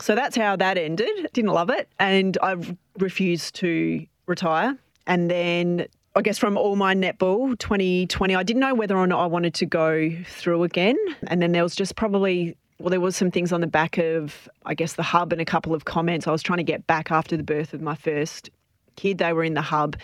So 0.00 0.14
that's 0.14 0.36
how 0.36 0.56
that 0.56 0.78
ended. 0.78 1.28
Didn't 1.32 1.52
love 1.52 1.70
it. 1.70 1.88
And 1.98 2.38
I 2.42 2.56
refused 2.98 3.56
to 3.56 4.06
retire. 4.26 4.78
And 5.06 5.30
then 5.30 5.86
I 6.16 6.22
guess 6.22 6.38
from 6.38 6.56
all 6.56 6.76
my 6.76 6.94
netball 6.94 7.58
2020, 7.58 8.36
I 8.36 8.42
didn't 8.44 8.60
know 8.60 8.74
whether 8.74 8.96
or 8.96 9.06
not 9.06 9.20
I 9.20 9.26
wanted 9.26 9.52
to 9.54 9.66
go 9.66 10.10
through 10.26 10.62
again. 10.62 10.96
And 11.26 11.42
then 11.42 11.50
there 11.52 11.64
was 11.64 11.74
just 11.74 11.96
probably 11.96 12.56
well, 12.78 12.90
there 12.90 13.00
was 13.00 13.16
some 13.16 13.30
things 13.30 13.52
on 13.52 13.60
the 13.60 13.66
back 13.66 13.98
of, 13.98 14.48
I 14.66 14.74
guess, 14.74 14.94
the 14.94 15.02
hub 15.02 15.32
and 15.32 15.40
a 15.40 15.44
couple 15.44 15.74
of 15.74 15.84
comments. 15.84 16.26
I 16.26 16.32
was 16.32 16.42
trying 16.42 16.58
to 16.58 16.64
get 16.64 16.86
back 16.86 17.10
after 17.10 17.36
the 17.36 17.42
birth 17.42 17.72
of 17.72 17.80
my 17.80 17.94
first 17.94 18.50
kid. 18.96 19.18
They 19.18 19.32
were 19.32 19.44
in 19.44 19.54
the 19.54 19.62
hub 19.62 19.96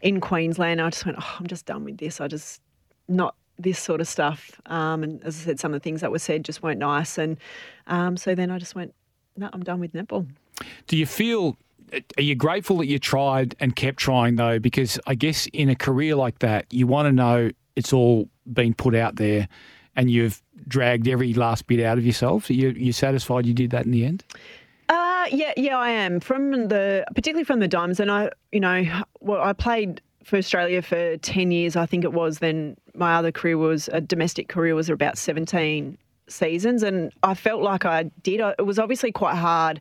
in 0.00 0.20
Queensland. 0.20 0.80
I 0.80 0.90
just 0.90 1.06
went, 1.06 1.16
oh, 1.20 1.36
I'm 1.38 1.46
just 1.46 1.66
done 1.66 1.84
with 1.84 1.98
this. 1.98 2.20
I 2.20 2.26
just 2.28 2.60
not 3.08 3.34
this 3.58 3.78
sort 3.78 4.00
of 4.00 4.08
stuff. 4.08 4.60
Um, 4.66 5.02
and 5.02 5.22
as 5.24 5.40
I 5.40 5.44
said, 5.44 5.60
some 5.60 5.72
of 5.72 5.80
the 5.80 5.84
things 5.84 6.00
that 6.00 6.10
were 6.10 6.18
said 6.18 6.44
just 6.44 6.62
weren't 6.62 6.80
nice. 6.80 7.18
And 7.18 7.36
um, 7.86 8.16
so 8.16 8.34
then 8.34 8.50
I 8.50 8.58
just 8.58 8.74
went, 8.74 8.94
no, 9.36 9.48
I'm 9.52 9.62
done 9.62 9.80
with 9.80 9.92
netball. 9.92 10.28
Do 10.86 10.96
you 10.96 11.06
feel? 11.06 11.56
Are 12.16 12.22
you 12.22 12.34
grateful 12.34 12.78
that 12.78 12.86
you 12.86 12.98
tried 12.98 13.54
and 13.60 13.74
kept 13.74 13.98
trying 13.98 14.36
though? 14.36 14.58
Because 14.58 14.98
I 15.06 15.14
guess 15.14 15.46
in 15.52 15.68
a 15.68 15.76
career 15.76 16.14
like 16.14 16.40
that, 16.40 16.66
you 16.72 16.86
want 16.86 17.06
to 17.06 17.12
know 17.12 17.50
it's 17.76 17.92
all 17.92 18.28
been 18.52 18.74
put 18.74 18.94
out 18.94 19.16
there, 19.16 19.48
and 19.96 20.10
you've 20.10 20.42
dragged 20.66 21.08
every 21.08 21.32
last 21.34 21.66
bit 21.66 21.80
out 21.80 21.98
of 21.98 22.04
yourself. 22.04 22.50
Are 22.50 22.54
you 22.54 22.70
you 22.70 22.92
satisfied 22.92 23.46
you 23.46 23.54
did 23.54 23.70
that 23.70 23.84
in 23.84 23.92
the 23.92 24.04
end? 24.04 24.24
Uh, 24.88 25.26
yeah, 25.30 25.52
yeah, 25.56 25.76
I 25.76 25.90
am 25.90 26.20
from 26.20 26.68
the 26.68 27.04
particularly 27.14 27.44
from 27.44 27.60
the 27.60 27.68
Diamonds, 27.68 28.00
and 28.00 28.10
I, 28.10 28.30
you 28.52 28.60
know, 28.60 28.84
well, 29.20 29.42
I 29.42 29.52
played 29.52 30.00
for 30.24 30.36
Australia 30.36 30.82
for 30.82 31.16
ten 31.18 31.50
years, 31.50 31.76
I 31.76 31.86
think 31.86 32.04
it 32.04 32.12
was. 32.12 32.38
Then 32.38 32.76
my 32.94 33.14
other 33.14 33.32
career 33.32 33.58
was 33.58 33.88
a 33.92 34.00
domestic 34.00 34.48
career 34.48 34.74
was 34.74 34.88
about 34.88 35.18
seventeen 35.18 35.98
seasons, 36.28 36.82
and 36.82 37.12
I 37.22 37.34
felt 37.34 37.62
like 37.62 37.84
I 37.84 38.04
did. 38.22 38.40
It 38.58 38.66
was 38.66 38.78
obviously 38.78 39.12
quite 39.12 39.36
hard, 39.36 39.80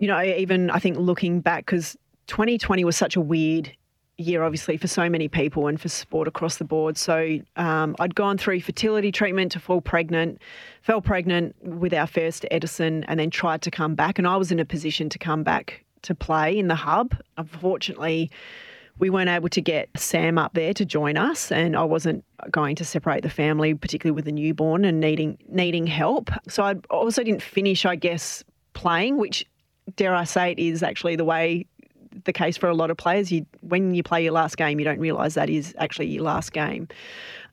you 0.00 0.08
know, 0.08 0.20
even 0.20 0.70
I 0.70 0.80
think 0.80 0.96
looking 0.96 1.40
back 1.40 1.66
because 1.66 1.96
2020 2.26 2.84
was 2.84 2.96
such 2.96 3.16
a 3.16 3.20
weird 3.20 3.70
year, 4.16 4.42
obviously, 4.42 4.76
for 4.76 4.88
so 4.88 5.08
many 5.08 5.28
people 5.28 5.66
and 5.66 5.80
for 5.80 5.88
sport 5.88 6.26
across 6.26 6.56
the 6.56 6.64
board. 6.64 6.96
So 6.96 7.38
um, 7.56 7.94
I'd 8.00 8.14
gone 8.14 8.38
through 8.38 8.62
fertility 8.62 9.12
treatment 9.12 9.52
to 9.52 9.60
fall 9.60 9.80
pregnant, 9.80 10.40
fell 10.82 11.02
pregnant 11.02 11.54
with 11.62 11.92
our 11.92 12.06
first 12.06 12.46
Edison, 12.50 13.04
and 13.04 13.20
then 13.20 13.30
tried 13.30 13.62
to 13.62 13.70
come 13.70 13.94
back. 13.94 14.18
And 14.18 14.26
I 14.26 14.36
was 14.36 14.50
in 14.50 14.58
a 14.58 14.64
position 14.64 15.10
to 15.10 15.18
come 15.18 15.42
back 15.42 15.84
to 16.02 16.14
play 16.14 16.58
in 16.58 16.68
the 16.68 16.74
hub. 16.74 17.14
Unfortunately, 17.36 18.30
we 18.98 19.10
weren't 19.10 19.30
able 19.30 19.50
to 19.50 19.60
get 19.60 19.90
Sam 19.96 20.38
up 20.38 20.54
there 20.54 20.72
to 20.74 20.84
join 20.86 21.18
us, 21.18 21.52
and 21.52 21.76
I 21.76 21.84
wasn't 21.84 22.24
going 22.50 22.76
to 22.76 22.84
separate 22.86 23.22
the 23.22 23.30
family, 23.30 23.74
particularly 23.74 24.14
with 24.14 24.26
a 24.28 24.32
newborn 24.32 24.86
and 24.86 24.98
needing 24.98 25.38
needing 25.48 25.86
help. 25.86 26.30
So 26.48 26.62
I 26.62 26.74
also 26.88 27.22
didn't 27.22 27.42
finish, 27.42 27.84
I 27.84 27.96
guess, 27.96 28.44
playing, 28.72 29.18
which 29.18 29.46
dare 29.96 30.14
I 30.14 30.24
say 30.24 30.52
it 30.52 30.58
is 30.58 30.82
actually 30.82 31.16
the 31.16 31.24
way 31.24 31.66
the 32.24 32.32
case 32.32 32.56
for 32.56 32.68
a 32.68 32.74
lot 32.74 32.90
of 32.90 32.96
players. 32.96 33.30
You, 33.30 33.46
when 33.60 33.94
you 33.94 34.02
play 34.02 34.22
your 34.22 34.32
last 34.32 34.56
game, 34.56 34.78
you 34.78 34.84
don't 34.84 34.98
realise 34.98 35.34
that 35.34 35.48
is 35.50 35.74
actually 35.78 36.08
your 36.08 36.24
last 36.24 36.52
game. 36.52 36.88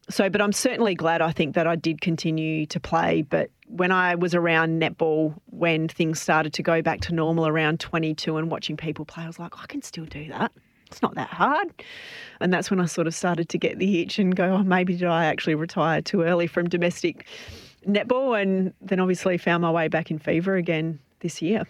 So, 0.10 0.30
but 0.30 0.42
I'm 0.42 0.54
certainly 0.54 0.96
glad 0.96 1.22
I 1.22 1.32
think 1.32 1.54
that 1.56 1.68
I 1.68 1.76
did 1.76 2.02
continue 2.02 2.66
to 2.68 2.80
play. 2.80 3.24
But 3.24 3.50
when 3.68 3.92
I 3.92 4.16
was 4.16 4.34
around 4.34 4.82
netball, 4.82 5.36
when 5.48 5.90
things 5.90 6.22
started 6.22 6.54
to 6.54 6.64
go 6.64 6.82
back 6.82 7.02
to 7.02 7.14
normal 7.14 7.48
around 7.48 7.80
22 7.82 8.38
and 8.38 8.50
watching 8.50 8.78
people 8.78 9.04
play, 9.04 9.24
I 9.24 9.28
was 9.28 9.38
like, 9.38 9.62
I 9.62 9.66
can 9.66 9.82
still 9.82 10.06
do 10.06 10.30
that. 10.30 10.52
It's 10.86 11.02
not 11.02 11.16
that 11.16 11.28
hard. 11.28 11.84
And 12.40 12.54
that's 12.54 12.72
when 12.72 12.80
I 12.80 12.86
sort 12.86 13.08
of 13.08 13.14
started 13.14 13.50
to 13.50 13.58
get 13.58 13.80
the 13.80 14.02
itch 14.02 14.20
and 14.20 14.34
go, 14.34 14.54
oh, 14.54 14.64
maybe 14.64 14.96
did 14.96 15.08
I 15.08 15.26
actually 15.26 15.56
retire 15.56 16.02
too 16.02 16.22
early 16.22 16.48
from 16.48 16.70
domestic 16.70 17.26
netball? 17.86 18.42
And 18.42 18.74
then 18.82 19.02
obviously 19.02 19.38
found 19.38 19.64
my 19.64 19.72
way 19.72 19.90
back 19.90 20.10
in 20.10 20.20
fever 20.20 20.56
again 20.56 21.00
this 21.20 21.42
year. 21.42 21.64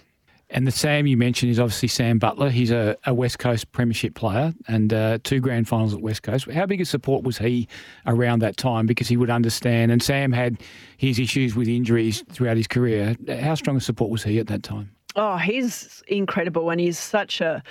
And 0.49 0.65
the 0.65 0.71
Sam 0.71 1.07
you 1.07 1.17
mentioned 1.17 1.51
is 1.51 1.59
obviously 1.59 1.89
Sam 1.89 2.19
Butler. 2.19 2.49
He's 2.49 2.71
a, 2.71 2.95
a 3.05 3.13
West 3.13 3.37
Coast 3.37 3.71
Premiership 3.73 4.15
player 4.15 4.53
and 4.67 4.93
uh, 4.93 5.17
two 5.23 5.41
grand 5.41 5.67
finals 5.67 5.93
at 5.93 6.01
West 6.01 6.23
Coast. 6.23 6.49
How 6.49 6.65
big 6.65 6.79
a 6.79 6.85
support 6.85 7.23
was 7.23 7.37
he 7.37 7.67
around 8.05 8.39
that 8.39 8.55
time? 8.55 8.85
Because 8.85 9.09
he 9.09 9.17
would 9.17 9.29
understand. 9.29 9.91
And 9.91 10.01
Sam 10.01 10.31
had 10.31 10.57
his 10.95 11.19
issues 11.19 11.55
with 11.55 11.67
injuries 11.67 12.23
throughout 12.31 12.55
his 12.55 12.67
career. 12.67 13.17
How 13.27 13.55
strong 13.55 13.75
a 13.75 13.81
support 13.81 14.09
was 14.09 14.23
he 14.23 14.39
at 14.39 14.47
that 14.47 14.63
time? 14.63 14.91
Oh, 15.17 15.37
he's 15.37 16.03
incredible, 16.07 16.69
and 16.69 16.79
he's 16.79 16.99
such 16.99 17.41
a 17.41 17.63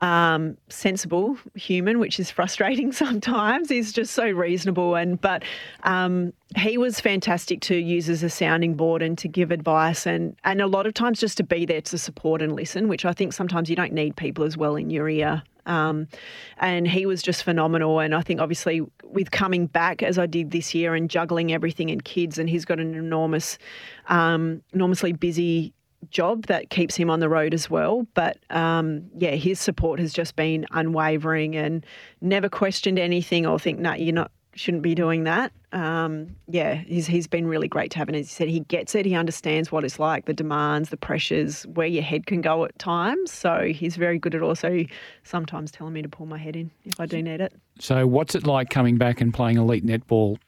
um, 0.00 0.56
sensible 0.68 1.36
human, 1.54 1.98
which 1.98 2.20
is 2.20 2.30
frustrating 2.30 2.92
sometimes. 3.04 3.68
He's 3.68 3.92
just 3.92 4.12
so 4.12 4.28
reasonable, 4.28 4.94
and 4.94 5.20
but 5.20 5.42
um, 5.82 6.32
he 6.56 6.78
was 6.78 7.00
fantastic 7.00 7.60
to 7.62 7.76
use 7.76 8.08
as 8.08 8.22
a 8.22 8.30
sounding 8.30 8.74
board 8.74 9.02
and 9.02 9.18
to 9.18 9.28
give 9.28 9.50
advice, 9.50 10.06
and 10.06 10.36
and 10.44 10.60
a 10.60 10.66
lot 10.66 10.86
of 10.86 10.94
times 10.94 11.20
just 11.20 11.36
to 11.38 11.44
be 11.44 11.66
there 11.66 11.82
to 11.82 11.98
support 11.98 12.42
and 12.42 12.54
listen, 12.54 12.88
which 12.88 13.04
I 13.04 13.12
think 13.12 13.32
sometimes 13.32 13.68
you 13.68 13.76
don't 13.76 13.92
need 13.92 14.16
people 14.16 14.44
as 14.44 14.56
well 14.56 14.76
in 14.76 14.90
your 14.90 15.08
ear. 15.08 15.42
Um, 15.68 16.08
and 16.56 16.88
he 16.88 17.04
was 17.04 17.22
just 17.22 17.44
phenomenal. 17.44 18.00
And 18.00 18.14
I 18.14 18.22
think 18.22 18.40
obviously 18.40 18.80
with 19.04 19.30
coming 19.30 19.66
back 19.66 20.02
as 20.02 20.18
I 20.18 20.24
did 20.24 20.50
this 20.50 20.74
year 20.74 20.94
and 20.94 21.10
juggling 21.10 21.52
everything 21.52 21.90
and 21.90 22.02
kids, 22.02 22.38
and 22.38 22.48
he's 22.48 22.64
got 22.64 22.80
an 22.80 22.94
enormous, 22.94 23.58
um, 24.08 24.62
enormously 24.72 25.12
busy 25.12 25.74
job 26.10 26.46
that 26.46 26.70
keeps 26.70 26.96
him 26.96 27.10
on 27.10 27.20
the 27.20 27.28
road 27.28 27.54
as 27.54 27.68
well. 27.68 28.06
But 28.14 28.38
um, 28.50 29.04
yeah, 29.16 29.32
his 29.32 29.60
support 29.60 30.00
has 30.00 30.12
just 30.12 30.36
been 30.36 30.66
unwavering 30.70 31.56
and 31.56 31.84
never 32.20 32.48
questioned 32.48 32.98
anything 32.98 33.46
or 33.46 33.58
think, 33.58 33.78
no, 33.78 33.94
you're 33.94 34.14
not 34.14 34.30
shouldn't 34.54 34.82
be 34.82 34.94
doing 34.94 35.24
that. 35.24 35.52
Um, 35.72 36.34
yeah, 36.48 36.74
he's 36.74 37.06
he's 37.06 37.26
been 37.26 37.46
really 37.46 37.68
great 37.68 37.90
to 37.92 37.98
have, 37.98 38.08
and 38.08 38.16
as 38.16 38.28
he 38.28 38.34
said, 38.34 38.48
he 38.48 38.60
gets 38.60 38.94
it. 38.94 39.06
He 39.06 39.14
understands 39.14 39.70
what 39.70 39.84
it's 39.84 39.98
like, 39.98 40.26
the 40.26 40.34
demands, 40.34 40.88
the 40.88 40.96
pressures, 40.96 41.62
where 41.74 41.86
your 41.86 42.02
head 42.02 42.26
can 42.26 42.40
go 42.40 42.64
at 42.64 42.78
times. 42.78 43.30
So 43.32 43.70
he's 43.72 43.96
very 43.96 44.18
good 44.18 44.34
at 44.34 44.42
also 44.42 44.84
sometimes 45.24 45.70
telling 45.70 45.92
me 45.92 46.02
to 46.02 46.08
pull 46.08 46.26
my 46.26 46.38
head 46.38 46.56
in 46.56 46.70
if 46.84 46.98
I 46.98 47.06
do 47.06 47.22
need 47.22 47.40
it. 47.40 47.54
So, 47.78 48.06
what's 48.06 48.34
it 48.34 48.46
like 48.46 48.70
coming 48.70 48.96
back 48.96 49.20
and 49.20 49.32
playing 49.32 49.58
elite 49.58 49.86
netball 49.86 50.38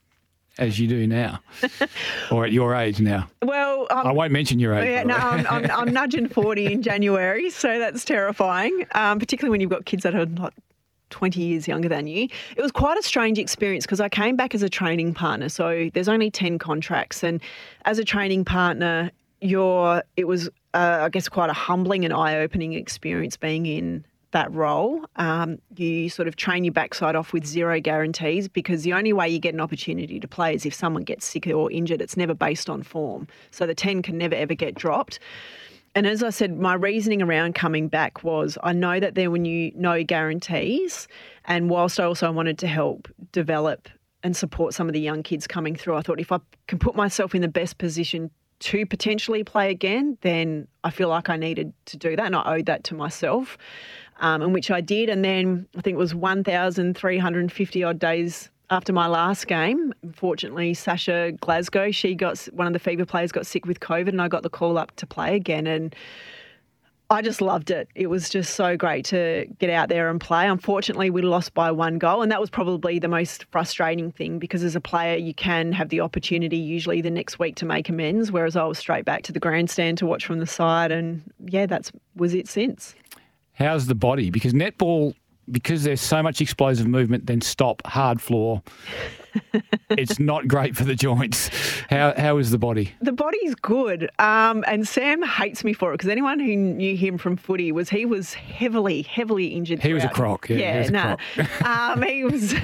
as 0.59 0.78
you 0.78 0.86
do 0.86 1.07
now, 1.07 1.40
or 2.30 2.44
at 2.44 2.53
your 2.53 2.74
age 2.74 3.01
now? 3.01 3.28
Well, 3.42 3.86
um, 3.90 4.07
I 4.07 4.12
won't 4.12 4.32
mention 4.32 4.59
your 4.59 4.74
age. 4.74 4.88
Yeah, 4.88 5.03
no, 5.05 5.14
I'm, 5.14 5.46
I'm, 5.46 5.70
I'm, 5.70 5.92
nudging 5.92 6.28
40 6.28 6.72
in 6.72 6.82
January, 6.82 7.51
so 7.51 7.78
that's 7.78 8.05
terrifying, 8.05 8.86
um, 8.92 9.18
particularly 9.18 9.51
when 9.51 9.61
you've 9.61 9.70
got 9.70 9.84
kids 9.84 10.03
that 10.03 10.14
are 10.14 10.26
not 10.26 10.53
20 11.11 11.40
years 11.40 11.68
younger 11.68 11.88
than 11.88 12.07
you. 12.07 12.28
It 12.57 12.62
was 12.62 12.72
quite 12.72 12.98
a 12.98 13.03
strange 13.03 13.38
experience 13.38 13.84
because 13.84 14.01
I 14.01 14.09
came 14.09 14.36
back 14.36 14.55
as 14.55 14.62
a 14.62 14.68
training 14.68 15.14
partner, 15.14 15.48
so 15.48 15.90
there's 15.94 16.09
only 16.09 16.30
10 16.30 16.59
contracts, 16.59 17.22
and 17.22 17.40
as 17.84 17.98
a 17.98 18.05
training 18.05 18.44
partner, 18.44 19.11
you're, 19.40 20.03
it 20.16 20.24
was, 20.24 20.48
uh, 20.74 20.98
I 21.03 21.09
guess, 21.09 21.28
quite 21.28 21.51
a 21.51 21.55
humbling 21.55 22.05
and 22.05 22.12
eye 22.12 22.36
opening 22.36 22.74
experience 22.74 23.36
being 23.36 23.66
in 23.66 24.05
that 24.32 24.52
role. 24.52 25.04
Um, 25.16 25.58
you 25.76 26.08
sort 26.08 26.28
of 26.28 26.36
train 26.36 26.64
your 26.64 26.72
backside 26.72 27.16
off 27.16 27.32
with 27.32 27.44
zero 27.44 27.80
guarantees 27.80 28.48
because 28.48 28.82
the 28.82 28.92
only 28.92 29.12
way 29.12 29.28
you 29.28 29.38
get 29.38 29.54
an 29.54 29.60
opportunity 29.60 30.20
to 30.20 30.28
play 30.28 30.54
is 30.54 30.66
if 30.66 30.74
someone 30.74 31.02
gets 31.02 31.26
sick 31.26 31.46
or 31.46 31.70
injured. 31.70 32.00
It's 32.00 32.16
never 32.16 32.34
based 32.34 32.70
on 32.70 32.82
form. 32.82 33.26
So 33.50 33.66
the 33.66 33.74
10 33.74 34.02
can 34.02 34.18
never 34.18 34.34
ever 34.34 34.54
get 34.54 34.74
dropped. 34.74 35.18
And 35.94 36.06
as 36.06 36.22
I 36.22 36.30
said, 36.30 36.56
my 36.58 36.74
reasoning 36.74 37.20
around 37.20 37.54
coming 37.56 37.88
back 37.88 38.22
was 38.22 38.56
I 38.62 38.72
know 38.72 39.00
that 39.00 39.16
there 39.16 39.30
were 39.30 39.38
no 39.38 40.04
guarantees. 40.04 41.08
And 41.46 41.68
whilst 41.68 41.98
I 41.98 42.04
also 42.04 42.30
wanted 42.30 42.58
to 42.58 42.68
help 42.68 43.08
develop 43.32 43.88
and 44.22 44.36
support 44.36 44.74
some 44.74 44.88
of 44.88 44.92
the 44.92 45.00
young 45.00 45.22
kids 45.22 45.46
coming 45.46 45.74
through, 45.74 45.96
I 45.96 46.02
thought 46.02 46.20
if 46.20 46.30
I 46.30 46.38
can 46.68 46.78
put 46.78 46.94
myself 46.94 47.34
in 47.34 47.42
the 47.42 47.48
best 47.48 47.78
position 47.78 48.30
to 48.60 48.86
potentially 48.86 49.42
play 49.42 49.70
again, 49.70 50.16
then 50.20 50.68
I 50.84 50.90
feel 50.90 51.08
like 51.08 51.28
I 51.28 51.36
needed 51.36 51.72
to 51.86 51.96
do 51.96 52.14
that 52.14 52.26
and 52.26 52.36
I 52.36 52.56
owed 52.56 52.66
that 52.66 52.84
to 52.84 52.94
myself 52.94 53.56
um, 54.20 54.42
and 54.42 54.54
which 54.54 54.70
I 54.70 54.80
did. 54.80 55.08
And 55.08 55.24
then 55.24 55.66
I 55.76 55.80
think 55.80 55.94
it 55.94 55.98
was 55.98 56.14
1,350 56.14 57.84
odd 57.84 57.98
days 57.98 58.50
after 58.70 58.92
my 58.92 59.06
last 59.06 59.48
game. 59.48 59.92
Unfortunately, 60.02 60.74
Sasha 60.74 61.32
Glasgow, 61.40 61.90
she 61.90 62.14
got 62.14 62.38
one 62.52 62.66
of 62.66 62.72
the 62.72 62.78
fever 62.78 63.04
players 63.04 63.32
got 63.32 63.46
sick 63.46 63.66
with 63.66 63.80
COVID, 63.80 64.08
and 64.08 64.22
I 64.22 64.28
got 64.28 64.42
the 64.42 64.50
call 64.50 64.78
up 64.78 64.94
to 64.96 65.06
play 65.06 65.34
again. 65.34 65.66
And 65.66 65.94
I 67.12 67.22
just 67.22 67.40
loved 67.40 67.72
it. 67.72 67.88
It 67.96 68.06
was 68.06 68.28
just 68.28 68.54
so 68.54 68.76
great 68.76 69.04
to 69.06 69.46
get 69.58 69.68
out 69.68 69.88
there 69.88 70.08
and 70.08 70.20
play. 70.20 70.46
Unfortunately, 70.46 71.10
we 71.10 71.22
lost 71.22 71.54
by 71.54 71.72
one 71.72 71.98
goal, 71.98 72.22
and 72.22 72.30
that 72.30 72.40
was 72.40 72.48
probably 72.48 73.00
the 73.00 73.08
most 73.08 73.46
frustrating 73.50 74.12
thing 74.12 74.38
because 74.38 74.62
as 74.62 74.76
a 74.76 74.80
player, 74.80 75.16
you 75.16 75.34
can 75.34 75.72
have 75.72 75.88
the 75.88 76.00
opportunity 76.00 76.56
usually 76.56 77.00
the 77.00 77.10
next 77.10 77.40
week 77.40 77.56
to 77.56 77.66
make 77.66 77.88
amends, 77.88 78.30
whereas 78.30 78.54
I 78.54 78.62
was 78.62 78.78
straight 78.78 79.04
back 79.04 79.22
to 79.22 79.32
the 79.32 79.40
grandstand 79.40 79.98
to 79.98 80.06
watch 80.06 80.24
from 80.24 80.38
the 80.38 80.46
side, 80.46 80.92
and 80.92 81.20
yeah, 81.46 81.66
that's 81.66 81.90
was 82.14 82.32
it 82.32 82.46
since. 82.46 82.94
How's 83.61 83.86
the 83.86 83.94
body? 83.94 84.30
Because 84.30 84.54
netball, 84.54 85.14
because 85.50 85.82
there's 85.84 86.00
so 86.00 86.22
much 86.22 86.40
explosive 86.40 86.86
movement, 86.86 87.26
then 87.26 87.42
stop, 87.42 87.86
hard 87.86 88.22
floor. 88.22 88.62
it's 89.90 90.18
not 90.18 90.48
great 90.48 90.74
for 90.74 90.84
the 90.84 90.94
joints. 90.94 91.50
How 91.90 92.14
how 92.16 92.38
is 92.38 92.50
the 92.50 92.58
body? 92.58 92.94
The 93.02 93.12
body's 93.12 93.54
good, 93.54 94.11
um, 94.18 94.64
and 94.66 94.88
Sam 94.88 95.22
hates 95.22 95.62
me 95.62 95.74
for 95.74 95.92
it 95.92 95.98
because 95.98 96.08
anyone 96.08 96.40
who 96.40 96.56
knew 96.56 96.96
him 96.96 97.18
from 97.18 97.36
footy 97.36 97.70
was 97.70 97.90
he 97.90 98.06
was 98.06 98.32
heavily 98.32 99.02
heavily 99.02 99.48
injured. 99.48 99.82
He 99.82 99.92
was 99.92 100.04
a 100.04 100.08
croc. 100.08 100.48
Yeah, 100.48 100.56
yeah 100.56 100.88
no, 100.88 101.16
nah. 101.36 101.92
um, 101.92 102.02
he 102.02 102.24
was 102.24 102.54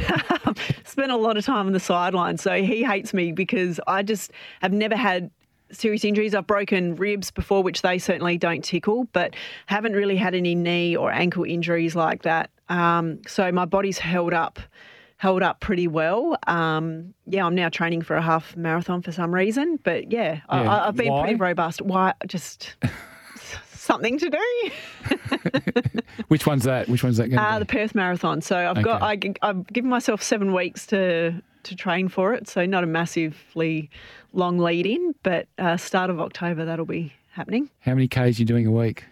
spent 0.84 1.12
a 1.12 1.16
lot 1.16 1.36
of 1.36 1.44
time 1.44 1.66
on 1.66 1.72
the 1.72 1.80
sideline, 1.80 2.38
so 2.38 2.60
he 2.62 2.82
hates 2.82 3.12
me 3.12 3.32
because 3.32 3.78
I 3.86 4.02
just 4.02 4.32
have 4.62 4.72
never 4.72 4.96
had 4.96 5.30
serious 5.72 6.04
injuries. 6.04 6.34
I've 6.34 6.46
broken 6.46 6.96
ribs 6.96 7.30
before, 7.30 7.62
which 7.62 7.82
they 7.82 7.98
certainly 7.98 8.38
don't 8.38 8.62
tickle, 8.62 9.08
but 9.12 9.34
haven't 9.66 9.92
really 9.92 10.16
had 10.16 10.34
any 10.34 10.54
knee 10.54 10.96
or 10.96 11.10
ankle 11.10 11.44
injuries 11.44 11.96
like 11.96 12.22
that. 12.22 12.50
Um, 12.68 13.20
so 13.26 13.50
my 13.52 13.64
body's 13.64 13.98
held 13.98 14.32
up, 14.32 14.58
held 15.16 15.42
up 15.42 15.60
pretty 15.60 15.88
well. 15.88 16.36
Um, 16.46 17.14
yeah, 17.26 17.46
I'm 17.46 17.54
now 17.54 17.68
training 17.68 18.02
for 18.02 18.16
a 18.16 18.22
half 18.22 18.56
marathon 18.56 19.02
for 19.02 19.12
some 19.12 19.34
reason, 19.34 19.78
but 19.82 20.10
yeah, 20.12 20.40
yeah. 20.52 20.82
I, 20.82 20.86
have 20.86 20.96
been 20.96 21.12
Why? 21.12 21.22
pretty 21.22 21.36
robust. 21.36 21.82
Why? 21.82 22.14
Just. 22.26 22.76
something 23.86 24.18
to 24.18 24.28
do. 24.28 26.00
Which 26.28 26.44
one's 26.44 26.64
that? 26.64 26.88
Which 26.88 27.04
one's 27.04 27.18
that 27.18 27.28
going 27.28 27.38
to 27.38 27.42
uh, 27.42 27.58
The 27.60 27.66
Perth 27.66 27.94
Marathon. 27.94 28.40
So 28.40 28.56
I've 28.56 28.72
okay. 28.72 28.82
got 28.82 29.02
I, 29.02 29.18
I've 29.42 29.66
given 29.68 29.88
myself 29.88 30.22
seven 30.22 30.52
weeks 30.52 30.86
to 30.88 31.40
to 31.66 31.76
train 31.76 32.08
for 32.08 32.34
it. 32.34 32.48
So 32.48 32.66
not 32.66 32.84
a 32.84 32.86
massively 32.86 33.90
long 34.32 34.58
lead 34.58 34.86
in, 34.86 35.14
but 35.22 35.48
uh, 35.58 35.76
start 35.76 36.10
of 36.10 36.20
October 36.20 36.64
that'll 36.64 36.84
be 36.84 37.12
happening. 37.30 37.70
How 37.80 37.94
many 37.94 38.08
Ks 38.08 38.16
are 38.16 38.28
you 38.28 38.44
doing 38.44 38.66
a 38.66 38.70
week? 38.70 39.04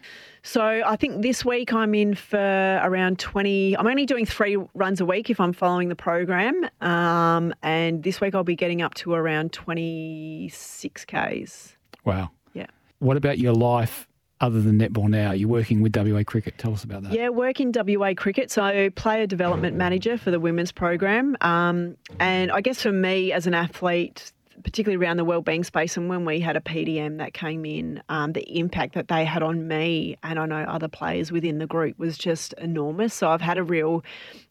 So 0.42 0.62
I 0.62 0.96
think 0.96 1.22
this 1.22 1.42
week 1.44 1.72
I'm 1.72 1.94
in 1.94 2.14
for 2.14 2.80
around 2.82 3.18
20. 3.18 3.78
I'm 3.78 3.86
only 3.86 4.04
doing 4.04 4.26
three 4.26 4.58
runs 4.74 5.00
a 5.00 5.06
week 5.06 5.30
if 5.30 5.40
I'm 5.40 5.54
following 5.54 5.88
the 5.88 5.96
program. 5.96 6.68
Um, 6.82 7.54
and 7.62 8.02
this 8.02 8.20
week 8.20 8.34
I'll 8.34 8.44
be 8.44 8.56
getting 8.56 8.82
up 8.82 8.92
to 8.94 9.14
around 9.14 9.52
26 9.52 11.04
Ks. 11.06 11.76
Wow. 12.04 12.30
Yeah. 12.52 12.66
What 12.98 13.16
about 13.16 13.38
your 13.38 13.54
life 13.54 14.06
other 14.44 14.60
than 14.60 14.78
netball 14.78 15.08
now? 15.08 15.32
You're 15.32 15.48
working 15.48 15.80
with 15.80 15.96
WA 15.96 16.22
Cricket. 16.22 16.58
Tell 16.58 16.74
us 16.74 16.84
about 16.84 17.04
that. 17.04 17.12
Yeah, 17.12 17.30
working 17.30 17.72
WA 17.74 18.12
Cricket. 18.14 18.50
So, 18.50 18.90
player 18.90 19.26
development 19.26 19.76
manager 19.76 20.18
for 20.18 20.30
the 20.30 20.38
women's 20.38 20.70
program. 20.70 21.36
Um, 21.40 21.96
and 22.20 22.52
I 22.52 22.60
guess 22.60 22.82
for 22.82 22.92
me 22.92 23.32
as 23.32 23.46
an 23.46 23.54
athlete, 23.54 24.32
particularly 24.62 25.02
around 25.02 25.16
the 25.16 25.24
wellbeing 25.24 25.64
space, 25.64 25.96
and 25.96 26.10
when 26.10 26.26
we 26.26 26.40
had 26.40 26.56
a 26.56 26.60
PDM 26.60 27.16
that 27.18 27.32
came 27.32 27.64
in, 27.64 28.02
um, 28.10 28.34
the 28.34 28.42
impact 28.58 28.94
that 28.94 29.08
they 29.08 29.24
had 29.24 29.42
on 29.42 29.66
me 29.66 30.18
and 30.22 30.38
I 30.38 30.44
know 30.44 30.62
other 30.64 30.88
players 30.88 31.32
within 31.32 31.58
the 31.58 31.66
group 31.66 31.98
was 31.98 32.18
just 32.18 32.52
enormous. 32.54 33.14
So, 33.14 33.30
I've 33.30 33.40
had 33.40 33.56
a 33.56 33.64
real, 33.64 34.04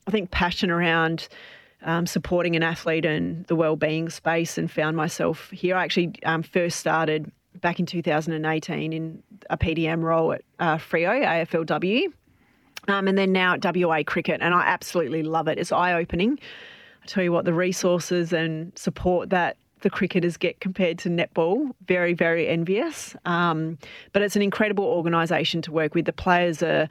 I 0.07 0.11
think, 0.11 0.31
passion 0.31 0.71
around. 0.71 1.27
Um, 1.85 2.05
supporting 2.07 2.55
an 2.55 2.63
athlete 2.63 3.03
in 3.03 3.43
the 3.49 3.57
wellbeing 3.57 4.09
space 4.09 4.57
and 4.57 4.71
found 4.71 4.95
myself 4.95 5.49
here. 5.49 5.75
I 5.75 5.83
actually 5.83 6.13
um, 6.23 6.41
first 6.41 6.79
started 6.79 7.29
back 7.61 7.79
in 7.79 7.85
2018 7.85 8.93
in 8.93 9.23
a 9.49 9.57
PDM 9.57 10.03
role 10.03 10.33
at 10.33 10.43
uh, 10.59 10.77
Freo 10.77 11.23
AFLW, 11.23 12.05
um, 12.87 13.07
and 13.07 13.17
then 13.17 13.31
now 13.31 13.55
at 13.55 13.75
WA 13.75 14.03
Cricket, 14.05 14.41
and 14.41 14.53
I 14.53 14.61
absolutely 14.61 15.23
love 15.23 15.47
it. 15.47 15.57
It's 15.57 15.71
eye 15.71 15.93
opening. 15.93 16.39
I 17.01 17.05
tell 17.05 17.23
you 17.23 17.31
what, 17.31 17.45
the 17.45 17.53
resources 17.53 18.33
and 18.33 18.77
support 18.77 19.29
that 19.29 19.57
the 19.81 19.89
cricketers 19.89 20.37
get 20.37 20.59
compared 20.61 20.97
to 20.99 21.09
netball, 21.09 21.71
very, 21.85 22.13
very 22.13 22.47
envious. 22.47 23.15
Um, 23.25 23.77
but 24.13 24.21
it's 24.21 24.35
an 24.35 24.41
incredible 24.41 24.85
organisation 24.85 25.61
to 25.63 25.71
work 25.71 25.93
with. 25.93 26.05
The 26.05 26.13
players 26.13 26.63
are, 26.63 26.87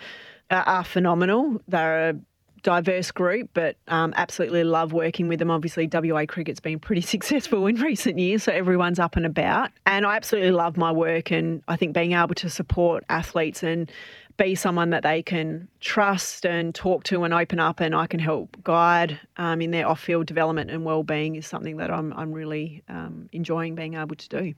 are 0.50 0.84
phenomenal. 0.84 1.60
They're 1.68 2.14
diverse 2.62 3.10
group, 3.10 3.50
but 3.54 3.76
um, 3.88 4.12
absolutely 4.16 4.64
love 4.64 4.92
working 4.92 5.28
with 5.28 5.38
them. 5.38 5.50
Obviously, 5.50 5.88
WA 5.92 6.24
cricket's 6.26 6.60
been 6.60 6.78
pretty 6.78 7.00
successful 7.14 7.66
in 7.66 7.76
recent 7.76 8.18
years, 8.18 8.44
so 8.44 8.52
everyone's 8.52 8.98
up 8.98 9.16
and 9.16 9.26
about. 9.26 9.70
And 9.86 10.06
I 10.06 10.16
absolutely 10.16 10.52
love 10.52 10.76
my 10.76 10.92
work, 10.92 11.30
and 11.30 11.62
I 11.68 11.76
think 11.76 11.94
being 11.94 12.12
able 12.12 12.34
to 12.36 12.50
support 12.50 13.04
athletes 13.08 13.62
and 13.62 13.90
be 14.38 14.54
someone 14.54 14.90
that 14.90 15.02
they 15.02 15.22
can 15.22 15.68
trust 15.80 16.46
and 16.46 16.74
talk 16.74 17.04
to 17.04 17.24
and 17.24 17.34
open 17.34 17.60
up, 17.60 17.80
and 17.80 17.94
I 17.94 18.06
can 18.06 18.20
help 18.20 18.56
guide 18.64 19.20
um, 19.36 19.60
in 19.60 19.70
their 19.70 19.86
off-field 19.86 20.26
development 20.26 20.70
and 20.70 20.84
well-being 20.84 21.36
is 21.36 21.46
something 21.46 21.76
that 21.78 21.90
I'm 21.90 22.12
I'm 22.14 22.32
really 22.32 22.82
um, 22.88 23.28
enjoying 23.32 23.74
being 23.74 23.94
able 23.94 24.16
to 24.16 24.28
do. 24.28 24.54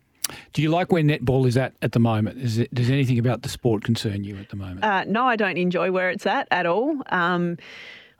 Do 0.52 0.62
you 0.62 0.70
like 0.70 0.90
where 0.90 1.02
netball 1.02 1.46
is 1.46 1.56
at 1.56 1.74
at 1.82 1.92
the 1.92 2.00
moment? 2.00 2.58
It, 2.58 2.72
does 2.74 2.90
anything 2.90 3.18
about 3.18 3.42
the 3.42 3.48
sport 3.48 3.84
concern 3.84 4.24
you 4.24 4.36
at 4.36 4.48
the 4.50 4.56
moment? 4.56 4.84
Uh, 4.84 5.04
no, 5.04 5.26
I 5.26 5.36
don't 5.36 5.56
enjoy 5.56 5.90
where 5.90 6.10
it's 6.10 6.26
at 6.26 6.48
at 6.50 6.66
all. 6.66 7.02
Um, 7.08 7.58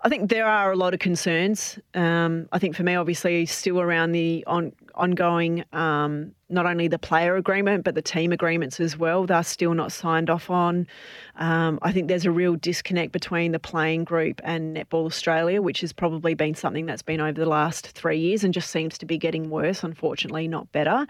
I 0.03 0.11
think 0.11 0.29
there 0.29 0.47
are 0.47 0.71
a 0.71 0.77
lot 0.77 0.93
of 0.93 1.01
concerns. 1.01 1.79
Um, 1.95 2.47
I 2.53 2.59
think 2.59 2.77
for 2.77 2.83
me, 2.83 2.95
obviously, 2.95 3.47
still 3.47 3.81
around 3.81 4.13
the 4.13 4.45
on, 4.47 4.73
ongoing 4.95 5.65
um, 5.73 6.33
not 6.51 6.67
only 6.67 6.89
the 6.89 6.99
player 6.99 7.37
agreement 7.37 7.85
but 7.85 7.95
the 7.95 8.03
team 8.03 8.31
agreements 8.31 8.81
as 8.81 8.99
well. 8.99 9.25
They're 9.25 9.43
still 9.43 9.73
not 9.73 9.93
signed 9.93 10.29
off 10.29 10.51
on. 10.51 10.87
Um, 11.37 11.79
I 11.81 11.91
think 11.91 12.09
there's 12.09 12.27
a 12.27 12.31
real 12.31 12.55
disconnect 12.55 13.13
between 13.13 13.53
the 13.53 13.59
playing 13.59 14.05
group 14.05 14.43
and 14.45 14.77
Netball 14.77 15.07
Australia, 15.07 15.63
which 15.63 15.81
has 15.81 15.95
probably 15.95 16.35
been 16.35 16.55
something 16.55 16.85
that's 16.85 17.03
been 17.03 17.23
over 17.23 17.41
the 17.41 17.49
last 17.49 17.89
three 17.89 18.19
years 18.19 18.45
and 18.45 18.53
just 18.53 18.71
seems 18.71 18.99
to 18.99 19.07
be 19.07 19.17
getting 19.17 19.49
worse, 19.49 19.83
unfortunately, 19.83 20.49
not 20.49 20.71
better. 20.71 21.07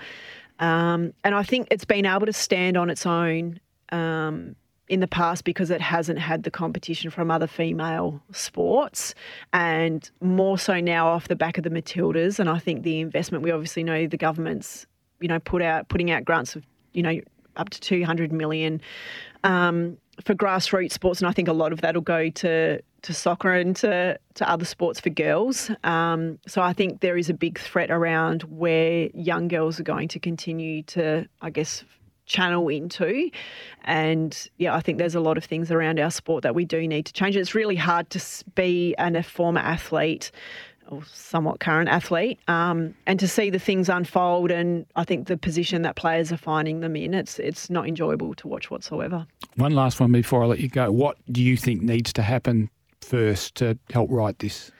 Um, 0.59 1.13
and 1.25 1.35
I 1.35 1.43
think 1.43 1.69
it's 1.71 1.85
been 1.85 2.07
able 2.07 2.27
to 2.27 2.33
stand 2.33 2.77
on 2.77 2.91
its 2.91 3.07
own 3.07 3.61
um, 3.91 4.55
in 4.89 5.01
the 5.01 5.09
past 5.09 5.45
because 5.45 5.71
it 5.71 5.81
hasn't 5.81 6.19
had 6.19 6.43
the 6.43 6.51
competition 6.51 7.11
from 7.11 7.31
other 7.31 7.47
female 7.47 8.21
sports 8.33 9.15
and 9.53 10.11
more 10.21 10.59
so 10.59 10.81
now 10.81 11.09
off 11.09 11.29
the 11.29 11.37
back 11.37 11.59
of 11.59 11.65
the 11.65 11.71
Matildas. 11.71 12.39
And 12.39 12.49
I 12.49 12.59
think 12.59 12.83
the 12.83 13.01
investment, 13.01 13.43
we 13.43 13.51
obviously 13.51 13.83
know 13.83 14.07
the 14.07 14.17
government's, 14.17 14.87
you 15.21 15.29
know, 15.29 15.39
put 15.39 15.63
out 15.63 15.89
putting 15.89 16.11
out 16.11 16.25
grants 16.25 16.55
of, 16.55 16.65
you 16.93 17.03
know, 17.03 17.21
up 17.57 17.71
to 17.71 17.81
200 17.81 18.33
million 18.33 18.81
um, 19.43 19.97
for 20.23 20.35
grassroots 20.35 20.93
sports. 20.93 21.21
And 21.21 21.29
I 21.29 21.33
think 21.33 21.49
a 21.49 21.53
lot 21.53 21.73
of 21.73 21.81
that 21.81 21.95
will 21.95 22.03
go 22.03 22.31
to 22.31 22.81
to 23.03 23.13
soccer 23.13 23.53
and 23.53 23.77
to, 23.77 24.19
to 24.33 24.51
other 24.51 24.65
sports 24.65 24.99
for 24.99 25.11
girls. 25.11 25.71
Um, 25.85 26.39
so 26.47 26.63
I 26.63 26.73
think 26.73 27.01
there 27.01 27.19
is 27.19 27.29
a 27.29 27.35
big 27.35 27.59
threat 27.59 27.91
around 27.91 28.45
where 28.45 29.11
young 29.13 29.47
girls 29.47 29.79
are 29.79 29.83
going 29.83 30.09
to 30.09 30.19
continue 30.19 30.83
to, 30.85 31.29
I 31.43 31.51
guess, 31.51 31.85
channel 32.25 32.69
into. 32.69 33.31
And 33.85 34.49
yeah, 34.57 34.75
I 34.75 34.81
think 34.81 34.97
there's 34.97 35.15
a 35.15 35.21
lot 35.21 35.37
of 35.37 35.45
things 35.45 35.71
around 35.71 36.01
our 36.01 36.11
sport 36.11 36.43
that 36.45 36.55
we 36.55 36.65
do 36.65 36.89
need 36.89 37.05
to 37.05 37.13
change. 37.13 37.37
It's 37.37 37.55
really 37.55 37.77
hard 37.77 38.09
to 38.11 38.23
be 38.55 38.95
an, 38.97 39.17
a 39.17 39.23
former 39.23 39.61
athlete 39.61 40.31
or 40.89 41.03
somewhat 41.05 41.61
current 41.61 41.89
athlete, 41.89 42.39
um, 42.49 42.95
and 43.07 43.19
to 43.21 43.29
see 43.29 43.51
the 43.51 43.59
things 43.59 43.89
unfold, 43.89 44.51
and 44.51 44.87
I 44.97 45.05
think 45.05 45.29
the 45.29 45.37
position 45.37 45.83
that 45.83 45.97
players 45.97 46.33
are 46.33 46.37
finding 46.37 46.81
them 46.81 46.97
in, 46.97 47.15
it's 47.15 47.39
it's 47.39 47.71
not 47.71 47.89
enjoyable 47.89 48.35
to 48.35 48.49
watch 48.49 48.71
whatsoever. 48.71 49.27
One 49.57 49.73
last 49.73 50.01
one 50.01 50.13
before 50.13 50.43
I 50.43 50.47
let 50.47 50.61
you 50.61 50.69
go. 50.69 50.91
What 50.91 51.17
do 51.31 51.43
you 51.43 51.57
think 51.57 51.83
needs 51.83 52.13
to 52.15 52.23
happen 52.23 52.71
first 53.01 53.55
to 53.57 53.79
help 53.93 54.11
right 54.11 54.39
this? 54.39 54.71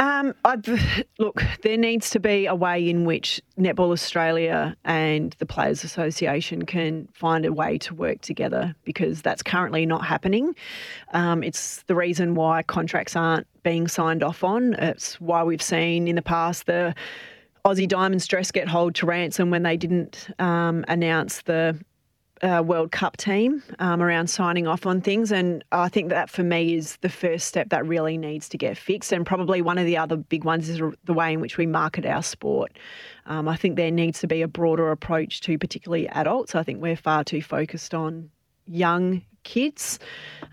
Um, 0.00 0.34
look, 1.18 1.42
there 1.62 1.76
needs 1.76 2.10
to 2.10 2.20
be 2.20 2.46
a 2.46 2.54
way 2.54 2.88
in 2.88 3.04
which 3.04 3.40
Netball 3.58 3.92
Australia 3.92 4.74
and 4.84 5.36
the 5.38 5.46
Players 5.46 5.84
Association 5.84 6.64
can 6.64 7.06
find 7.12 7.44
a 7.44 7.52
way 7.52 7.76
to 7.78 7.94
work 7.94 8.22
together 8.22 8.74
because 8.84 9.20
that's 9.20 9.42
currently 9.42 9.84
not 9.84 10.04
happening. 10.04 10.56
Um, 11.12 11.42
it's 11.42 11.82
the 11.82 11.94
reason 11.94 12.34
why 12.34 12.62
contracts 12.62 13.14
aren't 13.14 13.46
being 13.62 13.88
signed 13.88 14.22
off 14.22 14.42
on. 14.42 14.72
It's 14.74 15.20
why 15.20 15.44
we've 15.44 15.62
seen 15.62 16.08
in 16.08 16.16
the 16.16 16.22
past 16.22 16.64
the 16.64 16.94
Aussie 17.66 17.86
Diamonds 17.86 18.26
dress 18.26 18.50
get 18.50 18.68
hold 18.68 18.94
to 18.96 19.06
ransom 19.06 19.50
when 19.50 19.64
they 19.64 19.76
didn't 19.76 20.28
um, 20.38 20.82
announce 20.88 21.42
the 21.42 21.78
uh, 22.42 22.62
World 22.64 22.92
Cup 22.92 23.16
team 23.16 23.62
um, 23.78 24.02
around 24.02 24.28
signing 24.28 24.66
off 24.66 24.86
on 24.86 25.00
things. 25.00 25.30
And 25.30 25.64
I 25.72 25.88
think 25.88 26.08
that 26.08 26.30
for 26.30 26.42
me 26.42 26.74
is 26.74 26.96
the 26.98 27.08
first 27.08 27.46
step 27.46 27.68
that 27.70 27.86
really 27.86 28.16
needs 28.16 28.48
to 28.50 28.58
get 28.58 28.76
fixed. 28.76 29.12
And 29.12 29.26
probably 29.26 29.62
one 29.62 29.78
of 29.78 29.86
the 29.86 29.96
other 29.96 30.16
big 30.16 30.44
ones 30.44 30.68
is 30.68 30.80
the 31.04 31.12
way 31.12 31.32
in 31.32 31.40
which 31.40 31.58
we 31.58 31.66
market 31.66 32.06
our 32.06 32.22
sport. 32.22 32.72
Um, 33.26 33.48
I 33.48 33.56
think 33.56 33.76
there 33.76 33.90
needs 33.90 34.20
to 34.20 34.26
be 34.26 34.42
a 34.42 34.48
broader 34.48 34.90
approach 34.90 35.40
to 35.42 35.58
particularly 35.58 36.08
adults. 36.08 36.54
I 36.54 36.62
think 36.62 36.80
we're 36.80 36.96
far 36.96 37.24
too 37.24 37.42
focused 37.42 37.94
on 37.94 38.30
young 38.66 39.22
kids. 39.42 39.98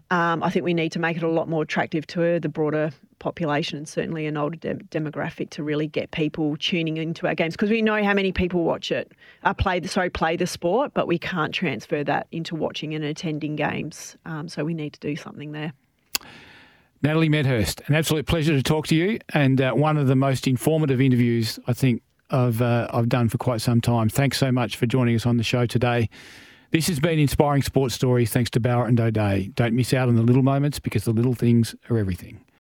Um, 0.09 0.41
I 0.43 0.49
think 0.49 0.65
we 0.65 0.73
need 0.73 0.91
to 0.93 0.99
make 0.99 1.17
it 1.17 1.23
a 1.23 1.29
lot 1.29 1.49
more 1.49 1.63
attractive 1.63 2.07
to 2.07 2.39
the 2.39 2.49
broader 2.49 2.91
population 3.19 3.77
and 3.77 3.87
certainly 3.87 4.25
an 4.25 4.37
older 4.37 4.57
de- 4.57 4.75
demographic 4.75 5.49
to 5.49 5.63
really 5.63 5.87
get 5.87 6.11
people 6.11 6.55
tuning 6.57 6.97
into 6.97 7.27
our 7.27 7.35
games 7.35 7.55
because 7.55 7.69
we 7.69 7.81
know 7.81 8.03
how 8.03 8.13
many 8.13 8.31
people 8.31 8.63
watch 8.63 8.91
it, 8.91 9.11
uh, 9.43 9.53
play 9.53 9.79
the 9.79 9.87
sorry 9.87 10.09
play 10.09 10.35
the 10.35 10.47
sport, 10.47 10.93
but 10.93 11.07
we 11.07 11.17
can't 11.17 11.53
transfer 11.53 12.03
that 12.03 12.27
into 12.31 12.55
watching 12.55 12.93
and 12.93 13.03
attending 13.03 13.55
games. 13.55 14.15
Um, 14.25 14.47
so 14.47 14.63
we 14.63 14.73
need 14.73 14.93
to 14.93 14.99
do 14.99 15.15
something 15.15 15.51
there. 15.51 15.73
Natalie 17.03 17.29
Medhurst, 17.29 17.81
an 17.87 17.95
absolute 17.95 18.25
pleasure 18.25 18.53
to 18.53 18.63
talk 18.63 18.87
to 18.87 18.95
you, 18.95 19.19
and 19.33 19.61
uh, 19.61 19.71
one 19.73 19.97
of 19.97 20.07
the 20.07 20.15
most 20.15 20.47
informative 20.47 20.99
interviews 20.99 21.59
I 21.67 21.73
think 21.73 22.01
I've 22.29 22.61
uh, 22.61 22.87
I've 22.91 23.09
done 23.09 23.29
for 23.29 23.37
quite 23.37 23.61
some 23.61 23.81
time. 23.81 24.09
Thanks 24.09 24.37
so 24.37 24.51
much 24.51 24.77
for 24.77 24.85
joining 24.85 25.15
us 25.15 25.25
on 25.25 25.37
the 25.37 25.43
show 25.43 25.65
today. 25.65 26.09
This 26.69 26.87
has 26.87 26.99
been 26.99 27.17
Inspiring 27.17 27.61
Sports 27.61 27.95
Stories 27.95 28.31
thanks 28.31 28.49
to 28.51 28.59
Bowra 28.59 28.89
and 28.89 28.99
O'Dea. 28.99 29.47
Don't 29.55 29.73
miss 29.73 29.93
out 29.93 30.09
on 30.09 30.15
the 30.15 30.21
little 30.21 30.43
moments 30.43 30.79
because 30.79 31.05
the 31.05 31.13
little 31.13 31.33
things 31.33 31.75
are 31.89 31.97
everything. 31.97 32.41